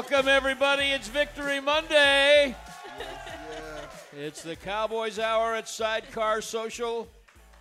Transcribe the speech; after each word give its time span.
Welcome, 0.00 0.28
everybody. 0.28 0.84
It's 0.84 1.08
Victory 1.08 1.60
Monday. 1.60 2.56
It's 4.16 4.42
the 4.42 4.56
Cowboys 4.56 5.18
Hour 5.18 5.54
at 5.54 5.68
Sidecar 5.68 6.40
Social 6.40 7.06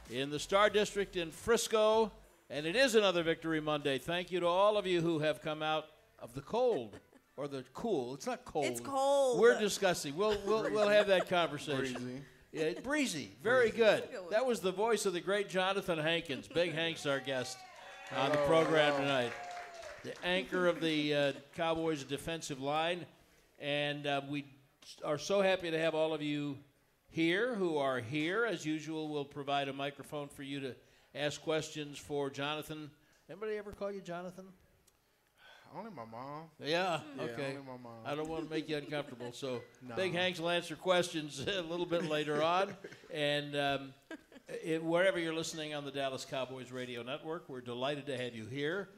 in 0.09 0.29
the 0.29 0.39
Star 0.39 0.69
District 0.69 1.17
in 1.17 1.31
Frisco. 1.31 2.13
And 2.49 2.65
it 2.65 2.77
is 2.77 2.95
another 2.95 3.23
Victory 3.23 3.59
Monday. 3.59 3.97
Thank 3.97 4.31
you 4.31 4.39
to 4.39 4.47
all 4.47 4.77
of 4.77 4.87
you 4.87 5.01
who 5.01 5.19
have 5.19 5.41
come 5.41 5.61
out 5.61 5.87
of 6.17 6.33
the 6.33 6.39
cold 6.39 6.97
or 7.35 7.49
the 7.49 7.65
cool. 7.73 8.13
It's 8.13 8.25
not 8.25 8.45
cold. 8.45 8.67
It's 8.67 8.79
cold. 8.79 9.41
We're 9.41 9.59
discussing. 9.59 10.15
We'll, 10.15 10.37
we'll, 10.45 10.71
we'll 10.71 10.87
have 10.87 11.07
that 11.07 11.27
conversation. 11.27 12.01
Breezy. 12.01 12.21
Yeah, 12.53 12.79
breezy. 12.81 13.31
Very 13.43 13.69
good. 13.69 14.03
good. 14.09 14.29
That 14.31 14.45
was 14.45 14.61
the 14.61 14.71
voice 14.71 15.05
of 15.05 15.11
the 15.11 15.19
great 15.19 15.49
Johnathan 15.49 16.01
Hankins. 16.01 16.47
Big 16.47 16.73
Hank's 16.73 17.05
our 17.05 17.19
guest 17.19 17.57
on 18.15 18.31
the 18.31 18.41
oh, 18.41 18.47
program 18.47 18.95
tonight. 18.95 19.33
The 20.03 20.13
anchor 20.25 20.67
of 20.67 20.79
the 20.79 21.13
uh, 21.13 21.31
Cowboys 21.55 22.03
defensive 22.03 22.61
line. 22.61 23.05
And 23.59 24.07
uh, 24.07 24.21
we 24.29 24.45
are 25.03 25.17
so 25.17 25.41
happy 25.41 25.69
to 25.69 25.77
have 25.77 25.93
all 25.93 26.13
of 26.13 26.21
you 26.21 26.57
here 27.09 27.53
who 27.55 27.77
are 27.77 27.99
here. 27.99 28.45
As 28.45 28.65
usual, 28.65 29.09
we'll 29.09 29.25
provide 29.25 29.67
a 29.67 29.73
microphone 29.73 30.29
for 30.29 30.43
you 30.43 30.61
to 30.61 30.75
ask 31.13 31.41
questions 31.41 31.97
for 31.97 32.29
Johnathan. 32.29 32.89
Anybody 33.29 33.57
ever 33.57 33.71
call 33.71 33.91
you 33.91 34.01
Johnathan? 34.01 34.45
Only 35.75 35.91
my 35.91 36.05
mom. 36.05 36.45
Yeah, 36.59 37.01
Yeah, 37.17 37.23
okay. 37.23 37.49
only 37.49 37.61
my 37.67 37.77
mom. 37.83 37.99
I 38.05 38.15
don't 38.15 38.27
want 38.27 38.43
to 38.43 38.49
make 38.49 38.69
you 38.69 38.77
uncomfortable. 38.77 39.31
So 39.33 39.61
No. 39.87 39.95
Big 39.95 40.13
Hanks 40.13 40.39
will 40.39 40.49
answer 40.49 40.75
questions 40.75 41.39
a 41.47 41.61
little 41.61 41.85
bit 41.85 42.09
later 42.09 42.41
on. 42.41 42.75
And 43.13 43.55
um, 43.55 43.93
it, 44.47 44.83
wherever 44.83 45.19
you're 45.19 45.33
listening 45.35 45.75
on 45.75 45.85
the 45.85 45.91
Dallas 45.91 46.25
Cowboys 46.25 46.71
Radio 46.71 47.03
Network, 47.03 47.49
we're 47.49 47.61
delighted 47.61 48.05
to 48.07 48.17
have 48.17 48.33
you 48.33 48.45
here. 48.45 48.89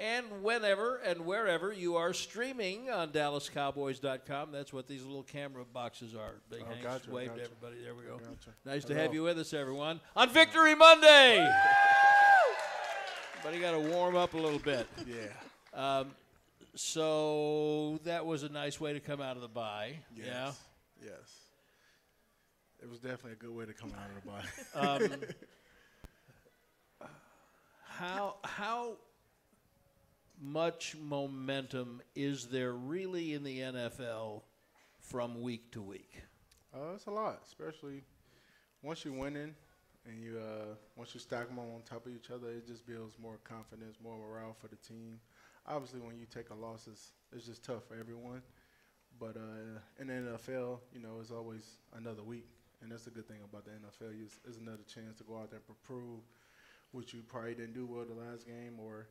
And 0.00 0.44
whenever 0.44 0.98
and 0.98 1.26
wherever 1.26 1.72
you 1.72 1.96
are 1.96 2.12
streaming 2.12 2.88
on 2.88 3.10
DallasCowboys.com, 3.10 4.52
that's 4.52 4.72
what 4.72 4.86
these 4.86 5.02
little 5.02 5.24
camera 5.24 5.64
boxes 5.64 6.14
are. 6.14 6.34
Big 6.48 6.62
Oh, 6.62 6.72
gotcha, 6.80 7.10
wave 7.10 7.30
to 7.32 7.38
gotcha. 7.40 7.42
everybody. 7.50 7.82
There 7.82 7.94
we 7.96 8.04
go. 8.04 8.18
Gotcha. 8.18 8.50
Nice 8.64 8.84
to 8.84 8.94
have 8.94 9.12
you 9.12 9.24
with 9.24 9.38
us, 9.40 9.52
everyone, 9.52 10.00
on 10.14 10.30
Victory 10.30 10.76
Monday. 10.76 11.44
but 13.42 13.48
Everybody 13.48 13.60
got 13.60 13.72
to 13.72 13.92
warm 13.92 14.14
up 14.14 14.34
a 14.34 14.38
little 14.38 14.60
bit. 14.60 14.86
Yeah. 15.06 15.98
Um, 16.00 16.12
so 16.76 17.98
that 18.04 18.24
was 18.24 18.44
a 18.44 18.48
nice 18.48 18.80
way 18.80 18.92
to 18.92 19.00
come 19.00 19.20
out 19.20 19.34
of 19.34 19.42
the 19.42 19.48
bye. 19.48 19.94
Yes. 20.14 20.26
Yeah. 20.28 20.52
Yes. 21.06 21.40
It 22.80 22.88
was 22.88 23.00
definitely 23.00 23.32
a 23.32 23.36
good 23.36 23.50
way 23.50 23.66
to 23.66 23.72
come 23.72 23.92
out 24.00 24.10
of 24.10 24.22
the 24.22 24.30
body. 25.00 25.12
Um, 25.14 25.20
how 27.88 28.36
how 28.44 28.92
much 30.40 30.96
momentum 31.00 32.00
is 32.14 32.46
there 32.48 32.72
really 32.72 33.34
in 33.34 33.42
the 33.42 33.60
NFL 33.60 34.42
from 34.98 35.42
week 35.42 35.72
to 35.72 35.82
week? 35.82 36.22
uh, 36.74 36.94
it's 36.94 37.06
a 37.06 37.10
lot, 37.10 37.40
especially 37.46 38.02
once 38.82 39.04
you're 39.04 39.14
winning 39.14 39.54
and 40.06 40.22
you 40.22 40.38
uh, 40.38 40.74
once 40.96 41.14
you 41.14 41.20
stack 41.20 41.48
them 41.48 41.58
on 41.58 41.82
top 41.84 42.06
of 42.06 42.12
each 42.12 42.30
other, 42.30 42.48
it 42.50 42.66
just 42.66 42.86
builds 42.86 43.16
more 43.20 43.38
confidence, 43.44 43.96
more 44.02 44.16
morale 44.16 44.56
for 44.60 44.68
the 44.68 44.76
team. 44.76 45.20
Obviously, 45.66 46.00
when 46.00 46.18
you 46.18 46.26
take 46.32 46.50
a 46.50 46.54
loss, 46.54 46.88
it's, 46.90 47.12
it's 47.32 47.46
just 47.46 47.64
tough 47.64 47.84
for 47.88 47.98
everyone. 47.98 48.42
But 49.20 49.36
uh, 49.36 49.80
in 50.00 50.06
the 50.06 50.14
NFL, 50.14 50.78
you 50.94 51.00
know, 51.00 51.18
it's 51.20 51.30
always 51.30 51.78
another 51.96 52.22
week, 52.22 52.48
and 52.80 52.90
that's 52.90 53.04
the 53.04 53.10
good 53.10 53.26
thing 53.26 53.38
about 53.44 53.64
the 53.64 53.72
NFL. 53.72 54.12
Is 54.24 54.38
it's 54.46 54.58
another 54.58 54.84
chance 54.86 55.18
to 55.18 55.24
go 55.24 55.36
out 55.36 55.50
there 55.50 55.60
and 55.66 55.82
prove 55.82 56.20
what 56.92 57.12
you 57.12 57.22
probably 57.28 57.54
didn't 57.54 57.74
do 57.74 57.86
well 57.86 58.04
the 58.04 58.14
last 58.14 58.46
game, 58.46 58.78
or 58.80 59.08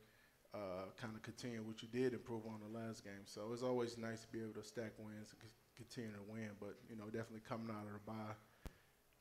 uh, 0.58 0.90
kind 1.00 1.14
of 1.16 1.22
continue 1.22 1.62
what 1.62 1.82
you 1.84 1.88
did 1.88 2.14
improve 2.14 2.46
on 2.48 2.60
the 2.72 2.80
last 2.80 3.04
game. 3.04 3.26
So 3.26 3.52
it's 3.54 3.62
always 3.64 3.98
nice 3.98 4.22
to 4.22 4.28
be 4.28 4.40
able 4.42 4.54
to 4.54 4.64
stack 4.64 4.94
wins 4.98 5.30
and 5.32 5.42
c- 5.50 5.56
continue 5.76 6.12
to 6.18 6.24
win. 6.32 6.50
But 6.60 6.76
you 6.90 6.96
know, 6.96 7.06
definitely 7.06 7.42
coming 7.48 7.70
out 7.70 7.86
of 7.86 7.94
the 7.94 8.00
bye, 8.06 8.34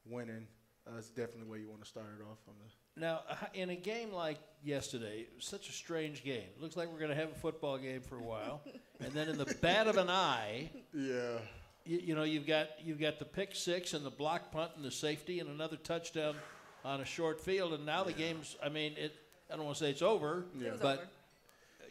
winning, 0.08 0.46
uh, 0.90 0.98
is 0.98 1.08
definitely 1.10 1.48
where 1.48 1.58
you 1.58 1.68
want 1.68 1.82
to 1.82 1.88
start 1.88 2.06
it 2.18 2.22
off 2.22 2.38
on 2.48 2.54
the. 2.58 3.00
Now, 3.00 3.20
in 3.54 3.70
a 3.70 3.76
game 3.76 4.12
like 4.12 4.38
yesterday, 4.64 5.26
such 5.38 5.68
a 5.68 5.72
strange 5.72 6.24
game. 6.24 6.48
Looks 6.60 6.76
like 6.76 6.90
we're 6.90 6.98
going 6.98 7.10
to 7.10 7.16
have 7.16 7.30
a 7.30 7.34
football 7.34 7.76
game 7.76 8.00
for 8.00 8.16
a 8.16 8.22
while, 8.22 8.62
and 9.00 9.12
then 9.12 9.28
in 9.28 9.36
the 9.36 9.54
bat 9.60 9.86
of 9.88 9.98
an 9.98 10.08
eye, 10.08 10.70
Yeah. 10.94 11.38
you, 11.84 11.98
you 11.98 12.14
know 12.14 12.22
you've 12.22 12.46
got 12.46 12.68
you've 12.82 13.00
got 13.00 13.18
the 13.18 13.24
pick 13.26 13.54
six 13.54 13.92
and 13.92 14.04
the 14.06 14.10
block 14.10 14.50
punt 14.52 14.72
and 14.76 14.84
the 14.84 14.90
safety 14.90 15.40
and 15.40 15.50
another 15.50 15.76
touchdown 15.76 16.36
on 16.84 17.00
a 17.00 17.04
short 17.04 17.40
field, 17.40 17.74
and 17.74 17.84
now 17.84 18.02
the 18.04 18.12
game's. 18.14 18.56
I 18.62 18.68
mean, 18.70 18.94
it. 18.96 19.12
I 19.52 19.54
don't 19.56 19.64
want 19.64 19.76
to 19.76 19.84
say 19.84 19.90
it's 19.90 20.02
over, 20.02 20.44
Yeah. 20.58 20.68
It 20.70 20.80
but 20.82 20.98
over. 20.98 21.08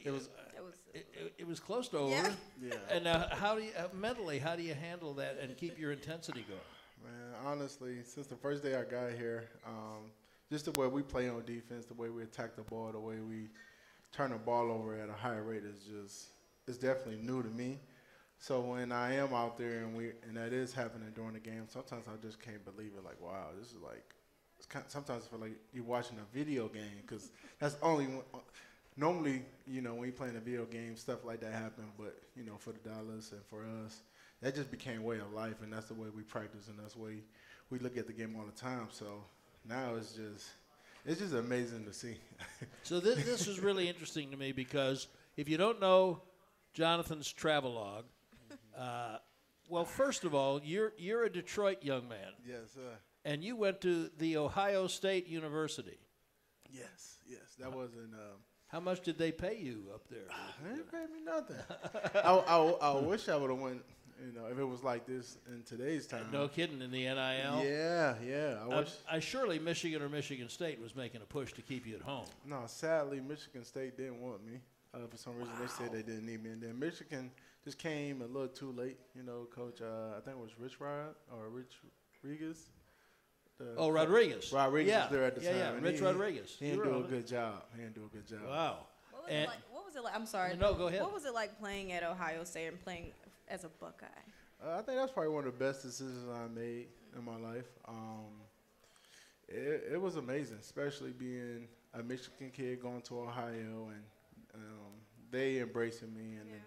It 0.06 0.12
was. 0.12 0.30
It 0.56 0.64
was. 0.64 0.76
it, 0.94 1.08
it, 1.14 1.34
it 1.40 1.48
was 1.48 1.60
close 1.60 1.88
to 1.90 1.98
over. 1.98 2.12
Yeah. 2.12 2.32
Yeah. 2.62 2.76
And 2.92 3.04
now, 3.04 3.28
how 3.32 3.56
do 3.56 3.64
you 3.64 3.72
uh, 3.78 3.88
mentally? 3.94 4.40
How 4.40 4.56
do 4.56 4.62
you 4.62 4.76
handle 4.76 5.14
that 5.16 5.40
and 5.42 5.58
keep 5.58 5.80
your 5.80 5.92
intensity 5.92 6.46
going? 6.48 6.62
Man, 7.04 7.34
honestly, 7.44 7.98
since 8.04 8.28
the 8.28 8.36
first 8.36 8.64
day 8.64 8.76
I 8.76 8.84
got 8.84 9.12
here, 9.18 9.50
um, 9.66 10.12
just 10.52 10.72
the 10.72 10.80
way 10.80 10.88
we 10.88 11.02
play 11.02 11.28
on 11.28 11.44
defense, 11.46 11.86
the 11.86 11.96
way 11.96 12.10
we 12.10 12.24
attack 12.24 12.56
the 12.56 12.62
ball, 12.62 12.92
the 12.92 13.00
way 13.00 13.18
we 13.20 13.50
turn 14.12 14.32
the 14.32 14.38
ball 14.38 14.72
over 14.72 14.96
at 14.96 15.10
a 15.10 15.14
high 15.14 15.38
rate 15.38 15.64
is 15.64 15.80
just 15.80 16.28
it's 16.68 16.78
definitely 16.78 17.18
new 17.18 17.42
to 17.42 17.50
me. 17.50 17.80
So 18.38 18.62
when 18.62 18.92
I 18.92 19.16
am 19.16 19.34
out 19.34 19.58
there 19.58 19.80
and 19.80 19.96
we 19.96 20.12
and 20.28 20.38
that 20.38 20.54
is 20.54 20.72
happening 20.72 21.12
during 21.16 21.34
the 21.34 21.40
game, 21.40 21.64
sometimes 21.68 22.06
I 22.08 22.22
just 22.24 22.40
can't 22.40 22.64
believe 22.64 22.92
it. 22.98 23.04
Like, 23.04 23.20
wow, 23.20 23.48
this 23.60 23.70
is 23.70 23.82
like. 23.84 24.04
It's 24.58 24.66
kind 24.66 24.86
sometimes 24.88 25.26
I 25.26 25.30
feel 25.32 25.40
like 25.40 25.58
you're 25.74 25.84
watching 25.84 26.18
a 26.18 26.34
video 26.34 26.70
game 26.70 27.02
because 27.02 27.30
that's 27.60 27.76
only 27.82 28.06
one, 28.06 28.24
normally 28.98 29.44
you 29.68 29.82
know 29.82 29.94
when 29.94 30.04
you're 30.04 30.12
playing 30.14 30.36
a 30.36 30.40
video 30.40 30.66
game 30.66 30.96
stuff 30.96 31.24
like 31.26 31.40
that 31.42 31.54
happen. 31.54 31.86
But 31.98 32.18
you 32.36 32.44
know 32.44 32.56
for 32.58 32.72
the 32.72 32.80
Dallas 32.80 33.32
and 33.32 33.44
for 33.46 33.64
us, 33.86 34.02
that 34.42 34.56
just 34.56 34.72
became 34.72 35.04
way 35.04 35.18
of 35.20 35.32
life, 35.34 35.62
and 35.62 35.72
that's 35.72 35.88
the 35.88 35.94
way 35.94 36.08
we 36.16 36.24
practice, 36.24 36.68
and 36.68 36.78
that's 36.80 36.94
the 36.94 37.02
way 37.02 37.24
we 37.70 37.80
look 37.80 37.98
at 37.98 38.08
the 38.08 38.14
game 38.14 38.36
all 38.38 38.46
the 38.46 38.60
time. 38.60 38.88
So 38.92 39.24
now 39.68 39.96
it's 39.96 40.14
just 40.14 40.46
it's 41.06 41.20
just 41.20 41.34
amazing 41.34 41.86
to 41.86 41.94
see. 41.94 42.16
So 42.84 43.00
this 43.00 43.24
this 43.26 43.48
is 43.48 43.60
really 43.60 43.88
interesting 43.90 44.30
to 44.32 44.38
me 44.38 44.52
because 44.52 45.08
if 45.38 45.50
you 45.50 45.58
don't 45.58 45.80
know 45.82 46.22
Johnathan's 46.76 47.32
travelogue, 47.32 48.06
uh, 48.78 49.18
well, 49.68 49.86
first 49.86 50.24
of 50.24 50.36
all, 50.36 50.62
you're 50.64 50.94
you're 50.98 51.24
a 51.24 51.30
Detroit 51.32 51.84
young 51.84 52.08
man, 52.08 52.34
yes, 52.48 52.72
sir. 52.76 52.98
and 53.24 53.44
you 53.44 53.56
went 53.56 53.82
to 53.82 54.12
the 54.20 54.38
Ohio 54.38 54.86
State 54.88 55.28
University. 55.28 55.98
Yes, 56.72 57.18
yes. 57.28 57.56
That 57.60 57.74
wasn't. 57.74 58.14
Um, 58.14 58.38
How 58.76 58.82
much 58.82 59.00
did 59.04 59.18
they 59.18 59.32
pay 59.32 59.56
you 59.58 59.84
up 59.94 60.02
there? 60.10 60.28
they 60.62 60.72
didn't 60.76 60.92
pay 60.92 61.06
me 61.06 61.22
nothing. 61.26 61.56
I, 62.14 62.30
I, 62.30 62.92
I 62.92 63.00
wish 63.00 63.30
I 63.30 63.38
would 63.38 63.50
have 63.50 63.58
went. 63.60 63.82
You 64.22 64.34
know, 64.34 64.48
if 64.52 64.60
it 64.60 64.66
was 64.66 64.84
like 64.84 65.06
this 65.06 65.38
in 65.48 65.64
today's 65.64 66.08
time. 66.08 66.26
No 66.34 66.50
kidding 66.50 66.82
in 66.82 66.92
the 66.92 67.04
NIL. 67.06 67.16
Yeah, 67.64 68.16
yeah. 68.26 68.58
I 68.62 68.66
Uh, 68.66 68.80
wish. 68.80 68.90
I 69.10 69.20
surely 69.22 69.60
Michigan 69.60 70.02
or 70.02 70.10
Michigan 70.10 70.50
State 70.50 70.82
was 70.82 70.94
making 70.94 71.22
a 71.22 71.26
push 71.26 71.54
to 71.54 71.62
keep 71.62 71.88
you 71.88 71.96
at 71.96 72.02
home. 72.02 72.26
No, 72.46 72.64
sadly, 72.66 73.22
Michigan 73.22 73.64
State 73.64 73.96
didn't 73.96 74.20
want 74.20 74.46
me. 74.46 74.60
Uh, 74.94 75.08
for 75.10 75.16
some 75.16 75.38
reason, 75.38 75.54
they 75.62 75.68
said 75.68 75.94
they 75.94 76.02
didn't 76.02 76.26
need 76.26 76.44
me, 76.44 76.50
and 76.50 76.62
then 76.62 76.78
Michigan 76.78 77.32
just 77.64 77.78
came 77.78 78.22
a 78.22 78.26
little 78.26 78.50
too 78.50 78.74
late. 78.74 78.98
You 79.16 79.24
know, 79.24 79.48
Coach. 79.56 79.82
Uh, 79.82 80.18
I 80.18 80.20
think 80.20 80.36
it 80.36 80.42
was 80.42 80.52
Rich 80.60 80.82
Rod 80.82 81.16
or 81.32 81.48
Rich 81.48 81.76
Rodriguez. 82.22 82.68
The 83.58 83.74
Oh, 83.78 83.90
Rodriguez. 83.90 84.52
Rodriguez 84.52 84.92
yeah. 84.92 85.02
was 85.04 85.12
there 85.12 85.24
at 85.24 85.36
the 85.36 85.42
yeah, 85.42 85.50
time. 85.52 85.60
Yeah, 85.60 85.72
and 85.74 85.84
Rich 85.84 86.00
he- 86.00 86.06
Rodriguez. 86.06 86.56
He 86.60 86.66
You 86.66 86.72
didn't 86.76 86.86
were 86.94 87.00
do 87.00 87.06
a 87.06 87.08
good 87.08 87.28
job. 87.28 87.64
He 87.76 87.82
didn't 87.82 87.96
do 87.96 88.04
a 88.06 88.16
good 88.16 88.28
job. 88.28 88.40
Wow. 88.48 88.78
What 89.12 89.24
was 89.24 89.32
And- 89.32 89.44
it 89.44 89.48
like? 89.48 89.58
What 89.72 89.86
was 89.86 89.96
it 89.96 90.04
like? 90.04 90.16
I'm 90.16 90.26
sorry. 90.26 90.58
No, 90.58 90.74
go 90.74 90.88
ahead. 90.88 91.02
What 91.02 91.14
was 91.14 91.26
it 91.26 91.34
like 91.34 91.58
playing 91.60 91.92
at 91.94 92.04
Ohio 92.04 92.44
State 92.44 92.68
and 92.68 92.82
playing 92.84 93.12
as 93.48 93.64
a 93.64 93.70
Buckeye? 93.70 94.08
Uh, 94.66 94.72
I 94.72 94.82
think 94.82 94.98
that's 94.98 95.12
probably 95.12 95.32
one 95.34 95.46
of 95.46 95.58
the 95.58 95.64
best 95.66 95.84
decisions 95.84 96.28
I 96.30 96.48
made 96.48 96.88
in 97.18 97.24
my 97.24 97.38
life. 97.38 97.66
Um, 97.88 98.42
it, 99.48 99.90
it 99.94 100.02
was 100.02 100.16
amazing, 100.18 100.58
especially 100.60 101.12
being 101.12 101.68
a 101.94 102.04
Michigan 102.04 102.52
kid 102.52 102.82
going 102.82 103.02
to 103.04 103.20
Ohio 103.22 103.90
and 103.90 104.04
um, 104.54 104.92
they 105.32 105.60
embracing 105.60 106.14
me 106.14 106.38
and 106.38 106.50
then 106.52 106.62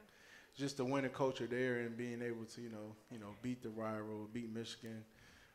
just 0.57 0.77
the 0.79 0.85
winning 0.85 1.11
culture 1.11 1.47
there 1.47 1.81
and 1.81 1.97
being 1.97 2.21
able 2.23 2.45
to 2.45 2.61
you 2.61 2.69
know 2.71 2.95
you 3.11 3.19
know 3.19 3.35
beat 3.43 3.63
the 3.63 3.69
rival, 3.71 4.29
beat 4.33 4.53
Michigan. 4.53 5.05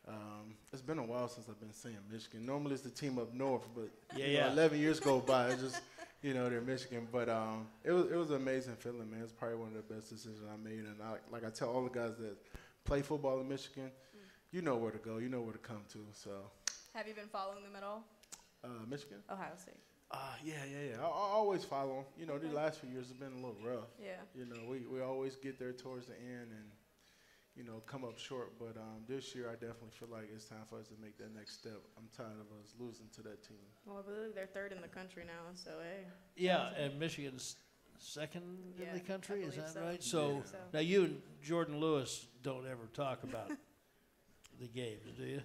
Um, 0.07 0.55
it's 0.73 0.81
been 0.81 0.99
a 0.99 1.03
while 1.05 1.29
since 1.29 1.47
I've 1.49 1.59
been 1.59 1.71
saying 1.73 1.97
Michigan. 2.11 2.45
Normally 2.45 2.73
it's 2.73 2.83
the 2.83 2.89
team 2.89 3.17
up 3.19 3.33
north, 3.33 3.63
but 3.73 3.89
Yeah, 4.17 4.25
know, 4.25 4.31
yeah. 4.31 4.51
11 4.51 4.79
years 4.79 4.99
go 4.99 5.19
by. 5.19 5.49
It's 5.49 5.61
just 5.61 5.81
you 6.21 6.33
know 6.33 6.49
they're 6.49 6.61
Michigan, 6.61 7.07
but 7.11 7.29
um, 7.29 7.67
it 7.83 7.91
was 7.91 8.05
it 8.11 8.15
was 8.15 8.29
an 8.31 8.37
amazing 8.37 8.75
feeling, 8.75 9.09
man. 9.09 9.21
It's 9.23 9.31
probably 9.31 9.57
one 9.57 9.69
of 9.69 9.75
the 9.87 9.93
best 9.93 10.09
decisions 10.09 10.39
I 10.51 10.57
made, 10.57 10.79
and 10.79 10.95
I, 11.01 11.15
like 11.31 11.45
I 11.45 11.49
tell 11.49 11.69
all 11.69 11.83
the 11.83 11.89
guys 11.89 12.17
that 12.19 12.35
play 12.83 13.01
football 13.01 13.39
in 13.39 13.47
Michigan, 13.47 13.91
you 14.51 14.61
know 14.61 14.75
where 14.75 14.91
to 14.91 14.97
go, 14.97 15.17
you 15.19 15.29
know 15.29 15.41
where 15.41 15.53
to 15.53 15.59
come 15.59 15.83
to. 15.93 15.99
So 16.11 16.31
Have 16.93 17.07
you 17.07 17.13
been 17.13 17.29
following 17.31 17.63
them 17.63 17.75
at 17.77 17.83
all? 17.83 18.03
uh, 18.63 18.67
Michigan, 18.89 19.19
Ohio 19.31 19.51
State. 19.57 19.75
uh, 20.11 20.17
yeah, 20.43 20.53
yeah, 20.69 20.91
yeah. 20.91 20.97
I, 21.01 21.05
I 21.05 21.31
always 21.39 21.63
them. 21.87 22.03
You 22.17 22.25
know, 22.25 22.37
these 22.37 22.51
last 22.53 22.79
few 22.81 22.89
years 22.89 23.07
have 23.07 23.19
been 23.19 23.33
a 23.33 23.35
little 23.35 23.57
rough. 23.63 23.87
Yeah. 24.01 24.11
You 24.35 24.45
know, 24.45 24.69
we, 24.69 24.79
we 24.91 25.01
always 25.01 25.35
get 25.37 25.59
there 25.59 25.71
towards 25.73 26.05
the 26.07 26.15
end 26.19 26.51
and, 26.51 26.67
you 27.55 27.63
know, 27.63 27.81
come 27.85 28.03
up 28.03 28.17
short. 28.17 28.57
But 28.59 28.77
um, 28.79 29.03
this 29.07 29.35
year, 29.35 29.47
I 29.49 29.53
definitely 29.53 29.91
feel 29.91 30.09
like 30.11 30.29
it's 30.33 30.45
time 30.45 30.65
for 30.69 30.79
us 30.79 30.87
to 30.87 30.95
make 31.01 31.17
that 31.17 31.33
next 31.35 31.59
step. 31.59 31.79
I'm 31.97 32.07
tired 32.15 32.39
of 32.39 32.47
us 32.61 32.73
losing 32.79 33.07
to 33.15 33.21
that 33.23 33.43
team. 33.47 33.57
Well, 33.85 33.97
I 34.05 34.09
believe 34.11 34.35
they're 34.35 34.47
third 34.47 34.71
in 34.71 34.81
the 34.81 34.87
country 34.87 35.23
now, 35.25 35.51
so 35.53 35.71
hey. 35.81 36.05
Yeah, 36.35 36.69
and 36.77 36.99
Michigan's 36.99 37.55
second 37.97 38.43
in 38.79 38.93
the 38.93 38.99
country. 38.99 39.43
Is 39.43 39.55
that 39.55 39.69
so. 39.69 39.81
right? 39.81 39.97
I 39.99 40.03
So 40.03 40.27
believe 40.29 40.47
so. 40.47 40.57
now 40.73 40.79
you 40.79 41.03
and 41.05 41.21
Jordan 41.43 41.79
Lewis 41.79 42.25
don't 42.41 42.65
ever 42.67 42.87
talk 42.93 43.23
about 43.23 43.49
the 44.59 44.67
games, 44.67 45.01
do 45.17 45.23
you? 45.25 45.41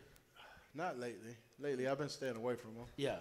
Not 0.75 0.99
lately. 0.99 1.37
Lately, 1.58 1.88
I've 1.88 1.99
been 1.99 2.08
staying 2.08 2.37
away 2.37 2.55
from 2.56 2.75
them. 2.75 2.84
Yeah. 2.96 3.16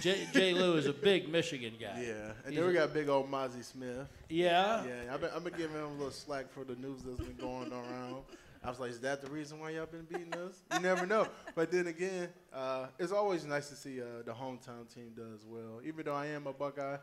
Jay, 0.00 0.26
Jay 0.32 0.52
Lou 0.52 0.76
is 0.76 0.86
a 0.86 0.92
big 0.92 1.28
Michigan 1.30 1.74
guy. 1.80 2.02
Yeah, 2.06 2.32
and 2.44 2.52
He's 2.52 2.56
then 2.56 2.66
we 2.66 2.74
got 2.74 2.92
big 2.92 3.08
old 3.08 3.30
Mazi 3.30 3.64
Smith. 3.64 4.06
Yeah. 4.28 4.84
Yeah, 4.84 5.14
I've 5.14 5.20
been, 5.20 5.30
I've 5.34 5.44
been 5.44 5.54
giving 5.54 5.76
him 5.76 5.84
a 5.84 5.92
little 5.92 6.10
slack 6.10 6.50
for 6.50 6.64
the 6.64 6.76
news 6.76 7.02
that's 7.02 7.20
been 7.20 7.36
going 7.36 7.72
around. 7.72 8.22
I 8.62 8.70
was 8.70 8.80
like, 8.80 8.90
is 8.90 9.00
that 9.00 9.22
the 9.22 9.30
reason 9.30 9.60
why 9.60 9.70
y'all 9.70 9.86
been 9.86 10.04
beating 10.04 10.34
us? 10.34 10.62
You 10.72 10.80
never 10.80 11.06
know. 11.06 11.26
But 11.54 11.70
then 11.70 11.86
again, 11.86 12.28
uh, 12.52 12.86
it's 12.98 13.12
always 13.12 13.44
nice 13.44 13.68
to 13.68 13.76
see 13.76 14.02
uh, 14.02 14.22
the 14.26 14.32
hometown 14.32 14.92
team 14.92 15.12
does 15.16 15.44
well. 15.46 15.80
Even 15.84 16.04
though 16.04 16.14
I 16.14 16.26
am 16.26 16.46
a 16.46 16.52
Buckeye, 16.52 16.96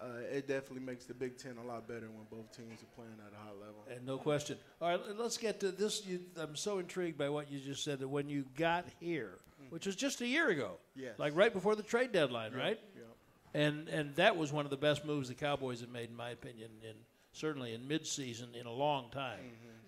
uh, 0.00 0.06
it 0.30 0.48
definitely 0.48 0.84
makes 0.84 1.04
the 1.04 1.14
Big 1.14 1.36
Ten 1.38 1.56
a 1.62 1.66
lot 1.66 1.86
better 1.86 2.08
when 2.08 2.24
both 2.30 2.56
teams 2.56 2.82
are 2.82 2.94
playing 2.94 3.16
at 3.26 3.32
a 3.32 3.36
high 3.36 3.52
level. 3.60 3.84
And 3.90 4.06
no 4.06 4.16
question. 4.16 4.58
All 4.80 4.88
right, 4.88 5.00
let's 5.18 5.36
get 5.36 5.60
to 5.60 5.70
this. 5.70 6.06
You, 6.06 6.20
I'm 6.36 6.56
so 6.56 6.78
intrigued 6.78 7.18
by 7.18 7.28
what 7.28 7.50
you 7.50 7.60
just 7.60 7.84
said 7.84 7.98
that 7.98 8.08
when 8.08 8.28
you 8.28 8.44
got 8.56 8.86
here, 9.00 9.38
which 9.72 9.86
was 9.86 9.96
just 9.96 10.20
a 10.20 10.26
year 10.26 10.48
ago, 10.50 10.72
Yes. 10.94 11.18
like 11.18 11.34
right 11.34 11.52
before 11.52 11.74
the 11.76 11.82
trade 11.82 12.12
deadline, 12.12 12.52
right? 12.52 12.78
Yep. 12.94 13.04
And 13.54 13.88
and 13.88 14.14
that 14.16 14.36
was 14.36 14.52
one 14.52 14.64
of 14.66 14.70
the 14.70 14.76
best 14.76 15.04
moves 15.04 15.28
the 15.28 15.34
Cowboys 15.34 15.80
have 15.80 15.90
made, 15.90 16.10
in 16.10 16.16
my 16.16 16.30
opinion, 16.30 16.70
in 16.82 16.94
certainly 17.32 17.72
in 17.74 17.82
midseason 17.88 18.54
in 18.54 18.66
a 18.66 18.72
long 18.72 19.10
time. 19.10 19.38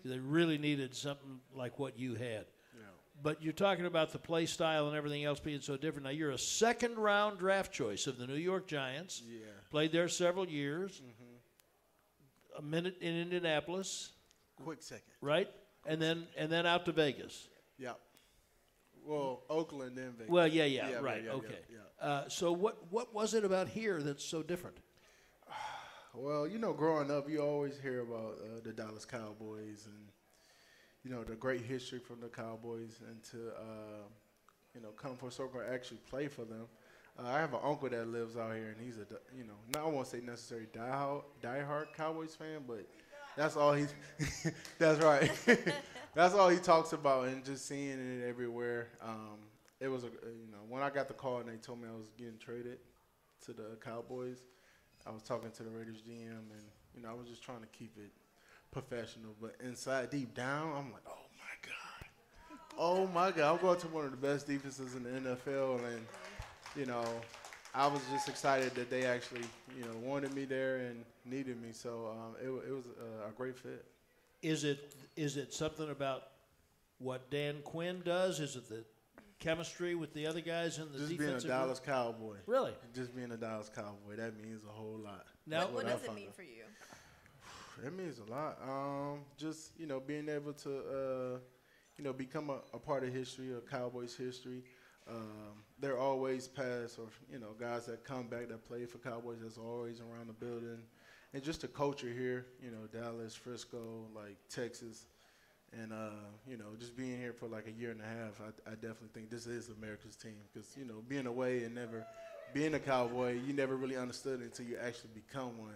They 0.04 0.19
really 0.19 0.58
needed 0.58 0.94
something 0.94 1.40
like 1.54 1.78
what 1.78 1.98
you 1.98 2.14
had. 2.14 2.46
Yeah. 2.75 2.81
But 3.22 3.42
you're 3.42 3.52
talking 3.54 3.86
about 3.86 4.12
the 4.12 4.19
play 4.19 4.44
style 4.46 4.86
and 4.88 4.96
everything 4.96 5.25
else 5.25 5.40
being 5.40 5.60
so 5.60 5.76
different. 5.78 6.04
Now 6.04 6.10
you're 6.10 6.31
a 6.32 6.38
second 6.38 6.96
round 6.98 7.38
draft 7.38 7.72
choice 7.72 8.06
of 8.06 8.19
the 8.19 8.26
New 8.26 8.34
York 8.36 8.66
Giants. 8.66 9.22
Yeah. 9.26 9.46
Played 9.70 9.92
there 9.92 10.08
several 10.08 10.46
years. 10.48 10.92
Mm-hmm. 11.00 12.58
A 12.58 12.62
minute 12.62 12.96
in 13.00 13.14
Indianapolis, 13.16 14.12
Quick 14.62 14.82
second. 14.82 15.04
right? 15.20 15.48
And 15.86 16.00
then 16.00 16.26
and 16.36 16.50
then 16.52 16.66
out 16.66 16.84
to 16.86 16.92
Vegas. 16.92 17.48
Yep. 17.78 17.98
Well, 19.05 19.43
Oakland 19.51 19.97
Vegas. 19.97 20.29
Well, 20.29 20.47
yeah, 20.47 20.65
yeah, 20.65 20.89
Yeah, 20.89 20.99
right, 21.01 21.23
yeah, 21.25 21.33
okay. 21.33 21.59
yeah. 21.71 22.06
Uh, 22.06 22.29
so 22.29 22.53
what 22.53 22.91
what 22.91 23.15
was 23.15 23.35
it 23.35 23.45
about 23.45 23.69
here 23.69 24.03
that's 24.03 24.25
so 24.25 24.43
different? 24.43 24.77
Well, 26.17 26.47
you 26.47 26.61
know, 26.61 26.73
growing 26.73 27.11
up, 27.11 27.29
you 27.29 27.41
always 27.41 27.77
hear 27.81 28.03
about 28.03 28.39
uh, 28.39 28.61
the 28.62 28.73
Dallas 28.73 29.05
Cowboys 29.05 29.87
and 29.87 30.06
you 31.03 31.11
know 31.11 31.25
the 31.25 31.35
great 31.35 31.62
history 31.62 31.99
from 31.99 32.21
the 32.21 32.29
Cowboys, 32.29 33.01
and 33.11 33.21
to 33.33 33.49
uh, 33.49 34.06
you 34.77 34.81
know 34.81 34.91
come 34.91 35.17
for 35.17 35.33
soccer 35.33 35.62
and 35.62 35.75
actually 35.75 35.99
play 36.09 36.29
for 36.29 36.45
them. 36.45 36.67
Uh, 37.19 37.29
I 37.29 37.41
have 37.41 37.53
an 37.53 37.61
uncle 37.65 37.89
that 37.89 38.06
lives 38.06 38.37
out 38.37 38.55
here, 38.55 38.75
and 38.77 38.81
he's 38.81 38.97
a 38.99 39.06
you 39.37 39.43
know 39.43 39.55
not 39.73 39.83
I 39.83 39.89
won't 39.89 40.06
say 40.06 40.21
necessarily 40.21 40.69
diehard 40.69 41.25
diehard 41.43 41.93
Cowboys 41.97 42.37
fan, 42.37 42.62
but 42.67 42.87
that's 43.36 43.56
all 43.56 43.72
he's. 43.72 43.94
that's 44.78 45.00
right. 45.00 45.31
that's 46.14 46.34
all 46.34 46.48
he 46.48 46.58
talks 46.58 46.92
about, 46.92 47.28
and 47.28 47.44
just 47.44 47.66
seeing 47.66 48.20
it 48.20 48.28
everywhere. 48.28 48.88
Um, 49.02 49.38
it 49.81 49.88
was 49.88 50.04
a 50.04 50.06
you 50.06 50.50
know 50.50 50.58
when 50.69 50.82
I 50.82 50.90
got 50.90 51.08
the 51.08 51.14
call 51.14 51.38
and 51.38 51.48
they 51.48 51.56
told 51.56 51.81
me 51.81 51.88
I 51.88 51.96
was 51.96 52.10
getting 52.16 52.38
traded 52.38 52.78
to 53.46 53.52
the 53.52 53.76
Cowboys. 53.84 54.38
I 55.06 55.10
was 55.10 55.22
talking 55.22 55.50
to 55.50 55.62
the 55.62 55.70
Raiders 55.70 56.02
GM, 56.08 56.31
and 56.31 56.64
you 56.94 57.02
know, 57.02 57.10
I 57.10 57.12
was 57.12 57.28
just 57.28 57.42
trying 57.42 57.60
to 57.60 57.66
keep 57.66 57.96
it 57.98 58.10
professional. 58.70 59.34
But 59.40 59.56
inside, 59.62 60.10
deep 60.10 60.34
down, 60.34 60.72
I'm 60.76 60.92
like, 60.92 61.02
oh 61.06 61.26
my 61.38 61.69
god, 61.69 62.58
oh 62.78 63.06
my 63.08 63.31
god, 63.31 63.54
I'm 63.54 63.60
going 63.60 63.78
to 63.81 63.88
one 63.88 64.04
of 64.04 64.10
the 64.10 64.16
best 64.16 64.46
defenses 64.46 64.94
in 64.94 65.02
the 65.02 65.10
NFL, 65.10 65.84
and 65.84 66.06
you 66.76 66.86
know, 66.86 67.04
I 67.75 67.87
was 67.88 68.00
just 68.12 68.29
excited 68.29 68.75
that 68.76 68.88
they 68.88 69.05
actually, 69.05 69.43
you 69.76 69.82
know, 69.85 69.97
wanted 70.03 70.32
me 70.35 70.44
there 70.44 70.76
and 70.76 71.05
needed 71.25 71.61
me. 71.61 71.71
So 71.73 72.09
um, 72.12 72.37
it, 72.41 72.47
it 72.69 72.73
was 72.73 72.85
a, 72.87 73.29
a 73.29 73.32
great 73.32 73.59
fit. 73.59 73.85
Is 74.43 74.62
it 74.65 74.94
is 75.17 75.37
it 75.37 75.53
something 75.53 75.91
about 75.91 76.25
what 76.99 77.31
Dan 77.31 77.56
Quinn 77.65 78.03
does? 78.05 78.38
Is 78.41 78.56
it 78.56 78.69
the 78.69 78.85
chemistry 79.41 79.94
with 79.94 80.15
the 80.15 80.26
other 80.26 80.41
guys 80.41 80.79
in 80.79 80.91
the 80.93 80.99
Just 80.99 81.09
being 81.11 81.21
a 81.21 81.25
defensive 81.25 81.50
group? 81.50 81.59
Dallas 81.61 81.81
Cowboy, 81.81 82.37
Really? 82.47 82.73
just 82.94 83.15
being 83.17 83.32
a 83.32 83.37
Dallas 83.37 83.71
Cowboy, 83.75 84.17
that 84.17 84.41
means 84.41 84.62
a 84.65 84.73
whole 84.73 84.99
lot. 85.03 85.27
Now- 85.47 85.61
That's 85.61 85.73
what 85.73 85.87
I 85.87 85.88
does 85.91 86.05
it 86.05 86.15
mean 86.15 86.29
out. 86.29 86.35
for 86.37 86.43
you? 86.43 86.62
It 87.87 87.93
means 87.93 88.20
a 88.20 88.31
lot. 88.31 88.59
Um, 88.62 89.20
just 89.37 89.73
you 89.79 89.87
know, 89.87 89.99
being 89.99 90.29
able 90.29 90.53
to 90.53 90.70
uh, 90.79 91.38
you 91.97 92.05
know 92.05 92.12
become 92.12 92.49
a, 92.50 92.59
a 92.73 92.79
part 92.79 93.03
of 93.03 93.12
history, 93.12 93.53
of 93.53 93.69
Cowboys 93.69 94.15
history. 94.17 94.62
Um, 95.11 95.63
they're 95.81 95.99
always 95.99 96.49
past, 96.49 96.99
or 96.99 97.06
you 97.31 97.38
know, 97.38 97.55
guys 97.59 97.87
that 97.87 98.05
come 98.05 98.29
back 98.29 98.49
that 98.49 98.65
play 98.67 98.87
for 98.87 98.99
Cowboys. 98.99 99.38
That's 99.43 99.59
always 99.59 100.00
around 100.00 100.29
the 100.29 100.32
building, 100.32 100.79
and 101.32 101.43
just 101.43 101.62
the 101.62 101.69
culture 101.69 102.12
here. 102.12 102.47
You 102.62 102.71
know, 102.71 102.87
Dallas, 102.93 103.35
Frisco, 103.35 104.06
like 104.15 104.37
Texas, 104.49 105.06
and 105.73 105.93
uh, 105.93 106.11
you 106.49 106.56
know, 106.56 106.76
just 106.79 106.97
being 106.97 107.19
here 107.19 107.32
for 107.32 107.49
like 107.49 107.67
a 107.67 107.73
year 107.73 107.91
and 107.91 108.00
a 108.00 108.05
half. 108.05 108.41
I, 108.41 108.71
I 108.71 108.75
definitely 108.75 109.09
think 109.12 109.31
this 109.31 109.47
is 109.47 109.71
America's 109.71 110.17
team 110.17 110.37
because 110.53 110.76
you 110.76 110.85
know, 110.85 111.03
being 111.09 111.26
away 111.26 111.65
and 111.65 111.75
never 111.75 112.06
being 112.53 112.75
a 112.75 112.81
Cowboy, 112.81 113.38
you 113.47 113.53
never 113.53 113.77
really 113.77 113.97
understood 113.97 114.41
it 114.41 114.44
until 114.44 114.67
you 114.67 114.77
actually 114.81 115.11
become 115.15 115.59
one 115.59 115.75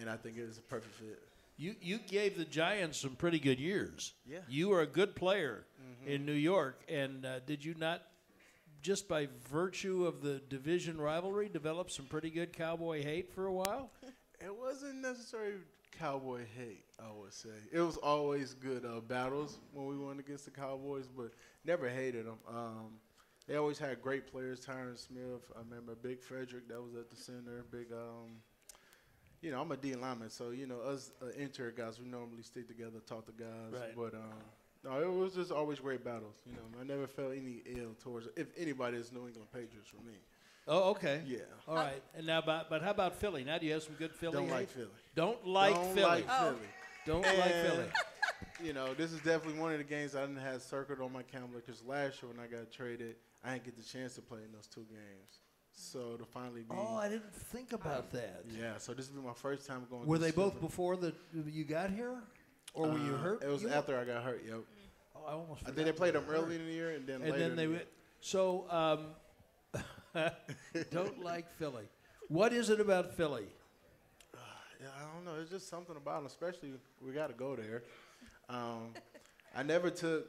and 0.00 0.08
I 0.08 0.16
think 0.16 0.36
it 0.36 0.42
is 0.42 0.58
a 0.58 0.62
perfect 0.62 0.94
fit. 0.94 1.18
You 1.56 1.74
you 1.80 1.98
gave 1.98 2.38
the 2.38 2.44
Giants 2.44 2.98
some 2.98 3.16
pretty 3.16 3.38
good 3.38 3.60
years. 3.60 4.14
Yeah. 4.26 4.38
Mm-hmm. 4.38 4.52
You 4.52 4.68
were 4.70 4.80
a 4.80 4.86
good 4.86 5.14
player 5.14 5.66
in 6.06 6.24
New 6.24 6.32
York, 6.32 6.80
and 6.88 7.26
uh, 7.26 7.40
did 7.40 7.62
you 7.62 7.74
not, 7.78 8.02
just 8.82 9.08
by 9.08 9.28
virtue 9.50 10.06
of 10.06 10.22
the 10.22 10.40
division 10.48 11.00
rivalry, 11.00 11.48
develop 11.48 11.90
some 11.90 12.06
pretty 12.06 12.30
good 12.30 12.52
Cowboy 12.52 13.02
hate 13.02 13.32
for 13.32 13.46
a 13.46 13.52
while? 13.52 13.90
It 14.42 14.56
wasn't 14.56 15.02
necessarily 15.02 15.56
cowboy 15.98 16.44
hate, 16.56 16.86
I 16.98 17.12
would 17.14 17.32
say. 17.34 17.50
It 17.70 17.80
was 17.80 17.98
always 17.98 18.54
good 18.54 18.86
uh, 18.86 19.00
battles 19.00 19.58
when 19.74 19.86
we 19.86 19.98
went 19.98 20.18
against 20.18 20.46
the 20.46 20.50
Cowboys, 20.50 21.06
but 21.14 21.32
never 21.64 21.90
hated 21.90 22.26
them. 22.26 22.38
Um, 22.48 22.92
they 23.46 23.56
always 23.56 23.78
had 23.78 24.00
great 24.00 24.30
players. 24.30 24.64
Tyron 24.64 24.98
Smith, 24.98 25.50
I 25.54 25.58
remember 25.58 25.94
Big 25.94 26.22
Frederick, 26.22 26.68
that 26.68 26.80
was 26.80 26.94
at 26.94 27.10
the 27.10 27.16
center. 27.16 27.64
Big, 27.70 27.92
um, 27.92 28.36
you 29.42 29.50
know, 29.50 29.60
I'm 29.60 29.70
a 29.72 29.76
D 29.76 29.94
lineman, 29.94 30.30
so 30.30 30.50
you 30.50 30.66
know, 30.66 30.80
us 30.80 31.10
uh, 31.22 31.26
interior 31.38 31.72
guys, 31.72 31.98
we 32.00 32.06
normally 32.06 32.42
stick 32.42 32.68
together, 32.68 33.00
talk 33.06 33.26
to 33.26 33.32
guys. 33.32 33.72
Right. 33.72 33.94
But 33.94 34.14
um, 34.14 34.32
no, 34.84 35.00
it 35.00 35.12
was 35.12 35.34
just 35.34 35.50
always 35.52 35.78
great 35.78 36.04
battles. 36.04 36.36
You 36.46 36.52
know, 36.54 36.80
I 36.80 36.84
never 36.84 37.06
felt 37.06 37.32
any 37.32 37.62
ill 37.66 37.94
towards. 38.02 38.28
If 38.36 38.48
anybody, 38.56 38.96
is 38.96 39.12
New 39.12 39.26
England 39.26 39.48
Patriots 39.52 39.88
for 39.88 40.02
me. 40.06 40.14
Oh, 40.68 40.90
okay. 40.90 41.22
Yeah. 41.26 41.38
All 41.66 41.74
right. 41.74 42.02
And 42.16 42.26
now, 42.26 42.38
about, 42.38 42.70
but 42.70 42.82
how 42.82 42.90
about 42.90 43.16
Philly? 43.16 43.44
Now, 43.44 43.58
do 43.58 43.66
you 43.66 43.72
have 43.72 43.82
some 43.82 43.94
good 43.94 44.12
Philly? 44.14 44.34
Don't 44.34 44.44
hate? 44.46 44.52
like 44.52 44.68
Philly. 44.70 44.88
Don't 45.16 45.46
like 45.46 45.74
Don't 45.74 45.94
Philly. 45.94 46.02
like 46.06 46.24
Oh. 46.28 46.44
Philly. 46.52 46.68
Don't 47.06 47.22
like 47.22 47.52
Philly. 47.66 47.86
You 48.62 48.74
know, 48.74 48.92
this 48.92 49.10
is 49.12 49.20
definitely 49.20 49.58
one 49.58 49.72
of 49.72 49.78
the 49.78 49.84
games 49.84 50.14
I 50.14 50.20
didn't 50.20 50.36
have 50.36 50.60
circled 50.60 51.00
on 51.00 51.12
my 51.12 51.22
calendar 51.22 51.56
because 51.64 51.82
last 51.84 52.22
year 52.22 52.30
when 52.30 52.42
I 52.42 52.46
got 52.46 52.70
traded, 52.70 53.16
I 53.42 53.52
didn't 53.52 53.64
get 53.64 53.76
the 53.76 53.82
chance 53.82 54.14
to 54.16 54.22
play 54.22 54.40
in 54.44 54.52
those 54.52 54.66
two 54.66 54.82
games. 54.82 55.40
So 55.72 56.16
to 56.18 56.24
finally 56.26 56.60
be, 56.62 56.74
Oh, 56.76 56.96
I 56.96 57.08
didn't 57.08 57.34
think 57.34 57.72
about 57.72 58.10
that. 58.12 58.44
yeah. 58.58 58.76
So 58.76 58.92
this 58.92 59.10
will 59.10 59.22
be 59.22 59.26
my 59.28 59.32
first 59.34 59.66
time 59.66 59.86
going. 59.90 60.06
Were 60.06 60.18
they 60.18 60.26
against 60.28 60.36
both 60.36 60.52
Philly. 60.54 60.66
before 60.66 60.96
the 60.96 61.14
you 61.46 61.64
got 61.64 61.90
here, 61.90 62.16
or 62.74 62.88
were 62.88 62.98
you 62.98 63.14
Uh, 63.14 63.18
hurt? 63.18 63.42
It 63.42 63.48
was 63.48 63.62
You- 63.62 63.68
after 63.70 63.98
I 63.98 64.04
got 64.04 64.22
hurt. 64.24 64.42
Yep. 64.44 64.60
Oh, 65.16 65.24
I 65.24 65.32
almost. 65.32 65.62
I 65.66 65.70
think 65.72 65.86
they 65.86 65.92
played 65.92 66.14
you 66.14 66.20
them 66.20 66.28
were 66.28 66.34
early 66.34 66.44
hurt. 66.56 66.60
in 66.60 66.66
the 66.66 66.72
year 66.72 66.90
and 66.92 67.06
then 67.06 67.16
and 67.16 67.24
later. 67.24 67.38
then 67.38 67.50
in 67.50 67.56
they 67.56 67.66
the 67.66 67.70
went. 67.72 67.82
year. 67.82 67.90
So 68.20 68.70
um, 68.70 69.06
don't 70.90 71.22
like 71.22 71.50
Philly. 71.56 71.84
What 72.28 72.52
is 72.52 72.70
it 72.70 72.80
about 72.80 73.14
Philly? 73.14 73.46
Yeah, 74.82 74.88
I 74.98 75.14
don't 75.14 75.26
know. 75.26 75.38
It's 75.38 75.50
just 75.50 75.68
something 75.68 75.94
about 75.94 76.16
them, 76.20 76.26
especially 76.26 76.72
we 77.06 77.12
got 77.12 77.26
to 77.26 77.34
go 77.34 77.54
there. 77.54 77.82
Um, 78.48 78.94
I 79.54 79.62
never 79.62 79.90
took 79.90 80.26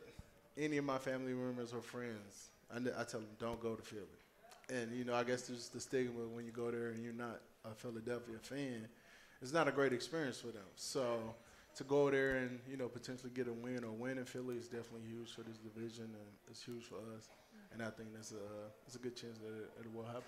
any 0.57 0.75
of 0.75 0.83
my 0.83 0.97
family 0.97 1.31
members 1.33 1.71
or 1.73 1.79
friends. 1.81 2.49
I, 2.69 2.79
ne- 2.79 2.91
I 2.91 3.05
tell 3.05 3.21
them 3.21 3.29
don't 3.39 3.61
go 3.61 3.75
to 3.75 3.81
Philly, 3.81 4.19
and 4.69 4.91
you 4.93 5.05
know 5.05 5.13
I 5.15 5.23
guess 5.23 5.43
there's 5.43 5.69
the 5.69 5.79
stigma 5.79 6.27
when 6.35 6.45
you 6.45 6.51
go 6.51 6.69
there 6.69 6.89
and 6.89 7.01
you're 7.01 7.13
not 7.13 7.39
a 7.63 7.73
Philadelphia 7.73 8.35
fan. 8.41 8.89
It's 9.41 9.53
not 9.53 9.69
a 9.69 9.71
great 9.71 9.93
experience 9.93 10.39
for 10.41 10.47
them. 10.47 10.67
So 10.75 11.33
to 11.75 11.83
go 11.83 12.09
there 12.09 12.35
and 12.37 12.59
you 12.69 12.77
know 12.77 12.87
potentially 12.87 13.31
get 13.33 13.47
a 13.47 13.53
win 13.53 13.83
or 13.83 13.91
win 13.91 14.17
in 14.17 14.25
Philly 14.25 14.57
is 14.57 14.67
definitely 14.67 15.07
huge 15.07 15.33
for 15.33 15.41
this 15.43 15.57
division, 15.57 16.05
and 16.05 16.29
it's 16.49 16.63
huge 16.63 16.83
for 16.83 16.97
us. 17.15 17.29
And 17.73 17.81
I 17.81 17.89
think 17.89 18.13
that's 18.13 18.31
a 18.31 18.71
it's 18.85 18.95
a 18.95 18.99
good 18.99 19.15
chance 19.15 19.37
that 19.39 19.47
it, 19.47 19.69
it 19.85 19.93
will 19.93 20.05
happen. 20.05 20.23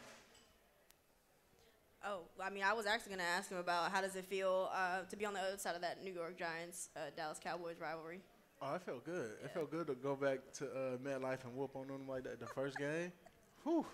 Oh, 2.05 2.21
I 2.41 2.49
mean, 2.49 2.63
I 2.63 2.73
was 2.73 2.85
actually 2.85 3.11
going 3.11 3.25
to 3.25 3.31
ask 3.31 3.49
him 3.49 3.59
about 3.59 3.89
how 3.89 4.01
does 4.01 4.17
it 4.17 4.25
feel 4.25 4.69
uh, 4.73 5.03
to 5.09 5.15
be 5.15 5.25
on 5.25 5.33
the 5.33 5.39
other 5.39 5.57
side 5.57 5.75
of 5.75 5.81
that 5.81 6.03
New 6.03 6.11
York 6.11 6.37
Giants 6.37 6.89
uh, 6.97 6.99
Dallas 7.15 7.39
Cowboys 7.41 7.77
rivalry. 7.79 8.19
Oh, 8.61 8.75
it 8.75 8.81
felt 8.81 9.05
good. 9.05 9.31
It 9.43 9.51
felt 9.53 9.71
good 9.71 9.87
to 9.87 9.95
go 9.95 10.15
back 10.15 10.39
to 10.59 10.65
uh, 10.65 10.97
MetLife 10.97 11.45
and 11.45 11.55
whoop 11.55 11.75
on 11.75 11.87
them 11.87 12.07
like 12.07 12.23
that 12.23 12.39
the 12.39 12.47
first 12.47 12.77
game. 12.77 13.11
Whew, 13.63 13.85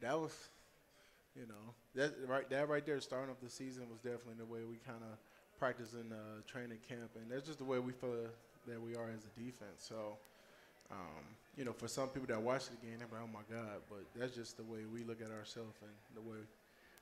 that 0.00 0.18
was, 0.18 0.32
you 1.36 1.46
know, 1.46 1.74
that 1.94 2.14
right 2.26 2.48
that 2.50 2.68
right 2.68 2.84
there 2.84 3.00
starting 3.00 3.30
off 3.30 3.40
the 3.40 3.50
season 3.50 3.88
was 3.88 4.00
definitely 4.00 4.34
the 4.38 4.46
way 4.46 4.60
we 4.68 4.76
kind 4.76 5.02
of 5.02 5.18
practice 5.60 5.92
in 5.92 6.10
uh, 6.10 6.16
training 6.46 6.78
camp, 6.88 7.10
and 7.16 7.30
that's 7.30 7.46
just 7.46 7.58
the 7.58 7.64
way 7.64 7.78
we 7.78 7.92
feel 7.92 8.16
that 8.66 8.80
we 8.80 8.96
are 8.96 9.10
as 9.10 9.22
a 9.24 9.40
defense. 9.40 9.76
So, 9.76 10.16
um, 10.90 11.22
you 11.56 11.64
know, 11.64 11.72
for 11.72 11.86
some 11.86 12.08
people 12.08 12.26
that 12.28 12.40
watch 12.40 12.64
the 12.70 12.76
game, 12.84 12.98
they're 12.98 13.08
like, 13.12 13.20
"Oh 13.22 13.32
my 13.32 13.54
God!" 13.54 13.82
But 13.88 14.04
that's 14.18 14.34
just 14.34 14.56
the 14.56 14.64
way 14.64 14.80
we 14.92 15.04
look 15.04 15.20
at 15.20 15.30
ourselves 15.30 15.76
and 15.82 15.90
the 16.16 16.22
way 16.22 16.38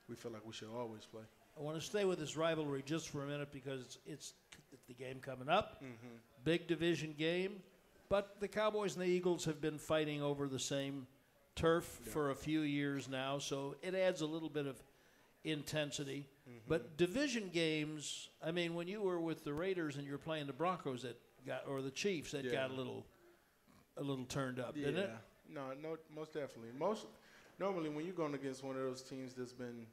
we 0.09 0.17
feel 0.17 0.33
like 0.33 0.45
we 0.45 0.53
should 0.53 0.69
always 0.77 1.05
play. 1.07 1.23
I 1.57 1.63
want 1.63 1.79
to 1.79 1.85
stay 1.85 2.05
with 2.05 2.19
this 2.19 2.37
rivalry 2.37 2.83
just 2.85 3.09
for 3.09 3.23
a 3.23 3.27
minute 3.27 3.53
because 3.53 3.99
it's, 4.07 4.33
it's 4.73 4.83
the 4.87 4.95
game 4.95 5.19
coming 5.21 5.49
up, 5.49 5.83
big 6.45 6.67
division 6.67 7.15
game. 7.17 7.63
But 8.09 8.37
the 8.41 8.49
Cowboys 8.49 8.95
and 8.97 9.05
the 9.05 9.09
Eagles 9.09 9.45
have 9.45 9.61
been 9.61 9.79
fighting 9.79 10.23
over 10.23 10.49
the 10.49 10.59
same 10.59 11.07
turf 11.57 11.85
for 11.85 12.31
a 12.31 12.35
few 12.35 12.61
years 12.61 13.09
now, 13.09 13.39
so 13.39 13.75
it 13.83 13.95
adds 13.95 14.21
a 14.21 14.27
little 14.27 14.49
bit 14.49 14.67
of 14.67 14.81
intensity. 15.51 16.29
But 16.67 16.97
division 16.97 17.51
games, 17.53 18.29
I 18.43 18.51
mean, 18.53 18.75
when 18.75 18.89
you 18.89 19.01
were 19.01 19.21
with 19.21 19.45
the 19.45 19.55
Raiders 19.55 19.97
and 19.97 20.05
you 20.05 20.13
were 20.13 20.19
playing 20.19 20.47
the 20.47 20.53
Broncos, 20.53 21.03
that 21.03 21.19
got 21.47 21.67
or 21.67 21.81
the 21.83 21.91
Chiefs, 21.91 22.33
that 22.33 22.45
Yeah. 22.45 22.53
got 22.53 22.71
a 22.71 22.75
little, 22.75 23.07
a 23.97 24.03
little 24.03 24.27
turned 24.27 24.59
up, 24.61 24.75
didn't 24.75 24.99
it? 24.99 25.11
No, 25.49 25.73
no, 25.73 25.97
most 26.15 26.35
definitely. 26.35 26.73
Most 26.79 27.07
normally 27.59 27.89
when 27.89 28.05
you're 28.05 28.15
going 28.15 28.35
against 28.35 28.63
one 28.63 28.77
of 28.77 28.83
those 28.83 29.03
teams 29.03 29.35
that's 29.35 29.53
been 29.53 29.87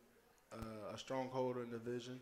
uh, 0.51 0.93
a 0.93 0.97
stronghold 0.97 1.57
in 1.57 1.69
the 1.71 1.77
division, 1.77 2.19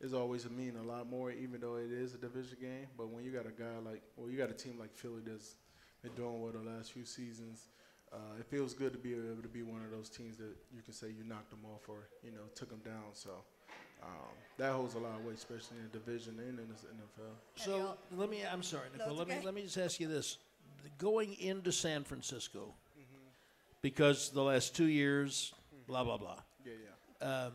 is 0.00 0.14
always 0.14 0.44
a 0.44 0.50
mean 0.50 0.76
a 0.76 0.82
lot 0.82 1.08
more, 1.08 1.32
even 1.32 1.60
though 1.60 1.76
it 1.76 1.90
is 1.90 2.14
a 2.14 2.18
division 2.18 2.56
game. 2.60 2.86
But 2.96 3.08
when 3.08 3.24
you 3.24 3.32
got 3.32 3.46
a 3.46 3.50
guy 3.50 3.78
like, 3.84 4.02
well, 4.16 4.30
you 4.30 4.38
got 4.38 4.50
a 4.50 4.54
team 4.54 4.78
like 4.78 4.94
Philly 4.94 5.22
that's 5.26 5.56
been 6.02 6.12
doing 6.14 6.40
well 6.40 6.52
the 6.52 6.70
last 6.70 6.92
few 6.92 7.04
seasons. 7.04 7.68
Uh, 8.12 8.16
it 8.40 8.46
feels 8.46 8.72
good 8.74 8.92
to 8.92 8.98
be 8.98 9.12
able 9.12 9.42
to 9.42 9.48
be 9.48 9.62
one 9.62 9.82
of 9.84 9.90
those 9.90 10.08
teams 10.08 10.36
that 10.38 10.56
you 10.74 10.80
can 10.82 10.94
say 10.94 11.08
you 11.08 11.24
knocked 11.24 11.50
them 11.50 11.60
off 11.74 11.88
or 11.88 12.08
you 12.22 12.30
know 12.30 12.40
took 12.54 12.70
them 12.70 12.80
down. 12.84 13.04
So 13.12 13.30
um, 14.02 14.08
that 14.56 14.72
holds 14.72 14.94
a 14.94 14.98
lot 14.98 15.14
of 15.18 15.24
weight, 15.24 15.36
especially 15.36 15.76
in 15.78 15.90
the 15.92 15.98
division 15.98 16.38
and 16.38 16.58
in 16.58 16.68
the 16.68 16.74
NFL. 16.74 17.34
So 17.56 17.96
let 18.16 18.30
me. 18.30 18.42
I'm 18.50 18.62
sorry, 18.62 18.88
No, 18.96 19.04
Nicole. 19.04 19.20
it's 19.20 19.28
let 19.30 19.38
me 19.38 19.44
let 19.44 19.54
me 19.54 19.62
just 19.62 19.76
ask 19.78 20.00
you 20.00 20.08
this: 20.08 20.38
going 20.98 21.34
into 21.40 21.70
San 21.72 22.02
Francisco, 22.04 22.72
because 23.82 24.30
the 24.30 24.42
last 24.42 24.74
two 24.74 24.86
years, 24.86 25.52
blah 25.86 26.04
blah 26.04 26.16
blah. 26.16 26.36
Yeah, 26.64 26.72
yeah. 27.20 27.44
Um, 27.46 27.52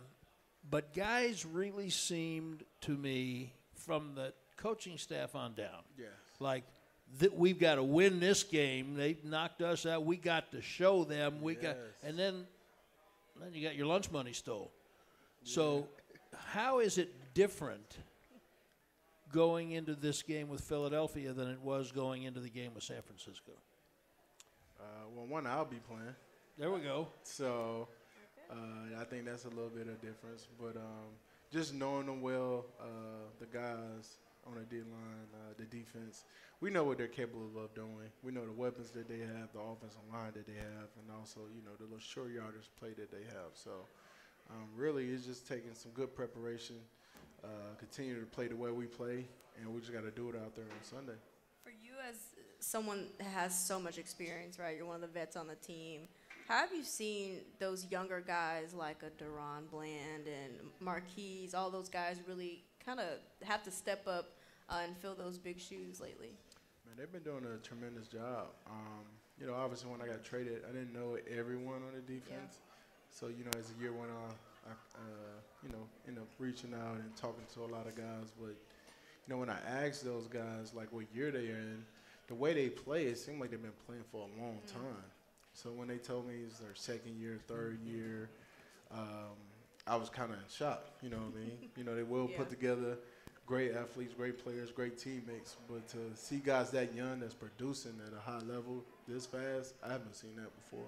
but 0.69 0.93
guys 0.93 1.45
really 1.45 1.89
seemed 1.89 2.63
to 2.81 2.91
me, 2.95 3.53
from 3.75 4.15
the 4.15 4.33
coaching 4.57 4.97
staff 4.97 5.35
on 5.35 5.53
down, 5.55 5.81
Yes. 5.97 6.07
like 6.39 6.63
that 7.19 7.37
we've 7.37 7.59
got 7.59 7.75
to 7.75 7.83
win 7.83 8.19
this 8.19 8.43
game. 8.43 8.95
They 8.95 9.17
knocked 9.23 9.61
us 9.61 9.85
out. 9.85 10.05
We 10.05 10.17
got 10.17 10.51
to 10.51 10.61
show 10.61 11.03
them. 11.03 11.41
We 11.41 11.55
got, 11.55 11.77
and 12.03 12.17
then 12.17 12.45
then 13.41 13.53
you 13.53 13.65
got 13.65 13.75
your 13.75 13.87
lunch 13.87 14.11
money 14.11 14.33
stole. 14.33 14.71
So 15.43 15.87
how 16.35 16.79
is 16.79 16.97
it 16.97 17.13
different 17.33 17.97
going 19.31 19.71
into 19.71 19.95
this 19.95 20.21
game 20.21 20.47
with 20.47 20.61
Philadelphia 20.61 21.33
than 21.33 21.49
it 21.49 21.59
was 21.61 21.91
going 21.91 22.23
into 22.23 22.39
the 22.39 22.49
game 22.49 22.73
with 22.73 22.83
San 22.83 23.01
Francisco? 23.01 23.51
Uh, 24.79 24.83
well, 25.15 25.25
one 25.25 25.47
I'll 25.47 25.65
be 25.65 25.79
playing. 25.87 26.15
There 26.57 26.71
we 26.71 26.79
go. 26.79 27.07
So 27.23 27.87
uh, 28.49 29.01
I 29.01 29.03
think 29.05 29.25
that's 29.25 29.45
a 29.45 29.49
little 29.49 29.69
bit 29.69 29.87
of 29.87 29.99
difference. 30.01 30.47
But 30.59 30.77
um, 30.77 31.09
just 31.51 31.73
knowing 31.73 32.05
them 32.05 32.21
well, 32.21 32.65
uh, 32.79 32.85
the 33.39 33.45
guys 33.45 34.17
on 34.47 34.55
the 34.55 34.65
D 34.65 34.77
line, 34.81 35.29
uh, 35.33 35.53
the 35.57 35.65
defense, 35.65 36.25
we 36.61 36.69
know 36.69 36.83
what 36.83 36.97
they're 36.97 37.07
capable 37.07 37.51
of 37.63 37.73
doing. 37.73 38.11
We 38.23 38.31
know 38.31 38.45
the 38.45 38.51
weapons 38.51 38.91
that 38.91 39.07
they 39.07 39.19
have, 39.19 39.51
the 39.53 39.59
offensive 39.59 40.01
line 40.11 40.31
that 40.33 40.45
they 40.45 40.53
have, 40.53 40.89
and 40.99 41.11
also 41.17 41.41
you 41.55 41.63
know 41.63 41.71
the 41.77 41.83
little 41.83 41.99
short 41.99 42.31
yardage 42.31 42.69
play 42.79 42.93
that 42.97 43.11
they 43.11 43.23
have. 43.23 43.53
So 43.53 43.71
um, 44.49 44.67
really, 44.75 45.05
it's 45.09 45.25
just 45.25 45.47
taking 45.47 45.73
some 45.73 45.91
good 45.91 46.15
preparation, 46.15 46.77
uh, 47.43 47.47
continue 47.77 48.19
to 48.19 48.25
play 48.25 48.47
the 48.47 48.55
way 48.55 48.71
we 48.71 48.85
play, 48.85 49.25
and 49.59 49.73
we 49.73 49.79
just 49.79 49.93
got 49.93 50.03
to 50.03 50.11
do 50.11 50.29
it 50.29 50.35
out 50.35 50.55
there 50.55 50.65
on 50.65 50.83
Sunday. 50.83 51.19
For 51.63 51.69
you, 51.69 51.93
as 52.09 52.17
someone 52.59 53.07
has 53.33 53.57
so 53.57 53.79
much 53.79 53.97
experience, 53.97 54.59
right? 54.59 54.75
You're 54.75 54.85
one 54.85 54.95
of 54.95 55.01
the 55.01 55.07
vets 55.07 55.35
on 55.35 55.47
the 55.47 55.55
team. 55.55 56.07
How 56.47 56.57
have 56.57 56.73
you 56.73 56.83
seen 56.83 57.39
those 57.59 57.89
younger 57.89 58.19
guys 58.19 58.73
like 58.73 59.01
a 59.01 59.23
DaRon 59.23 59.69
Bland 59.71 60.27
and 60.27 60.53
Marquise, 60.81 61.53
all 61.53 61.69
those 61.69 61.87
guys 61.87 62.17
really 62.27 62.63
kind 62.85 62.99
of 62.99 63.07
have 63.47 63.63
to 63.63 63.71
step 63.71 64.07
up 64.07 64.31
uh, 64.69 64.81
and 64.83 64.95
fill 64.97 65.15
those 65.15 65.37
big 65.37 65.59
shoes 65.59 65.99
lately? 65.99 66.31
Man, 66.85 66.95
they've 66.97 67.11
been 67.11 67.23
doing 67.23 67.45
a 67.45 67.57
tremendous 67.65 68.07
job. 68.07 68.47
Um, 68.67 69.05
you 69.39 69.47
know, 69.47 69.53
obviously 69.53 69.89
when 69.89 70.01
I 70.01 70.07
got 70.07 70.23
traded, 70.23 70.61
I 70.69 70.71
didn't 70.71 70.93
know 70.93 71.17
everyone 71.35 71.81
on 71.87 71.93
the 71.95 72.01
defense. 72.01 72.59
So 73.09 73.27
you 73.27 73.43
know, 73.43 73.51
as 73.59 73.69
the 73.69 73.81
year 73.81 73.93
went 73.93 74.11
on, 74.11 74.33
I 74.67 74.71
uh, 74.71 75.37
you 75.63 75.69
know 75.69 75.85
ended 76.07 76.23
up 76.23 76.29
reaching 76.39 76.73
out 76.73 76.95
and 76.95 77.15
talking 77.15 77.43
to 77.53 77.61
a 77.61 77.69
lot 77.69 77.87
of 77.87 77.95
guys. 77.95 78.31
But 78.39 78.55
you 78.55 79.29
know, 79.29 79.37
when 79.37 79.49
I 79.49 79.57
asked 79.67 80.03
those 80.03 80.27
guys 80.27 80.73
like 80.73 80.91
what 80.91 81.05
year 81.13 81.31
they 81.31 81.49
are 81.49 81.57
in, 81.57 81.83
the 82.27 82.35
way 82.35 82.53
they 82.53 82.69
play, 82.69 83.05
it 83.05 83.17
seemed 83.17 83.39
like 83.39 83.51
they've 83.51 83.61
been 83.61 83.71
playing 83.85 84.03
for 84.11 84.27
a 84.27 84.41
long 84.41 84.59
time. 84.67 85.03
So 85.53 85.69
when 85.69 85.87
they 85.87 85.97
told 85.97 86.27
me 86.27 86.35
it's 86.45 86.59
their 86.59 86.73
second 86.73 87.19
year, 87.19 87.39
third 87.47 87.79
year, 87.85 88.29
um, 88.91 89.37
I 89.85 89.95
was 89.95 90.09
kind 90.09 90.31
of 90.31 90.37
in 90.39 90.45
shock. 90.49 90.85
You 91.01 91.09
know 91.09 91.17
what 91.17 91.35
I 91.35 91.39
mean? 91.39 91.69
You 91.75 91.83
know, 91.83 91.95
they 91.95 92.03
will 92.03 92.29
Yeah. 92.29 92.37
put 92.37 92.49
together 92.49 92.97
great 93.45 93.73
athletes, 93.73 94.13
great 94.13 94.41
players, 94.43 94.71
great 94.71 94.97
teammates. 94.97 95.55
But 95.69 95.87
to 95.89 96.15
see 96.15 96.37
guys 96.37 96.71
that 96.71 96.93
young 96.93 97.19
that's 97.19 97.33
producing 97.33 97.99
at 98.07 98.13
a 98.13 98.19
high 98.19 98.39
level 98.39 98.83
this 99.07 99.25
fast, 99.25 99.75
I 99.83 99.91
haven't 99.91 100.15
seen 100.15 100.35
that 100.37 100.55
before. 100.55 100.87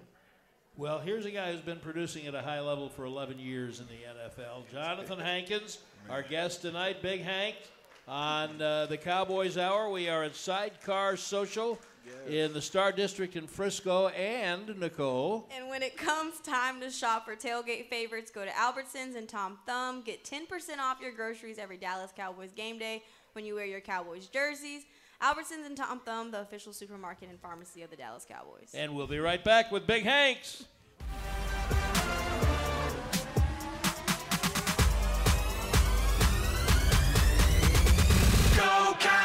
Well, 0.78 1.00
here's 1.00 1.26
a 1.26 1.32
guy 1.32 1.52
who's 1.52 1.62
been 1.62 1.80
producing 1.80 2.28
at 2.28 2.36
a 2.36 2.42
high 2.42 2.60
level 2.60 2.90
for 2.90 3.06
11 3.06 3.40
years 3.40 3.80
in 3.80 3.88
the 3.88 4.06
NFL. 4.06 4.66
Johnathan 4.74 5.22
Hankins, 5.22 5.80
our 6.10 6.22
guest 6.22 6.62
tonight, 6.62 7.02
Big 7.02 7.22
Hank, 7.22 7.56
on 8.08 8.62
uh, 8.62 8.86
the 8.86 8.98
Cowboys 8.98 9.58
Hour. 9.58 9.90
We 9.90 10.10
are 10.10 10.24
at 10.24 10.36
Sidecar 10.36 11.16
Social 11.18 11.80
in 12.28 12.54
the 12.54 12.62
Star 12.62 12.92
District 12.92 13.36
in 13.36 13.48
Frisco. 13.48 14.08
And, 14.10 14.80
Nicole, 14.80 15.50
And 15.56 15.70
when 15.70 15.84
it 15.84 15.98
comes 15.98 16.40
time 16.40 16.80
to 16.82 16.90
shop 16.90 17.26
for 17.26 17.36
tailgate 17.36 17.90
favorites, 17.90 18.32
go 18.32 18.44
to 18.46 18.52
Albertsons 18.52 19.16
and 19.16 19.28
Tom 19.28 19.60
Thumb. 19.66 20.02
Get 20.02 20.24
10% 20.24 20.44
off 20.80 21.00
your 21.02 21.12
groceries 21.12 21.58
every 21.58 21.78
Dallas 21.78 22.12
Cowboys 22.16 22.52
game 22.52 22.78
day 22.80 23.04
when 23.34 23.46
you 23.46 23.56
wear 23.56 23.66
your 23.66 23.82
Cowboys 23.82 24.28
jerseys. 24.28 24.84
Albertsons 25.22 25.66
and 25.66 25.78
Tom 25.78 26.00
Thumb, 26.02 26.32
the 26.32 26.42
official 26.42 26.74
supermarket 26.74 27.30
and 27.30 27.40
pharmacy 27.40 27.82
of 27.84 27.90
the 27.90 27.96
Dallas 27.96 28.26
Cowboys. 28.28 28.72
and 28.74 28.94
we'll 28.96 29.08
be 29.08 29.20
right 29.20 29.44
back 29.44 29.72
with 29.72 29.88
Big 29.88 30.04
Hanks. 30.04 30.66
Go 38.56 38.96
Cowboys! 39.00 39.25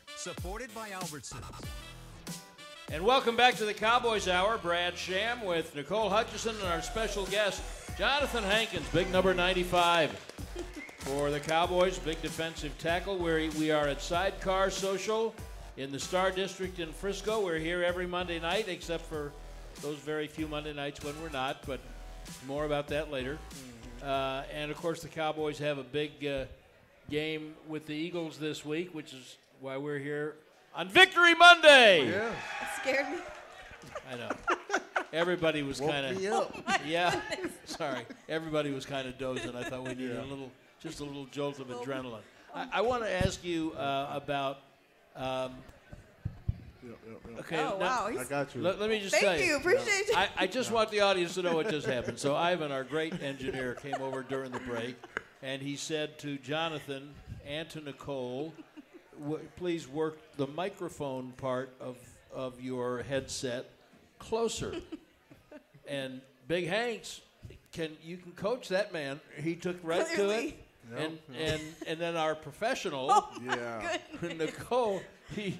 supported 0.21 0.71
by 0.75 0.87
Albertsons. 0.89 1.41
And 2.91 3.03
welcome 3.03 3.35
back 3.35 3.55
to 3.55 3.65
the 3.65 3.73
Cowboys 3.73 4.27
Hour. 4.27 4.59
Brad 4.59 4.95
Sham 4.95 5.43
with 5.43 5.75
Nicole 5.75 6.11
Hutchison 6.11 6.55
and 6.57 6.67
our 6.67 6.83
special 6.83 7.25
guest, 7.25 7.63
Johnathan 7.97 8.43
Hankins, 8.43 8.87
big 8.89 9.11
number 9.11 9.33
95 9.33 10.11
for 10.99 11.31
the 11.31 11.39
Cowboys, 11.39 11.97
big 11.97 12.21
defensive 12.21 12.77
tackle. 12.77 13.17
Where 13.17 13.49
we 13.57 13.71
are 13.71 13.87
at 13.87 13.99
Sidecar 13.99 14.69
Social 14.69 15.33
in 15.77 15.91
the 15.91 15.99
Star 15.99 16.29
District 16.29 16.77
in 16.77 16.93
Frisco. 16.93 17.43
We're 17.43 17.57
here 17.57 17.83
every 17.83 18.05
Monday 18.05 18.39
night, 18.39 18.67
except 18.67 19.07
for 19.07 19.31
those 19.81 19.97
very 19.97 20.27
few 20.27 20.47
Monday 20.47 20.73
nights 20.73 21.03
when 21.03 21.19
we're 21.23 21.29
not, 21.29 21.65
but 21.65 21.79
more 22.45 22.65
about 22.65 22.87
that 22.89 23.09
later. 23.09 23.39
Uh, 24.03 24.43
and 24.53 24.69
of 24.69 24.77
course, 24.77 25.01
the 25.01 25.09
Cowboys 25.09 25.57
have 25.57 25.79
a 25.79 25.83
big 25.83 26.23
uh, 26.23 26.45
game 27.09 27.55
with 27.67 27.87
the 27.87 27.95
Eagles 27.95 28.37
this 28.37 28.63
week, 28.63 28.93
which 28.93 29.13
is 29.13 29.37
why 29.61 29.77
we're 29.77 29.99
here 29.99 30.35
on 30.75 30.89
Victory 30.89 31.35
Monday. 31.35 32.09
Yeah. 32.09 32.29
It 32.29 32.35
scared 32.81 33.09
me. 33.11 33.17
I 34.11 34.15
know. 34.17 34.29
Everybody 35.13 35.61
was 35.61 35.79
kind 35.79 36.05
of 36.05 36.25
up. 36.33 36.81
yeah. 36.87 37.21
Sorry, 37.65 38.05
everybody 38.27 38.71
was 38.71 38.85
kind 38.85 39.07
of 39.07 39.17
dozing. 39.17 39.55
I 39.55 39.63
thought 39.63 39.83
we 39.83 39.89
needed 39.93 40.17
a 40.17 40.23
little, 40.25 40.51
just 40.81 40.99
a 40.99 41.03
little 41.03 41.25
jolt 41.25 41.59
of 41.59 41.67
adrenaline. 41.67 42.21
I, 42.55 42.67
I 42.73 42.81
want 42.81 43.03
to 43.03 43.09
ask 43.25 43.43
you 43.43 43.71
uh, 43.73 44.09
about. 44.13 44.59
Um, 45.15 45.53
Yep, 46.83 46.97
yep, 47.07 47.21
yep. 47.29 47.39
okay, 47.41 47.59
Oh, 47.59 47.77
now- 47.77 48.09
wow. 48.09 48.11
I 48.19 48.23
got 48.23 48.55
you. 48.55 48.61
Let, 48.63 48.79
let 48.79 48.89
me 48.89 48.99
just 48.99 49.13
thank 49.13 49.23
tell 49.37 49.39
you. 49.39 49.57
Appreciate 49.57 50.07
you. 50.07 50.15
I, 50.15 50.29
I 50.35 50.47
just 50.47 50.71
want 50.71 50.89
the 50.89 51.01
audience 51.01 51.35
to 51.35 51.43
know 51.43 51.53
what 51.55 51.69
just 51.69 51.85
happened. 51.85 52.17
So 52.17 52.35
Ivan, 52.35 52.71
our 52.71 52.83
great 52.83 53.21
engineer, 53.21 53.75
came 53.75 54.01
over 54.01 54.23
during 54.23 54.51
the 54.51 54.59
break, 54.61 54.95
and 55.43 55.61
he 55.61 55.75
said 55.75 56.17
to 56.19 56.39
Johnathan 56.39 57.09
and 57.45 57.69
to 57.69 57.81
Nicole, 57.81 58.51
w- 59.21 59.47
"Please 59.55 59.87
work 59.87 60.17
the 60.37 60.47
microphone 60.47 61.31
part 61.33 61.69
of 61.79 61.97
of 62.33 62.61
your 62.61 63.03
headset 63.03 63.69
closer." 64.19 64.75
and 65.87 66.21
Big 66.47 66.67
Hanks, 66.67 67.21
can 67.71 67.91
you 68.03 68.17
can 68.17 68.31
coach 68.33 68.69
that 68.69 68.91
man? 68.93 69.19
He 69.37 69.55
took 69.55 69.77
right 69.83 70.05
to 70.05 70.11
it. 70.11 70.15
Clearly. 70.15 70.57
And, 70.97 71.19
and 71.37 71.61
and 71.87 71.99
then 71.99 72.17
our 72.17 72.35
professional 72.35 73.07
Oh, 73.11 73.29
yeah. 73.45 73.97
Nicole, 74.37 75.01
he 75.35 75.57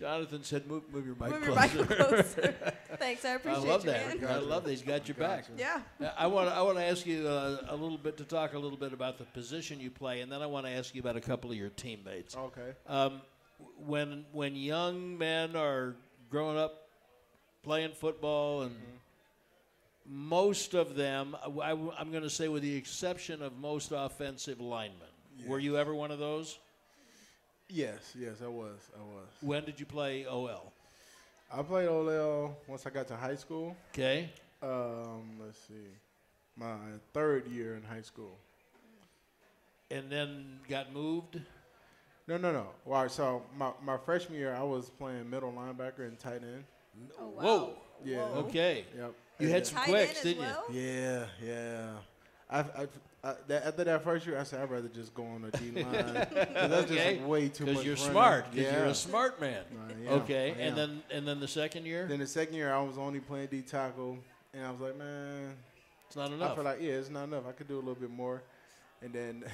Johnathan 0.00 0.44
said, 0.44 0.66
"Move, 0.66 0.84
move 0.92 1.04
your 1.06 1.14
mic 1.16 1.30
Move 1.30 1.44
your 1.44 1.54
closer." 1.54 1.78
mic 1.78 1.88
closer. 1.88 2.74
Thanks. 2.96 3.24
I 3.24 3.30
appreciate. 3.30 3.34
I 3.34 3.34
appreciate 3.34 3.68
love 3.68 3.84
you, 3.84 3.90
that. 3.90 4.20
man. 4.20 4.30
I 4.30 4.38
love 4.38 4.64
that. 4.64 4.70
He's 4.70 4.82
got 4.82 5.06
your 5.08 5.16
back. 5.16 5.44
Yeah. 5.56 5.80
I 6.16 6.26
want. 6.26 6.48
I 6.48 6.62
want 6.62 6.78
to 6.78 6.84
ask 6.84 7.06
you 7.06 7.28
uh, 7.28 7.66
a 7.68 7.76
little 7.76 7.98
bit 7.98 8.16
to 8.18 8.24
talk 8.24 8.54
a 8.54 8.58
little 8.58 8.78
bit 8.78 8.92
about 8.92 9.18
the 9.18 9.24
position 9.24 9.78
you 9.80 9.90
play, 9.90 10.20
and 10.20 10.32
then 10.32 10.42
I 10.42 10.46
want 10.46 10.66
to 10.66 10.72
ask 10.72 10.94
you 10.94 11.00
about 11.00 11.16
a 11.16 11.20
couple 11.20 11.50
of 11.50 11.56
your 11.56 11.70
teammates. 11.70 12.36
Okay. 12.36 12.72
Um, 12.86 13.20
when 13.86 14.24
when 14.32 14.56
young 14.56 15.18
men 15.18 15.54
are 15.54 15.96
growing 16.30 16.56
up 16.56 16.88
playing 17.62 17.92
football, 17.92 18.62
and 18.62 18.74
most 20.06 20.74
of 20.74 20.96
them, 20.96 21.36
I, 21.62 21.72
am 21.72 22.10
going 22.10 22.22
to 22.22 22.30
say, 22.30 22.48
with 22.48 22.62
the 22.62 22.74
exception 22.74 23.42
of 23.42 23.56
most 23.58 23.92
offensive 23.94 24.60
linemen, 24.60 25.08
were 25.46 25.58
you 25.58 25.76
ever 25.76 25.94
one 25.94 26.10
of 26.10 26.18
those? 26.18 26.58
Yes, 27.72 28.14
yes, 28.18 28.36
I 28.44 28.48
was. 28.48 28.78
I 28.94 29.02
was. 29.02 29.28
When 29.40 29.64
did 29.64 29.78
you 29.78 29.86
play 29.86 30.26
OL? 30.26 30.72
I 31.52 31.62
played 31.62 31.88
OL 31.88 32.56
once 32.66 32.86
I 32.86 32.90
got 32.90 33.08
to 33.08 33.16
high 33.16 33.36
school. 33.36 33.76
Okay. 33.92 34.30
Um, 34.62 35.38
let's 35.40 35.58
see, 35.58 35.88
my 36.56 36.76
third 37.14 37.46
year 37.48 37.76
in 37.76 37.82
high 37.82 38.02
school. 38.02 38.36
And 39.90 40.10
then 40.10 40.60
got 40.68 40.92
moved. 40.92 41.40
No, 42.28 42.36
no, 42.36 42.52
no. 42.52 42.66
Well, 42.84 43.08
so 43.08 43.42
my, 43.56 43.72
my 43.82 43.96
freshman 43.96 44.38
year, 44.38 44.54
I 44.54 44.62
was 44.62 44.88
playing 44.90 45.28
middle 45.28 45.52
linebacker 45.52 46.06
and 46.06 46.18
tight 46.18 46.42
end. 46.42 46.64
Oh, 47.18 47.28
wow. 47.28 47.42
Whoa. 47.42 47.72
Yeah. 48.04 48.18
Whoa. 48.18 48.40
Okay. 48.42 48.84
Yep. 48.96 49.14
You 49.40 49.46
And 49.46 49.54
had 49.54 49.66
some 49.66 49.78
Tight 49.78 49.88
quicks, 49.88 50.22
didn't 50.22 50.42
well? 50.42 50.64
Yeah, 50.70 51.24
yeah. 51.44 51.90
I, 52.48 52.58
I, 52.60 52.86
I, 53.22 53.34
that, 53.48 53.66
after 53.66 53.84
that 53.84 54.02
first 54.02 54.26
year, 54.26 54.38
I 54.38 54.44
said 54.44 54.62
I'd 54.62 54.70
rather 54.70 54.88
just 54.88 55.12
go 55.14 55.24
on 55.26 55.42
the 55.42 55.50
D 55.50 55.70
line. 55.82 55.92
that's 55.92 56.90
Okay. 56.90 57.16
just 57.16 57.26
way 57.28 57.48
too 57.50 57.66
much. 57.66 57.74
Because 57.74 57.84
you're 57.84 57.94
running. 57.96 58.10
smart. 58.12 58.50
Because 58.50 58.66
Yeah. 58.72 58.78
you're 58.78 58.86
a 58.86 58.94
smart 58.94 59.40
man. 59.40 59.62
Uh, 59.74 59.82
I 60.10 60.14
am, 60.14 60.20
okay. 60.22 60.56
And 60.58 60.76
then 60.76 61.02
and 61.10 61.28
then 61.28 61.38
the 61.38 61.48
second 61.48 61.84
year, 61.84 62.06
Then 62.06 62.20
the 62.20 62.26
second 62.26 62.54
year, 62.54 62.72
I 62.72 62.80
was 62.82 62.96
only 62.96 63.20
playing 63.20 63.48
D 63.48 63.60
tackle, 63.60 64.18
and 64.54 64.64
I 64.64 64.70
was 64.70 64.80
like, 64.80 64.96
man, 64.96 65.54
it's 66.06 66.16
not 66.16 66.32
enough. 66.32 66.52
I 66.52 66.54
feel 66.54 66.64
like 66.64 66.80
yeah, 66.80 66.92
it's 66.92 67.10
not 67.10 67.24
enough. 67.24 67.44
I 67.46 67.52
could 67.52 67.68
do 67.68 67.76
a 67.76 67.84
little 67.84 67.94
bit 67.94 68.10
more. 68.10 68.42
And 69.02 69.12
then 69.12 69.44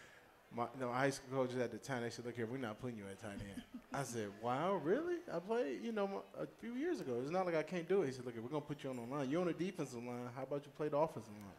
my 0.56 0.64
you 0.74 0.80
know, 0.80 0.92
high 0.92 1.10
school 1.10 1.44
coaches 1.44 1.58
at 1.60 1.70
the 1.70 1.78
time 1.78 2.02
they 2.02 2.10
said, 2.10 2.26
look 2.26 2.34
here, 2.34 2.46
we're 2.46 2.58
not 2.58 2.80
putting 2.80 2.96
you 2.98 3.04
at 3.08 3.20
tight 3.22 3.40
end. 3.40 3.62
I 3.94 4.02
said, 4.02 4.28
wow, 4.42 4.80
really? 4.82 5.16
I 5.32 5.38
played 5.38 5.78
you 5.84 5.92
know 5.92 6.24
a 6.40 6.46
few 6.60 6.74
years 6.74 7.00
ago. 7.00 7.20
It's 7.22 7.30
not 7.30 7.46
like 7.46 7.54
I 7.54 7.62
can't 7.62 7.88
do 7.88 8.02
it. 8.02 8.06
He 8.06 8.12
said, 8.12 8.24
look, 8.24 8.34
here, 8.34 8.42
we're 8.42 8.48
gonna 8.48 8.62
put 8.62 8.82
you 8.82 8.90
on 8.90 8.96
the 8.96 9.02
line. 9.02 9.30
You're 9.30 9.42
on 9.42 9.46
the 9.46 9.52
defensive 9.52 10.02
line. 10.02 10.28
How 10.34 10.42
about 10.42 10.62
you 10.66 10.72
play 10.76 10.88
the 10.88 10.96
offensive 10.96 11.32
line? 11.34 11.54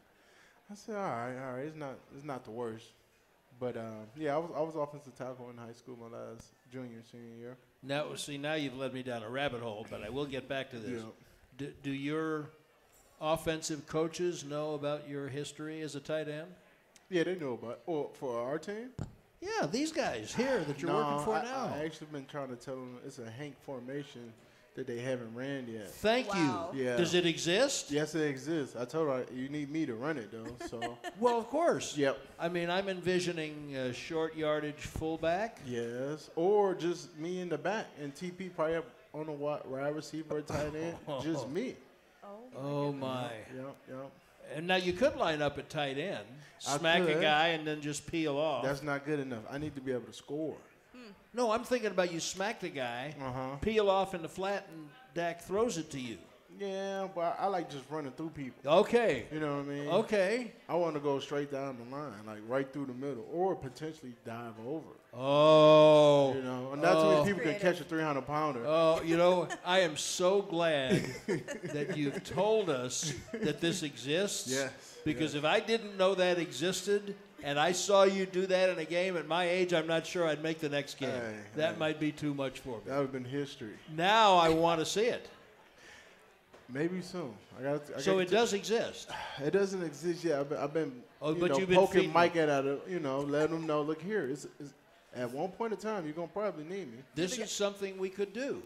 I 0.72 0.76
said, 0.76 0.96
all 0.96 1.02
right, 1.02 1.36
all 1.38 1.54
right. 1.54 1.66
It's 1.66 1.76
not 1.76 1.96
it's 2.16 2.26
not 2.26 2.44
the 2.46 2.52
worst. 2.52 2.86
But 3.60 3.78
um, 3.78 4.08
yeah, 4.18 4.36
I 4.36 4.38
was 4.38 4.52
I 4.56 4.62
was 4.62 4.76
offensive 4.76 5.16
tackle 5.16 5.50
in 5.50 5.58
high 5.58 5.74
school 5.74 5.98
my 6.00 6.18
last 6.18 6.48
junior 6.72 7.02
senior 7.12 7.38
year. 7.40 7.58
now, 7.84 8.14
see, 8.16 8.38
now 8.38 8.56
you've 8.56 8.78
led 8.78 8.94
me 8.94 9.04
down 9.04 9.24
a 9.24 9.30
rabbit 9.30 9.62
hole, 9.62 9.86
but 9.90 10.04
I 10.04 10.10
will 10.10 10.26
get 10.26 10.50
back 10.50 10.72
to 10.72 10.80
this. 10.80 11.02
Yeah. 11.02 11.10
Do, 11.58 11.72
do 11.84 11.92
your 11.92 12.50
offensive 13.22 13.86
coaches 13.88 14.44
know 14.44 14.74
about 14.74 15.08
your 15.08 15.28
history 15.28 15.82
as 15.82 15.96
a 15.96 16.00
tight 16.00 16.28
end? 16.28 16.48
Yeah, 17.10 17.24
they 17.24 17.36
know 17.36 17.54
about. 17.54 17.80
Or 17.86 18.10
for 18.14 18.42
our 18.42 18.58
team. 18.58 18.90
Yeah, 19.40 19.68
these 19.68 19.92
guys 19.92 20.34
here 20.34 20.64
that 20.64 20.82
you're 20.82 20.90
no, 20.90 20.98
working 20.98 21.26
for 21.26 21.36
I, 21.36 21.44
now. 21.44 21.74
I 21.76 21.86
actually 21.86 22.08
been 22.12 22.26
trying 22.26 22.48
to 22.48 22.56
tell 22.56 22.76
them 22.76 22.98
it's 23.06 23.20
a 23.20 23.30
Hank 23.30 23.56
formation 23.66 24.34
that 24.76 24.88
they 24.88 25.00
haven't 25.00 25.34
ran 25.36 25.68
yet. 25.68 25.90
Thank 25.92 26.34
Wow. 26.34 26.72
you. 26.74 26.84
Yeah. 26.84 26.98
Does 26.98 27.14
it 27.14 27.26
exist? 27.26 27.92
Yes, 27.92 28.16
it 28.16 28.28
exists. 28.28 28.76
I 28.76 28.86
told 28.86 29.08
her 29.10 29.26
you 29.34 29.48
need 29.50 29.70
me 29.72 29.86
to 29.86 29.94
run 29.96 30.18
it 30.18 30.32
though. 30.32 30.68
So 30.68 30.98
Well, 31.20 31.38
of 31.38 31.48
course. 31.50 31.96
yep, 31.98 32.18
I 32.40 32.50
mean, 32.50 32.70
I'm 32.70 32.90
envisioning 32.90 33.76
a 33.76 33.94
short 33.94 34.36
yardage 34.36 34.76
fullback. 34.80 35.60
yes, 35.66 36.30
or 36.36 36.74
just 36.74 37.16
me 37.18 37.40
in 37.42 37.50
the 37.50 37.58
back 37.58 37.86
and 38.02 38.14
TP 38.16 38.54
probably 38.56 38.76
up 38.78 38.86
on 39.14 39.28
the 39.28 39.32
wide, 39.32 39.62
wide 39.66 39.96
receiver, 39.96 40.42
tight 40.48 40.74
end, 40.76 40.96
just 41.22 41.48
me. 41.50 41.76
Oh, 42.24 42.40
Oh 42.56 42.92
my! 42.94 43.30
Yep, 43.56 43.76
yep. 43.90 44.12
And 44.56 44.68
now 44.68 44.76
you 44.76 44.94
could 44.94 45.16
line 45.16 45.42
up 45.42 45.58
at 45.58 45.70
tight 45.70 45.98
end, 45.98 46.26
smack 46.60 47.02
a 47.08 47.20
guy, 47.20 47.50
and 47.50 47.66
then 47.66 47.80
just 47.82 48.06
peel 48.08 48.38
off. 48.38 48.64
That's 48.64 48.82
not 48.84 49.06
good 49.06 49.20
enough. 49.20 49.44
I 49.50 49.58
need 49.58 49.74
to 49.76 49.82
be 49.82 49.92
able 49.92 50.04
to 50.06 50.14
score. 50.14 50.58
No, 51.34 51.52
I'm 51.52 51.64
thinking 51.64 51.92
about 51.92 52.12
you 52.12 52.20
smack 52.20 52.60
the 52.60 52.70
guy, 52.70 53.14
Uh 53.20 53.32
huh. 53.32 53.56
peel 53.62 53.90
off 53.90 54.14
in 54.14 54.22
the 54.22 54.30
flat, 54.30 54.68
and 54.72 54.88
Dak 55.14 55.42
throws 55.44 55.78
it 55.78 55.90
to 55.92 56.00
you. 56.00 56.18
Yeah, 56.60 57.08
but 57.16 57.36
I 57.40 57.48
like 57.48 57.68
just 57.72 57.84
running 57.90 58.12
through 58.12 58.30
people. 58.30 58.72
Okay. 58.72 59.26
You 59.34 59.40
know 59.40 59.56
what 59.58 59.66
I 59.66 59.68
mean? 59.70 59.88
Okay. 59.88 60.52
I 60.70 60.76
want 60.76 60.94
to 60.94 61.00
go 61.00 61.20
straight 61.20 61.52
down 61.52 61.78
the 61.84 61.96
line, 61.96 62.14
like 62.28 62.42
right 62.48 62.72
through 62.72 62.86
the 62.86 62.94
middle, 62.94 63.26
or 63.34 63.56
potentially 63.56 64.14
dive 64.24 64.54
over. 64.68 64.86
Oh. 65.16 66.34
You 66.36 66.44
know, 66.44 66.70
and 66.74 66.82
not 66.82 67.02
too 67.02 67.10
many 67.10 67.26
people 67.34 67.52
can 67.52 67.60
catch 67.60 67.80
a 67.82 67.84
300 67.84 68.22
pounder. 68.28 68.62
Oh, 68.68 69.02
you 69.04 69.18
know, 69.18 69.48
I 69.66 69.80
am 69.80 69.98
so 69.98 70.44
glad 70.44 71.04
that 71.74 71.98
you've 71.98 72.24
told 72.24 72.70
us 72.70 73.14
that 73.34 73.60
this 73.60 73.82
exists. 73.82 74.52
Yes, 74.52 74.72
Because 75.04 75.34
if 75.34 75.46
I 75.46 75.60
didn't 75.60 75.98
know 75.98 76.14
that 76.16 76.38
existed 76.38 77.16
and 77.44 77.60
I 77.60 77.72
saw 77.72 78.04
you 78.04 78.26
do 78.26 78.46
that 78.48 78.70
in 78.70 78.80
a 78.80 78.86
game 78.86 79.18
at 79.18 79.28
my 79.28 79.48
age, 79.48 79.74
I'm 79.74 79.88
not 79.88 80.06
sure 80.06 80.28
I'd 80.28 80.42
make 80.42 80.60
the 80.60 80.70
next 80.70 80.98
game. 80.98 81.10
Hey, 81.10 81.36
that 81.56 81.74
hey. 81.74 81.80
might 81.80 82.00
be 82.00 82.12
too 82.12 82.34
much 82.34 82.60
for 82.60 82.78
me. 82.78 82.84
That 82.88 82.98
would 82.98 83.04
have 83.04 83.12
been 83.12 83.26
history. 83.26 83.74
Now 83.96 84.36
I 84.36 84.50
want 84.50 84.80
to 84.80 84.86
see 84.86 85.06
it. 85.06 85.30
Maybe 86.70 87.02
soon. 87.02 87.34
I 87.60 87.64
got. 87.64 87.82
I 87.96 88.00
So 88.00 88.14
got 88.14 88.20
it 88.20 88.30
does 88.32 88.54
exist. 88.54 89.10
It 89.44 89.52
doesn't 89.52 89.84
exist 89.84 90.24
yet. 90.24 90.40
I've 90.40 90.50
been, 90.50 90.58
I've 90.58 90.74
been 90.74 91.04
Oh, 91.24 91.34
but 91.34 91.52
know, 91.52 91.58
you've 91.58 91.70
been 91.70 91.78
poking 91.78 92.12
Mike 92.12 92.36
at 92.36 92.50
it. 92.50 92.82
You 92.88 93.00
know, 93.00 93.22
letting 93.22 93.56
him 93.56 93.66
know. 93.66 93.82
Look 93.82 94.02
here. 94.02 94.28
It's, 94.30 94.46
it's, 94.60 94.74
at 95.16 95.32
one 95.32 95.50
point 95.52 95.72
in 95.72 95.80
time, 95.80 96.04
you're 96.04 96.14
gonna 96.14 96.28
probably 96.28 96.66
need 96.66 96.92
me. 96.92 96.98
This 97.16 97.38
is 97.38 97.50
something 97.50 97.98
we 97.98 98.10
could 98.10 98.34
do. 98.34 98.62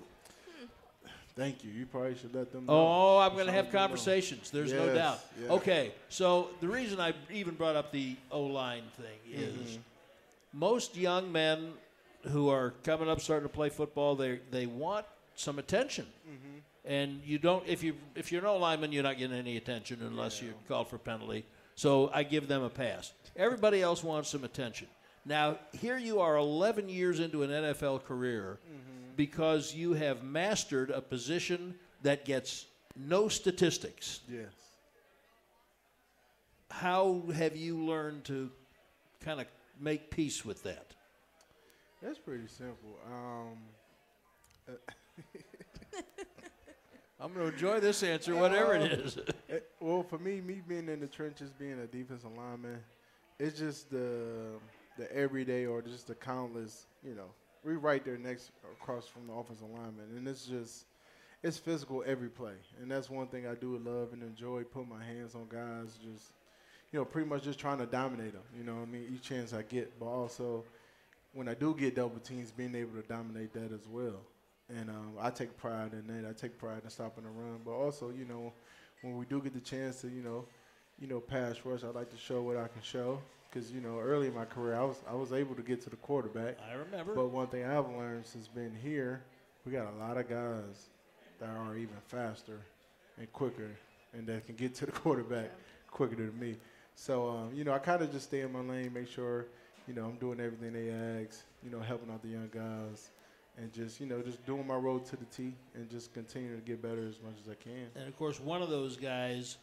Thank 1.37 1.63
you. 1.63 1.69
You 1.71 1.85
probably 1.85 2.15
should 2.15 2.33
let 2.35 2.51
them 2.51 2.65
know. 2.65 2.73
Oh, 2.73 3.17
I'm 3.19 3.33
going 3.33 3.45
to 3.45 3.51
have 3.51 3.65
let 3.65 3.71
them 3.71 3.79
know. 3.81 3.87
conversations. 3.87 4.49
There's 4.51 4.73
no 4.73 4.93
doubt. 4.93 5.19
yeah. 5.41 5.49
Okay, 5.51 5.91
so 6.09 6.49
the 6.61 6.67
reason 6.67 6.99
I 6.99 7.13
even 7.31 7.53
brought 7.55 7.75
up 7.75 7.91
the 7.91 8.15
O 8.31 8.41
line 8.43 8.83
thing 8.97 9.19
is 9.33 9.53
Mm-hmm. 9.53 9.81
most 10.53 10.97
young 10.97 11.31
men 11.31 11.73
who 12.31 12.49
are 12.49 12.73
coming 12.83 13.07
up 13.09 13.21
starting 13.21 13.47
to 13.47 13.53
play 13.53 13.69
football, 13.69 14.15
they 14.15 14.39
they 14.51 14.65
want 14.65 15.05
some 15.35 15.59
attention. 15.59 16.05
Mm-hmm. 16.27 16.57
And 16.85 17.21
you 17.25 17.37
don't 17.37 17.63
if 17.67 17.83
you 17.83 17.95
if 18.15 18.31
you're 18.31 18.41
an 18.41 18.47
O 18.47 18.57
lineman, 18.57 18.91
you're 18.91 19.03
not 19.03 19.17
getting 19.17 19.37
any 19.37 19.57
attention 19.57 19.99
unless 20.01 20.41
you're 20.41 20.53
called 20.67 20.89
for 20.89 20.97
penalty. 20.97 21.45
So 21.75 22.09
I 22.13 22.23
give 22.23 22.47
them 22.47 22.63
a 22.63 22.69
pass. 22.69 23.13
Everybody 23.35 23.81
else 23.83 24.03
wants 24.03 24.29
some 24.29 24.43
attention. 24.43 24.87
Now 25.25 25.59
here 25.79 25.97
you 25.97 26.19
are, 26.21 26.35
11 26.37 26.89
years 26.89 27.19
into 27.19 27.43
an 27.43 27.49
NFL 27.51 28.05
career, 28.05 28.57
because 29.17 29.73
you 29.73 29.93
have 29.93 30.23
mastered 30.23 30.91
a 30.91 31.01
position 31.01 31.75
that 32.03 32.23
gets 32.23 32.67
no 32.95 33.27
statistics. 33.27 34.21
Yes. 34.31 34.53
How 36.69 37.23
have 37.33 37.55
you 37.55 37.77
learned 37.77 38.23
to 38.25 38.51
kind 39.21 39.41
of 39.41 39.47
make 39.79 40.11
peace 40.11 40.45
with 40.45 40.63
that? 40.63 40.93
That's 42.01 42.19
pretty 42.19 42.47
simple. 42.47 42.99
Um, 43.07 43.57
I'm 47.19 47.33
going 47.33 47.47
to 47.47 47.53
enjoy 47.53 47.79
this 47.79 48.03
answer, 48.03 48.35
whatever 48.39 48.75
it 48.75 48.91
is. 48.91 49.17
Eh, 49.49 49.59
well, 49.79 50.03
for 50.03 50.19
me, 50.19 50.39
me 50.41 50.61
being 50.67 50.87
in 50.87 50.99
the 50.99 51.07
trenches, 51.07 51.49
being 51.51 51.79
a 51.79 51.87
defensive 51.87 52.29
lineman, 52.37 52.79
it's 53.39 53.57
just 53.57 53.89
the 53.89 54.59
the 54.97 55.11
everyday 55.15 55.65
or 55.67 55.81
just 55.81 56.07
the 56.07 56.15
countless, 56.15 56.87
you 57.03 57.13
know, 57.13 57.29
we 57.63 57.75
right 57.75 58.03
there 58.03 58.17
next 58.17 58.51
across 58.79 59.07
from 59.07 59.27
the 59.27 59.33
offensive 59.33 59.69
lineman, 59.69 60.05
and 60.15 60.27
it's 60.27 60.45
just 60.45 60.85
it's 61.43 61.57
physical 61.57 62.03
every 62.05 62.29
play, 62.29 62.55
and 62.81 62.89
that's 62.89 63.09
one 63.09 63.27
thing 63.27 63.47
I 63.47 63.55
do 63.55 63.77
love 63.77 64.13
and 64.13 64.23
enjoy 64.23 64.63
putting 64.63 64.89
my 64.89 65.03
hands 65.03 65.35
on 65.35 65.47
guys, 65.49 65.97
just 66.03 66.31
you 66.91 66.99
know, 66.99 67.05
pretty 67.05 67.27
much 67.27 67.43
just 67.43 67.59
trying 67.59 67.79
to 67.79 67.85
dominate 67.85 68.33
them. 68.33 68.43
You 68.57 68.63
know, 68.63 68.77
I 68.81 68.85
mean, 68.85 69.07
each 69.13 69.23
chance 69.23 69.53
I 69.53 69.61
get, 69.61 69.99
but 69.99 70.05
also 70.05 70.63
when 71.33 71.47
I 71.47 71.53
do 71.53 71.75
get 71.75 71.95
double 71.95 72.19
teams, 72.19 72.51
being 72.51 72.75
able 72.75 73.01
to 73.01 73.07
dominate 73.07 73.53
that 73.53 73.71
as 73.71 73.87
well. 73.89 74.21
And 74.69 74.89
um, 74.89 75.13
I 75.19 75.29
take 75.29 75.55
pride 75.57 75.91
in 75.93 76.07
that. 76.07 76.27
I 76.27 76.33
take 76.33 76.57
pride 76.57 76.81
in 76.83 76.89
stopping 76.89 77.23
the 77.23 77.29
run, 77.29 77.59
but 77.63 77.71
also, 77.71 78.09
you 78.09 78.25
know, 78.25 78.51
when 79.01 79.17
we 79.17 79.25
do 79.25 79.41
get 79.41 79.53
the 79.53 79.61
chance 79.61 80.01
to, 80.01 80.07
you 80.07 80.21
know, 80.21 80.45
you 80.99 81.07
know, 81.07 81.19
pass 81.19 81.57
rush, 81.63 81.83
I 81.83 81.87
like 81.87 82.09
to 82.09 82.17
show 82.17 82.41
what 82.41 82.57
I 82.57 82.67
can 82.67 82.81
show. 82.81 83.19
Because 83.49 83.71
you 83.71 83.81
know, 83.81 83.99
early 83.99 84.27
in 84.27 84.35
my 84.35 84.45
career, 84.45 84.75
I 84.75 84.83
was 84.83 84.97
I 85.09 85.13
was 85.13 85.33
able 85.33 85.55
to 85.55 85.61
get 85.61 85.81
to 85.83 85.89
the 85.89 85.95
quarterback. 85.97 86.57
I 86.69 86.73
remember. 86.73 87.15
But 87.15 87.27
one 87.27 87.47
thing 87.47 87.65
I've 87.65 87.89
learned 87.89 88.25
since 88.25 88.47
being 88.47 88.75
here, 88.83 89.21
we 89.65 89.71
got 89.71 89.87
a 89.93 89.97
lot 89.97 90.17
of 90.17 90.29
guys 90.29 90.89
that 91.39 91.49
are 91.49 91.77
even 91.77 91.95
faster 92.07 92.59
and 93.17 93.31
quicker, 93.33 93.69
and 94.13 94.27
that 94.27 94.45
can 94.45 94.55
get 94.55 94.75
to 94.75 94.85
the 94.85 94.91
quarterback 95.03 95.51
quicker 95.89 96.15
than 96.15 96.37
me. 96.39 96.57
So 96.95 97.29
um, 97.29 97.51
you 97.53 97.63
know, 97.63 97.73
I 97.73 97.79
kind 97.79 98.01
of 98.01 98.11
just 98.11 98.25
stay 98.25 98.41
in 98.41 98.51
my 98.51 98.59
lane, 98.61 98.91
make 98.93 99.07
sure 99.07 99.45
you 99.87 99.93
know 99.93 100.05
I'm 100.05 100.17
doing 100.17 100.39
everything 100.39 100.73
they 100.73 100.89
ask, 101.23 101.43
you 101.63 101.69
know, 101.69 101.79
helping 101.79 102.11
out 102.11 102.21
the 102.21 102.29
young 102.29 102.49
guys, 102.53 103.11
and 103.57 103.71
just 103.71 103.99
you 104.01 104.07
know 104.07 104.21
just 104.21 104.45
doing 104.45 104.65
my 104.65 104.75
road 104.75 105.05
to 105.05 105.15
the 105.15 105.25
T, 105.25 105.53
and 105.75 105.89
just 105.89 106.13
continuing 106.13 106.59
to 106.59 106.65
get 106.65 106.81
better 106.81 107.07
as 107.07 107.19
much 107.23 107.35
as 107.41 107.49
I 107.49 107.55
can. 107.55 107.87
And 107.95 108.07
of 108.07 108.17
course, 108.17 108.39
one 108.39 108.61
of 108.61 108.69
those 108.69 108.97
guys, 108.97 109.57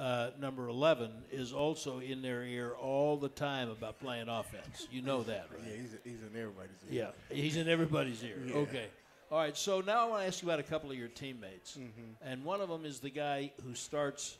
uh, 0.00 0.30
number 0.40 0.66
11, 0.68 1.10
is 1.30 1.52
also 1.52 1.98
in 1.98 2.22
their 2.22 2.42
ear 2.42 2.72
all 2.80 3.18
the 3.18 3.28
time 3.28 3.68
about 3.68 4.00
playing 4.00 4.28
offense. 4.28 4.88
You 4.90 5.02
know 5.02 5.22
that, 5.24 5.48
right? 5.52 5.60
Yeah, 5.68 5.76
he's 5.76 5.96
he's 6.04 6.22
in 6.22 6.40
everybody's 6.40 6.70
ear. 6.90 7.12
Yeah, 7.30 7.36
he's 7.36 7.56
in 7.56 7.68
everybody's 7.68 8.24
ear. 8.24 8.38
Yeah. 8.46 8.54
Okay. 8.54 8.86
All 9.30 9.38
right, 9.38 9.56
so 9.56 9.80
now 9.80 10.06
I 10.06 10.08
want 10.08 10.22
to 10.22 10.26
ask 10.26 10.42
you 10.42 10.48
about 10.48 10.58
a 10.58 10.64
couple 10.64 10.90
of 10.90 10.96
your 10.96 11.08
teammates. 11.08 11.76
Mm-hmm. 11.76 12.28
And 12.28 12.44
one 12.44 12.60
of 12.60 12.68
them 12.68 12.84
is 12.84 12.98
the 12.98 13.10
guy 13.10 13.52
who 13.64 13.74
starts 13.74 14.38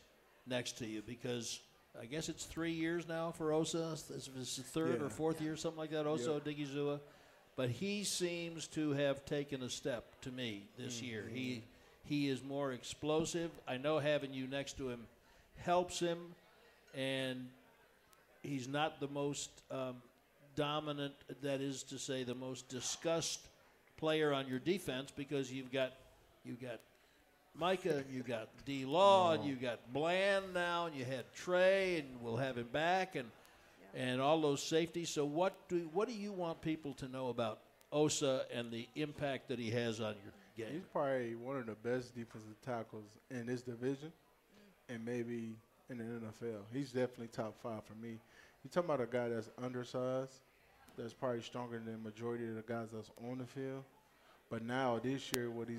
next 0.49 0.79
to 0.79 0.87
you 0.87 1.03
because 1.07 1.61
I 2.01 2.07
guess 2.07 2.29
it's 2.29 2.44
three 2.44 2.73
years 2.73 3.07
now 3.07 3.31
for 3.31 3.53
Osa. 3.53 3.96
This 4.09 4.29
is 4.29 4.57
the 4.57 4.62
third 4.62 4.99
Yeah. 4.99 5.07
or 5.07 5.11
fourth 5.11 5.40
year, 5.40 5.57
something 5.57 5.79
like 5.79 5.90
that, 5.90 6.07
Osa 6.07 6.31
Odighizuwa, 6.31 6.99
But 7.55 7.68
he 7.68 8.03
seems 8.03 8.66
to 8.68 8.90
have 8.92 9.25
taken 9.25 9.62
a 9.62 9.70
step 9.70 10.20
to 10.23 10.31
me 10.33 10.64
this 10.77 11.01
year. 11.03 11.29
He 11.33 11.62
he 12.03 12.29
is 12.29 12.42
more 12.42 12.73
explosive. 12.73 13.51
I 13.68 13.77
know 13.77 13.99
having 14.01 14.33
you 14.33 14.49
next 14.49 14.77
to 14.79 14.88
him 14.88 15.07
helps 15.64 16.01
him, 16.01 16.18
and 16.94 17.46
he's 18.42 18.68
not 18.68 19.01
the 19.01 19.09
most 19.09 19.51
um, 19.70 19.96
dominant. 20.57 21.14
That 21.42 21.61
is 21.61 21.83
to 21.85 21.99
say, 21.99 22.25
the 22.25 22.35
most 22.35 22.68
discussed 22.68 23.40
player 23.96 24.33
on 24.33 24.49
your 24.49 24.59
defense 24.59 25.12
because 25.14 25.53
you've 25.53 25.73
got 25.73 25.92
you've 26.44 26.61
got 26.61 26.81
Micah, 27.55 27.99
and 27.99 28.14
you 28.14 28.23
got 28.23 28.49
D 28.64 28.85
Law, 28.85 29.33
and 29.33 29.44
you 29.44 29.57
got 29.57 29.92
Bland 29.92 30.55
now, 30.55 30.87
and 30.87 30.96
you 30.96 31.05
had 31.05 31.25
Trey, 31.35 31.99
and 31.99 32.23
we'll 32.23 32.37
have 32.37 32.57
him 32.57 32.68
back, 32.73 33.16
and 33.16 33.29
and 33.94 34.20
all 34.20 34.40
those 34.40 34.62
safeties. 34.62 35.11
So 35.11 35.25
what 35.25 35.55
do 35.68 35.88
what 35.92 36.09
do 36.09 36.14
you 36.14 36.33
want 36.33 36.61
people 36.61 36.94
to 36.94 37.09
know 37.09 37.29
about 37.29 37.61
Osa 37.92 38.46
and 38.53 38.70
the 38.70 38.88
impact 38.94 39.49
that 39.49 39.59
he 39.59 39.70
has 39.70 40.01
on 40.01 40.14
your 40.23 40.33
game? 40.57 40.75
He's 40.75 40.87
probably 40.92 41.35
one 41.35 41.57
of 41.57 41.66
the 41.66 41.75
best 41.75 42.14
defensive 42.14 42.61
tackles 42.64 43.07
in 43.31 43.46
this 43.46 43.62
division, 43.62 44.12
and 44.92 45.05
maybe 45.05 45.57
in 45.88 45.98
the 45.98 46.05
NFL. 46.05 46.62
He's 46.72 46.92
definitely 46.92 47.29
top 47.29 47.55
five 47.62 47.85
for 47.85 47.94
me. 47.94 48.18
You 48.62 48.70
talking 48.70 48.90
about 48.90 49.00
a 49.00 49.07
guy 49.07 49.29
that's 49.29 49.50
undersized, 49.62 50.40
that's 50.98 51.14
probably 51.14 51.42
stronger 51.42 51.79
than 51.79 51.92
the 51.92 51.98
majority 51.98 52.48
of 52.48 52.57
the 52.57 52.62
guys 52.62 52.88
that's 52.92 53.11
on 53.31 53.38
the 53.38 53.46
field. 53.46 53.85
But 54.50 54.64
now 54.64 55.00
this 55.03 55.31
year, 55.35 55.50
what 55.50 55.68
he 55.68 55.76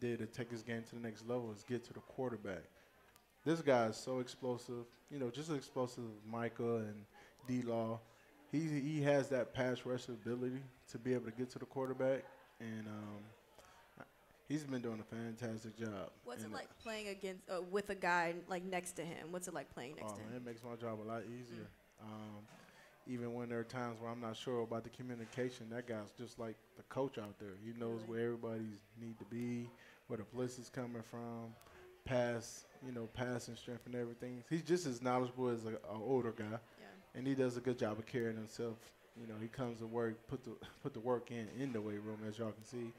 did 0.00 0.20
to 0.20 0.26
take 0.26 0.50
his 0.50 0.62
game 0.62 0.82
to 0.88 0.94
the 0.94 1.00
next 1.00 1.28
level 1.28 1.52
is 1.52 1.64
get 1.68 1.84
to 1.86 1.92
the 1.92 2.00
quarterback. 2.00 2.62
This 3.44 3.60
guy 3.60 3.86
is 3.86 3.96
so 3.96 4.20
explosive. 4.20 4.84
You 5.10 5.18
know, 5.18 5.30
just 5.30 5.50
as 5.50 5.56
explosive 5.56 6.04
as 6.04 6.30
Micah 6.30 6.76
and 6.76 7.04
D 7.48 7.62
Law. 7.62 8.00
He 8.52 8.60
he 8.60 9.02
has 9.02 9.28
that 9.28 9.54
pass 9.54 9.84
rush 9.84 10.08
ability 10.08 10.62
to 10.90 10.98
be 10.98 11.14
able 11.14 11.26
to 11.26 11.30
get 11.32 11.50
to 11.50 11.58
the 11.58 11.66
quarterback, 11.66 12.24
and 12.60 12.86
um, 12.88 13.22
he's 14.50 14.64
been 14.64 14.82
doing 14.82 15.00
a 15.00 15.14
fantastic 15.14 15.78
job. 15.78 16.10
What's 16.24 16.42
it 16.42 16.46
And, 16.46 16.52
like 16.54 16.68
playing 16.82 17.08
against 17.08 17.42
uh, 17.48 17.62
with 17.70 17.88
a 17.90 17.94
guy 17.94 18.34
like 18.48 18.64
next 18.64 18.92
to 18.92 19.02
him? 19.02 19.28
What's 19.30 19.48
it 19.48 19.54
like 19.54 19.72
playing 19.72 19.94
next 19.96 20.12
Oh 20.12 20.16
to 20.16 20.20
him? 20.22 20.32
it 20.36 20.44
makes 20.44 20.62
my 20.62 20.74
job 20.76 20.98
a 21.00 21.06
lot 21.08 21.22
easier. 21.24 21.66
Um, 22.02 22.42
even 23.06 23.32
when 23.34 23.48
there 23.48 23.60
are 23.60 23.64
times 23.64 24.00
where 24.00 24.10
I'm 24.10 24.20
not 24.20 24.36
sure 24.36 24.60
about 24.62 24.84
the 24.84 24.90
communication, 24.90 25.68
that 25.70 25.86
guy's 25.86 26.10
just 26.18 26.38
like 26.38 26.56
the 26.76 26.82
coach 26.84 27.16
out 27.18 27.38
there. 27.38 27.54
He 27.64 27.72
knows 27.78 28.00
where 28.06 28.20
everybody's 28.26 28.80
need 29.00 29.18
to 29.18 29.24
be, 29.26 29.68
where 30.08 30.18
the 30.18 30.24
blitz 30.34 30.58
is 30.58 30.68
coming 30.68 31.02
from, 31.10 31.54
pass, 32.04 32.64
you 32.84 32.92
know, 32.92 33.08
passing 33.14 33.56
strength 33.56 33.86
and 33.86 33.94
everything. 33.94 34.42
He's 34.50 34.62
just 34.62 34.86
as 34.86 35.00
knowledgeable 35.02 35.48
as 35.48 35.64
an 35.64 35.76
older 35.88 36.32
guy, 36.32 36.44
Yeah. 36.44 36.86
and 37.14 37.26
he 37.26 37.34
does 37.34 37.56
a 37.56 37.60
good 37.60 37.78
job 37.78 37.98
of 37.98 38.06
carrying 38.06 38.36
himself. 38.36 38.76
You 39.20 39.26
know, 39.26 39.34
he 39.40 39.48
comes 39.48 39.78
to 39.80 39.86
work, 39.86 40.26
put 40.28 40.44
the 40.44 40.52
put 40.82 40.92
the 40.94 41.00
work 41.00 41.30
in 41.30 41.48
in 41.58 41.72
the 41.72 41.80
weight 41.80 42.02
room, 42.02 42.18
as 42.28 42.38
y'all 42.38 42.52
can 42.52 42.64
see, 42.64 42.92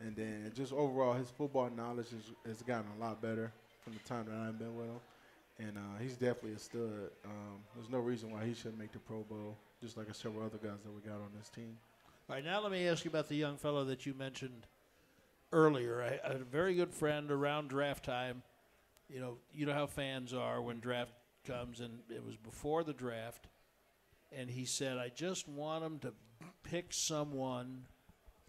and 0.00 0.14
then 0.16 0.52
just 0.54 0.72
overall 0.72 1.12
his 1.12 1.30
football 1.30 1.70
knowledge 1.70 2.10
has, 2.10 2.32
has 2.46 2.62
gotten 2.62 2.86
a 2.98 3.00
lot 3.00 3.20
better 3.20 3.52
from 3.82 3.94
the 3.94 4.08
time 4.08 4.26
that 4.26 4.34
I've 4.34 4.58
been 4.58 4.76
with 4.76 4.86
him 4.86 5.00
and 5.58 5.76
uh, 5.76 5.98
he's 6.00 6.14
definitely 6.14 6.52
a 6.52 6.58
stud. 6.58 7.10
Um, 7.24 7.60
there's 7.74 7.90
no 7.90 7.98
reason 7.98 8.30
why 8.30 8.44
he 8.44 8.54
shouldn't 8.54 8.78
make 8.78 8.92
the 8.92 8.98
Pro 8.98 9.22
Bowl, 9.22 9.56
just 9.82 9.96
like 9.96 10.06
several 10.14 10.44
other 10.44 10.58
guys 10.58 10.78
that 10.84 10.92
we 10.92 11.00
got 11.00 11.16
on 11.16 11.30
this 11.36 11.48
team. 11.48 11.76
All 12.28 12.36
right, 12.36 12.44
now 12.44 12.62
let 12.62 12.70
me 12.70 12.86
ask 12.86 13.04
you 13.04 13.10
about 13.10 13.28
the 13.28 13.36
young 13.36 13.56
fellow 13.56 13.84
that 13.84 14.06
you 14.06 14.14
mentioned 14.14 14.66
earlier. 15.52 16.02
I, 16.02 16.28
a 16.28 16.38
very 16.38 16.74
good 16.74 16.92
friend 16.92 17.30
around 17.30 17.68
draft 17.68 18.04
time. 18.04 18.42
You 19.08 19.20
know, 19.20 19.38
you 19.52 19.66
know 19.66 19.72
how 19.72 19.86
fans 19.86 20.34
are 20.34 20.60
when 20.60 20.80
draft 20.80 21.12
comes, 21.46 21.80
and 21.80 22.00
it 22.10 22.24
was 22.24 22.36
before 22.36 22.84
the 22.84 22.92
draft, 22.92 23.48
and 24.30 24.50
he 24.50 24.66
said, 24.66 24.98
"I 24.98 25.08
just 25.08 25.48
want 25.48 25.82
him 25.82 25.98
to 26.00 26.12
pick 26.62 26.88
someone 26.90 27.86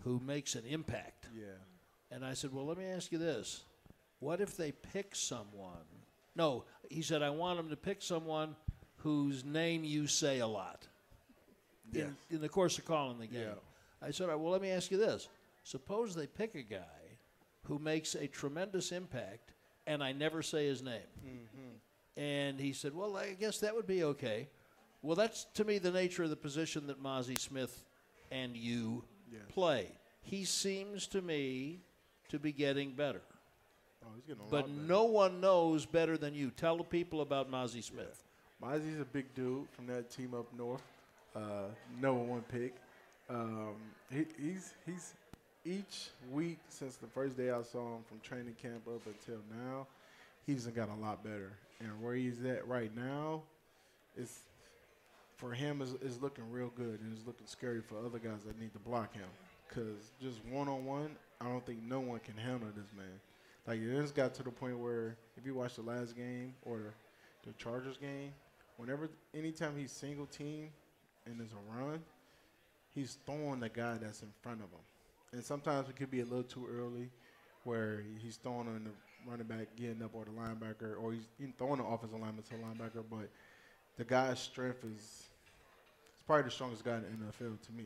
who 0.03 0.19
makes 0.25 0.55
an 0.55 0.65
impact." 0.65 1.27
Yeah. 1.35 1.45
And 2.11 2.25
I 2.25 2.33
said, 2.33 2.51
Well, 2.53 2.65
let 2.65 2.77
me 2.77 2.85
ask 2.85 3.11
you 3.11 3.17
this. 3.17 3.61
What 4.19 4.41
if 4.41 4.57
they 4.57 4.71
pick 4.71 5.15
someone? 5.15 5.85
No, 6.35 6.65
he 6.89 7.01
said, 7.01 7.21
I 7.21 7.29
want 7.29 7.57
them 7.57 7.69
to 7.69 7.75
pick 7.75 8.01
someone 8.01 8.55
whose 8.97 9.43
name 9.45 9.83
you 9.83 10.07
say 10.07 10.39
a 10.39 10.47
lot 10.47 10.87
Yes. 11.91 12.07
in, 12.29 12.35
in 12.35 12.41
the 12.41 12.49
course 12.49 12.77
of 12.77 12.85
calling 12.85 13.19
the 13.19 13.27
game. 13.27 13.41
Yeah. 13.41 14.07
I 14.07 14.11
said, 14.11 14.27
right, 14.27 14.39
Well, 14.39 14.51
let 14.51 14.61
me 14.61 14.71
ask 14.71 14.91
you 14.91 14.97
this. 14.97 15.29
Suppose 15.63 16.15
they 16.15 16.27
pick 16.27 16.55
a 16.55 16.63
guy 16.63 16.79
who 17.63 17.77
makes 17.79 18.15
a 18.15 18.27
tremendous 18.27 18.91
impact, 18.91 19.53
and 19.85 20.03
I 20.03 20.11
never 20.11 20.41
say 20.41 20.65
his 20.65 20.81
name. 20.81 20.99
Mm-hmm. 21.25 22.21
And 22.21 22.59
he 22.59 22.73
said, 22.73 22.95
Well, 22.95 23.15
I 23.17 23.33
guess 23.33 23.59
that 23.59 23.75
would 23.75 23.87
be 23.87 24.03
okay. 24.03 24.47
Well, 25.01 25.15
that's 25.15 25.45
to 25.53 25.63
me 25.63 25.77
the 25.77 25.91
nature 25.91 26.23
of 26.23 26.29
the 26.31 26.35
position 26.35 26.87
that 26.87 27.01
Mazi 27.01 27.39
Smith 27.39 27.85
and 28.31 28.57
you 28.57 29.03
Yes. 29.31 29.41
play. 29.49 29.87
He 30.21 30.45
seems 30.45 31.07
to 31.07 31.21
me 31.21 31.79
to 32.29 32.39
be 32.39 32.51
getting 32.51 32.91
better. 32.91 33.21
Oh, 34.03 34.09
he's 34.15 34.25
getting 34.25 34.41
a 34.41 34.43
lot 34.43 34.51
but 34.51 34.67
better. 34.67 34.87
no 34.87 35.03
one 35.05 35.41
knows 35.41 35.85
better 35.85 36.17
than 36.17 36.33
you. 36.33 36.51
Tell 36.51 36.77
the 36.77 36.83
people 36.83 37.21
about 37.21 37.49
Mazi 37.51 37.83
Smith. 37.83 38.23
Mazi's 38.63 38.99
a 38.99 39.05
big 39.05 39.33
dude 39.33 39.67
from 39.71 39.87
that 39.87 40.09
team 40.11 40.33
up 40.33 40.45
north. 40.57 40.81
Uh, 41.35 41.65
number 42.01 42.21
one 42.21 42.41
pick. 42.51 42.75
Um, 43.29 43.75
he, 44.11 44.25
he's 44.41 44.73
he's 44.85 45.13
each 45.65 46.09
week 46.31 46.57
since 46.69 46.95
the 46.95 47.07
first 47.07 47.37
day 47.37 47.51
I 47.51 47.61
saw 47.61 47.95
him 47.95 48.03
from 48.07 48.19
training 48.21 48.55
camp 48.61 48.81
up 48.87 49.01
until 49.05 49.41
now, 49.51 49.87
he's 50.45 50.65
got 50.67 50.89
a 50.89 50.95
lot 50.95 51.23
better. 51.23 51.51
And 51.79 51.89
where 52.01 52.15
he's 52.15 52.43
at 52.43 52.67
right 52.67 52.93
now, 52.95 53.43
is 54.17 54.39
for 55.39 55.53
him 55.53 55.81
is, 55.81 55.95
is 56.01 56.21
looking 56.21 56.43
real 56.51 56.71
good 56.75 56.99
and 56.99 57.15
it's 57.15 57.25
looking 57.25 57.47
scary 57.47 57.81
for 57.81 57.97
other 57.97 58.19
guys 58.19 58.43
that 58.45 58.59
need 58.59 58.73
to 58.73 58.79
block 58.79 59.13
him. 59.13 59.27
Cause 59.73 60.11
just 60.21 60.43
one 60.45 60.67
on 60.67 60.85
one, 60.85 61.15
I 61.39 61.45
don't 61.45 61.65
think 61.65 61.81
no 61.81 62.01
one 62.01 62.19
can 62.19 62.35
handle 62.35 62.67
this 62.75 62.91
man. 62.95 63.19
Like 63.65 63.79
it 63.79 64.01
just 64.01 64.15
got 64.15 64.33
to 64.35 64.43
the 64.43 64.51
point 64.51 64.77
where 64.77 65.15
if 65.37 65.45
you 65.45 65.55
watch 65.55 65.75
the 65.75 65.81
last 65.81 66.15
game 66.17 66.53
or 66.63 66.93
the, 67.45 67.53
Chargers 67.53 67.97
game, 67.97 68.33
whenever 68.77 69.09
anytime 69.33 69.77
he's 69.77 69.91
single 69.91 70.25
team 70.25 70.69
and 71.25 71.39
there's 71.39 71.53
a 71.53 71.79
run, 71.79 72.01
he's 72.93 73.17
throwing 73.25 73.61
the 73.61 73.69
guy 73.69 73.97
that's 73.97 74.21
in 74.21 74.29
front 74.41 74.59
of 74.59 74.69
him. 74.69 74.83
And 75.31 75.43
sometimes 75.43 75.87
it 75.87 75.95
could 75.95 76.11
be 76.11 76.19
a 76.19 76.25
little 76.25 76.43
too 76.43 76.67
early 76.69 77.09
where 77.63 78.03
he's 78.21 78.35
throwing 78.35 78.67
on 78.67 78.83
the 78.83 79.29
running 79.29 79.47
back 79.47 79.67
getting 79.77 80.03
up 80.03 80.11
or 80.13 80.25
the 80.25 80.31
linebacker 80.31 81.01
or 81.01 81.13
he's, 81.13 81.27
throwing 81.57 81.77
the 81.77 81.85
offensive 81.85 82.19
lineman 82.19 82.43
to 82.43 82.49
the 82.51 82.57
linebacker, 82.57 83.03
but 83.09 83.29
the 83.97 84.03
guy's 84.03 84.39
strength 84.39 84.83
is 84.83 85.28
probably 86.29 86.43
the 86.43 86.51
strongest 86.51 86.85
guy 86.85 86.97
in 86.97 87.01
the 87.01 87.25
NFL 87.25 87.59
to 87.59 87.71
me. 87.71 87.85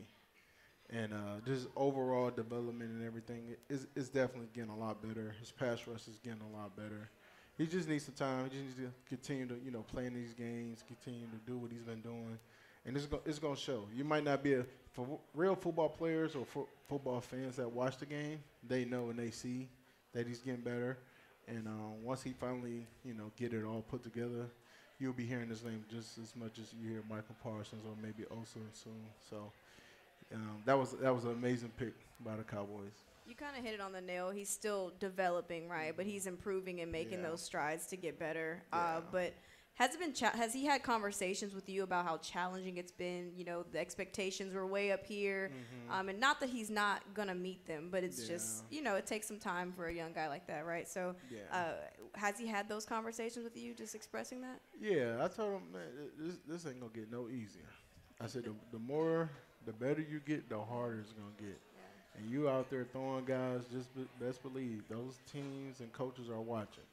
And 0.90 1.14
uh, 1.14 1.40
just 1.46 1.66
overall 1.76 2.30
development 2.30 2.90
and 2.90 3.02
everything 3.02 3.56
is 3.70 3.86
is 3.96 4.10
definitely 4.10 4.48
getting 4.52 4.68
a 4.68 4.76
lot 4.76 5.00
better. 5.00 5.34
His 5.40 5.50
pass 5.50 5.86
rush 5.86 6.06
is 6.08 6.18
getting 6.22 6.42
a 6.52 6.54
lot 6.54 6.76
better. 6.76 7.08
He 7.56 7.66
just 7.66 7.88
needs 7.88 8.04
some 8.04 8.14
time. 8.14 8.44
He 8.44 8.50
just 8.50 8.64
needs 8.64 8.76
to 8.76 8.92
continue 9.08 9.46
to 9.46 9.54
you 9.64 9.70
know 9.70 9.80
play 9.80 10.04
in 10.04 10.12
these 10.12 10.34
games, 10.34 10.84
continue 10.86 11.26
to 11.26 11.50
do 11.50 11.56
what 11.56 11.72
he's 11.72 11.84
been 11.84 12.02
doing, 12.02 12.38
and 12.84 12.94
it's 12.94 13.06
go, 13.06 13.20
it's 13.24 13.38
gonna 13.38 13.56
show. 13.56 13.86
You 13.96 14.04
might 14.04 14.24
not 14.24 14.42
be 14.42 14.52
a 14.52 14.66
for 14.92 15.18
real 15.32 15.56
football 15.56 15.88
players 15.88 16.36
or 16.36 16.44
fo- 16.44 16.68
football 16.86 17.22
fans 17.22 17.56
that 17.56 17.70
watch 17.70 17.96
the 17.96 18.06
game. 18.06 18.40
They 18.68 18.84
know 18.84 19.08
and 19.08 19.18
they 19.18 19.30
see 19.30 19.70
that 20.12 20.26
he's 20.26 20.40
getting 20.40 20.60
better. 20.60 20.98
And 21.48 21.66
uh, 21.66 21.94
once 22.02 22.22
he 22.22 22.34
finally 22.34 22.86
you 23.06 23.14
know 23.14 23.32
get 23.38 23.54
it 23.54 23.64
all 23.64 23.80
put 23.80 24.02
together, 24.02 24.50
you'll 24.98 25.12
be 25.12 25.26
hearing 25.26 25.48
his 25.48 25.64
name 25.64 25.84
just 25.90 26.18
as 26.18 26.34
much 26.36 26.58
as 26.58 26.72
you 26.80 26.88
hear 26.88 27.02
Micah 27.08 27.34
Parsons 27.42 27.84
or 27.86 27.94
maybe 28.02 28.24
Osa 28.30 28.58
soon. 28.72 28.92
So 29.28 29.50
um, 30.34 30.62
that 30.64 30.78
was 30.78 30.92
that 30.92 31.14
was 31.14 31.24
an 31.24 31.32
amazing 31.32 31.70
pick 31.78 31.94
by 32.24 32.36
the 32.36 32.42
Cowboys. 32.44 32.92
You 33.26 33.34
kind 33.34 33.56
of 33.56 33.64
hit 33.64 33.72
it 33.74 33.80
on 33.80 33.92
the 33.92 34.00
nail. 34.02 34.30
He's 34.30 34.50
still 34.50 34.92
developing, 35.00 35.68
right? 35.68 35.94
But 35.96 36.04
he's 36.06 36.26
improving 36.26 36.80
and 36.80 36.92
making 36.92 37.20
Yeah. 37.22 37.30
those 37.30 37.40
strides 37.42 37.86
to 37.86 37.96
get 37.96 38.18
better. 38.18 38.62
Uh, 38.72 39.00
but 39.10 39.32
has 39.74 39.94
it 39.94 40.00
been? 40.00 40.12
Cha- 40.12 40.30
has 40.36 40.52
he 40.54 40.64
had 40.64 40.82
conversations 40.82 41.54
with 41.54 41.68
you 41.68 41.82
about 41.82 42.04
how 42.06 42.16
challenging 42.18 42.76
it's 42.76 42.92
been? 42.92 43.32
You 43.36 43.44
know, 43.44 43.64
the 43.72 43.78
expectations 43.78 44.54
were 44.54 44.66
way 44.66 44.92
up 44.92 45.04
here, 45.04 45.50
um, 45.90 46.08
and 46.08 46.20
not 46.20 46.38
that 46.40 46.48
he's 46.50 46.70
not 46.70 47.02
gonna 47.14 47.34
meet 47.34 47.66
them, 47.66 47.88
but 47.90 48.04
it's 48.04 48.26
just 48.26 48.64
Mm-hmm. 48.64 48.74
You 48.74 48.82
know 48.82 48.94
it 48.96 49.06
takes 49.06 49.26
some 49.26 49.38
time 49.38 49.72
for 49.72 49.86
a 49.86 49.92
young 49.92 50.12
guy 50.12 50.28
like 50.28 50.46
that, 50.46 50.64
right? 50.64 50.88
So, 50.88 51.14
Yeah. 51.30 51.40
uh, 51.52 51.72
has 52.18 52.38
he 52.38 52.46
had 52.46 52.68
those 52.68 52.84
conversations 52.84 53.44
with 53.44 53.56
you, 53.56 53.74
just 53.74 53.94
expressing 53.94 54.40
that? 54.42 54.60
Yeah, 54.80 55.24
I 55.24 55.28
told 55.28 55.54
him, 55.54 55.72
man, 55.72 55.82
this 56.18 56.36
this 56.46 56.66
ain't 56.66 56.80
gonna 56.80 56.92
get 56.92 57.10
no 57.10 57.28
easier. 57.28 57.68
I 58.20 58.26
said 58.28 58.44
the, 58.44 58.54
the 58.72 58.78
more, 58.78 59.28
the 59.66 59.72
better 59.72 60.00
you 60.00 60.20
get, 60.24 60.48
the 60.48 60.58
harder 60.60 61.00
it's 61.00 61.12
gonna 61.12 61.30
get. 61.38 61.60
And 62.16 62.30
you 62.30 62.48
out 62.48 62.70
there 62.70 62.84
throwing 62.92 63.24
guys, 63.24 63.62
just 63.72 63.92
be, 63.96 64.06
best 64.24 64.40
believe 64.40 64.84
those 64.88 65.18
teams 65.32 65.80
and 65.80 65.92
coaches 65.92 66.28
are 66.28 66.40
watching. 66.40 66.84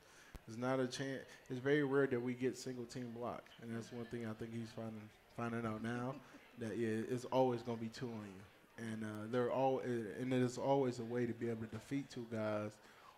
It's 0.51 0.59
not 0.59 0.81
a 0.81 0.87
chance. 0.87 1.21
It's 1.49 1.61
very 1.61 1.81
rare 1.83 2.07
that 2.07 2.21
we 2.21 2.33
get 2.33 2.57
single 2.57 2.83
team 2.83 3.13
block, 3.17 3.45
and 3.61 3.73
that's 3.73 3.89
one 3.93 4.03
thing 4.05 4.25
I 4.25 4.33
think 4.33 4.51
he's 4.53 4.67
finding 4.75 4.99
finding 5.37 5.65
out 5.65 5.81
now. 5.81 6.13
that 6.59 6.77
yeah, 6.77 6.89
it's 7.09 7.23
always 7.23 7.61
gonna 7.61 7.77
be 7.77 7.87
two 7.87 8.07
on 8.07 8.25
you, 8.25 8.85
and 8.85 9.03
uh, 9.05 9.07
they're 9.31 9.49
all 9.49 9.79
and 9.79 10.29
there's 10.29 10.57
always 10.57 10.99
a 10.99 11.05
way 11.05 11.25
to 11.25 11.31
be 11.31 11.49
able 11.49 11.61
to 11.61 11.71
defeat 11.71 12.09
two 12.09 12.25
guys, 12.29 12.71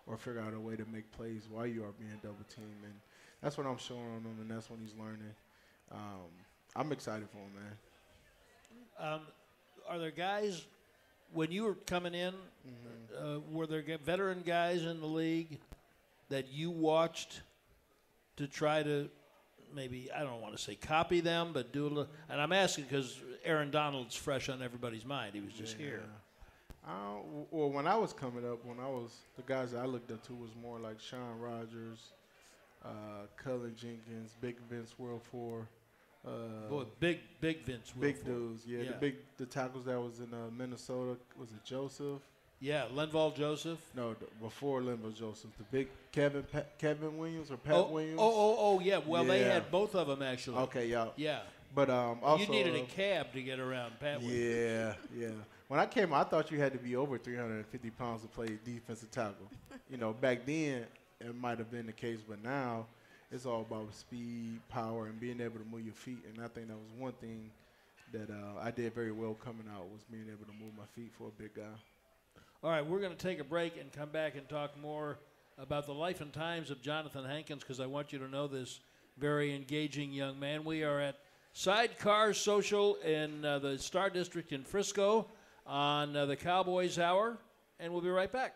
or 0.06 0.16
figure 0.16 0.42
out 0.42 0.54
a 0.54 0.60
way 0.60 0.76
to 0.76 0.86
make 0.94 1.12
plays 1.12 1.48
while 1.50 1.66
you 1.66 1.84
are 1.84 1.92
being 1.98 2.12
double 2.22 2.36
teamed, 2.56 2.84
and 2.84 2.94
that's 3.42 3.58
what 3.58 3.66
I'm 3.66 3.80
showing 3.80 4.02
on 4.02 4.22
him, 4.22 4.38
and 4.40 4.52
that's 4.52 4.70
what 4.70 4.78
he's 4.80 4.94
learning. 4.94 5.34
Um, 5.92 6.30
I'm 6.76 6.92
excited 6.92 7.28
for 7.32 7.40
him, 7.40 7.52
man. 9.00 9.14
Um, 9.14 9.22
are 9.90 9.98
there 9.98 10.12
guys 10.12 10.68
when 11.34 11.52
you 11.52 11.64
were 11.64 11.74
coming 11.88 12.14
in? 12.14 12.36
Uh, 13.20 13.40
were 13.52 13.66
there 13.66 13.84
veteran 14.06 14.44
guys 14.46 14.84
in 14.84 15.00
the 15.02 15.08
league 15.08 15.58
that 16.34 16.52
you 16.52 16.72
watched 16.72 17.42
to 18.38 18.48
try 18.48 18.82
to 18.82 19.08
maybe 19.74 20.10
I 20.16 20.22
don't 20.24 20.42
want 20.42 20.58
to 20.58 20.62
say 20.62 20.74
copy 20.76 21.20
them, 21.20 21.52
but 21.54 21.72
do 21.72 21.84
a 21.86 21.88
little? 21.90 22.08
And 22.28 22.42
I'm 22.42 22.52
asking 22.52 22.86
because 22.86 23.20
Aaron 23.46 23.70
Donald's 23.70 24.16
fresh 24.16 24.50
on 24.50 24.62
everybody's 24.64 25.06
mind. 25.06 25.36
He 25.36 25.42
was 25.42 25.54
just 25.54 25.78
here. 25.78 26.02
I 26.86 26.92
don't, 26.92 27.48
well, 27.52 27.70
when 27.70 27.86
I 27.88 27.96
was 27.96 28.12
coming 28.14 28.46
up, 28.50 28.66
when 28.66 28.80
I 28.80 28.88
was 28.90 29.12
the 29.38 29.44
guys 29.44 29.72
that 29.72 29.82
I 29.84 29.86
looked 29.86 30.12
up 30.12 30.26
to 30.28 30.34
was 30.34 30.50
more 30.60 30.80
like 30.80 31.00
Shaun 31.00 31.40
Rogers, 31.40 32.12
uh, 32.84 32.90
Cullen 33.38 33.74
Jenkins, 33.78 34.32
Big 34.42 34.58
Vince 34.70 34.98
World 34.98 35.22
Four, 35.32 35.68
uh, 36.28 36.68
Boy, 36.70 36.84
big, 37.00 37.20
big 37.40 37.64
Vince. 37.64 37.94
big 37.98 38.26
dudes. 38.26 38.64
Yeah, 38.66 38.80
Yeah. 38.80 38.92
the 38.94 38.98
big 38.98 39.16
the 39.38 39.46
tackles 39.46 39.86
that 39.86 40.00
was 40.02 40.20
in 40.20 40.34
uh, 40.34 40.50
Minnesota 40.52 41.16
was 41.40 41.52
it 41.52 41.64
Joseph? 41.64 42.22
Yeah, 42.64 42.86
Linval 42.96 43.36
Joseph. 43.36 43.80
No, 43.94 44.16
before 44.42 44.80
Linval 44.80 45.14
Joseph, 45.14 45.52
the 45.58 45.66
big 45.66 45.90
Kevin 46.14 46.44
Pa- 46.44 46.64
Kevin 46.78 47.18
Williams 47.18 47.52
or 47.52 47.58
Pat 47.58 47.76
oh, 47.76 47.92
Williams. 47.92 48.18
oh, 48.18 48.24
oh, 48.34 48.56
oh, 48.58 48.80
yeah. 48.80 49.00
Well, 49.06 49.26
they 49.26 49.44
had 49.44 49.70
both 49.70 49.96
of 49.96 50.08
them 50.08 50.22
actually. 50.22 50.60
Okay, 50.60 50.88
yeah. 50.88 51.08
Yeah. 51.18 51.42
But 51.76 51.90
um, 51.90 52.20
also 52.24 52.46
you 52.46 52.50
needed 52.50 52.76
a 52.76 52.84
uh, 52.84 52.86
cab 52.86 53.34
to 53.34 53.42
get 53.42 53.60
around 53.60 54.00
Pat. 54.00 54.22
Williams. 54.22 54.40
Yeah, 54.40 54.94
yeah. 55.14 55.34
When 55.68 55.78
I 55.78 55.86
came, 55.86 56.14
I 56.14 56.24
thought 56.24 56.52
you 56.52 56.60
had 56.60 56.72
to 56.72 56.78
be 56.78 56.96
over 56.96 57.18
350 57.18 57.90
pounds 57.90 58.22
to 58.22 58.30
play 58.30 58.58
defensive 58.64 59.12
tackle. 59.12 59.52
you 59.90 59.98
know, 59.98 60.14
back 60.14 60.46
then 60.46 60.86
it 61.20 61.36
might 61.36 61.58
have 61.58 61.70
been 61.70 61.86
the 61.86 61.92
case, 61.92 62.20
but 62.26 62.42
now 62.42 62.86
it's 63.30 63.46
all 63.46 63.62
about 63.62 63.94
speed, 63.94 64.62
power, 64.70 65.08
and 65.08 65.20
being 65.20 65.42
able 65.42 65.60
to 65.60 65.66
move 65.66 65.84
your 65.84 65.96
feet. 65.96 66.20
And 66.34 66.42
I 66.42 66.48
think 66.48 66.70
that 66.70 66.78
was 66.78 66.94
one 66.98 67.14
thing 67.20 67.52
that 68.14 68.30
uh, 68.30 68.62
I 68.62 68.72
did 68.72 68.96
very 68.96 69.12
well 69.12 69.34
coming 69.34 69.66
out 69.76 69.90
was 69.92 70.04
being 70.10 70.28
able 70.30 70.46
to 70.46 70.64
move 70.64 70.72
my 70.78 70.86
feet 70.96 71.12
for 71.18 71.28
a 71.28 71.42
big 71.42 71.56
guy. 71.56 71.76
All 72.64 72.70
right, 72.70 72.86
we're 72.86 73.02
going 73.02 73.12
to 73.14 73.18
take 73.18 73.42
a 73.42 73.44
break 73.44 73.76
and 73.76 73.92
come 73.92 74.08
back 74.08 74.38
and 74.38 74.48
talk 74.48 74.80
more 74.82 75.18
about 75.58 75.86
the 75.86 75.94
life 75.94 76.22
and 76.22 76.32
times 76.32 76.72
of 76.72 76.82
Johnathan 76.82 77.28
Hankins 77.28 77.62
because 77.62 77.82
I 77.82 77.88
want 77.88 78.14
you 78.14 78.20
to 78.20 78.30
know 78.30 78.48
this 78.48 78.80
very 79.18 79.54
engaging 79.54 80.14
young 80.14 80.40
man. 80.40 80.64
We 80.64 80.82
are 80.86 80.98
at 81.02 81.18
Sidecar 81.52 82.34
Social 82.34 82.96
in 83.04 83.44
uh, 83.44 83.60
the 83.60 83.78
Star 83.78 84.10
District 84.10 84.54
in 84.54 84.64
Frisco 84.64 85.28
on 85.68 86.16
uh, 86.16 86.26
the 86.26 86.38
Cowboys 86.38 86.98
Hour, 87.00 87.38
and 87.82 87.92
we'll 87.92 88.02
be 88.02 88.08
right 88.08 88.32
back. 88.32 88.56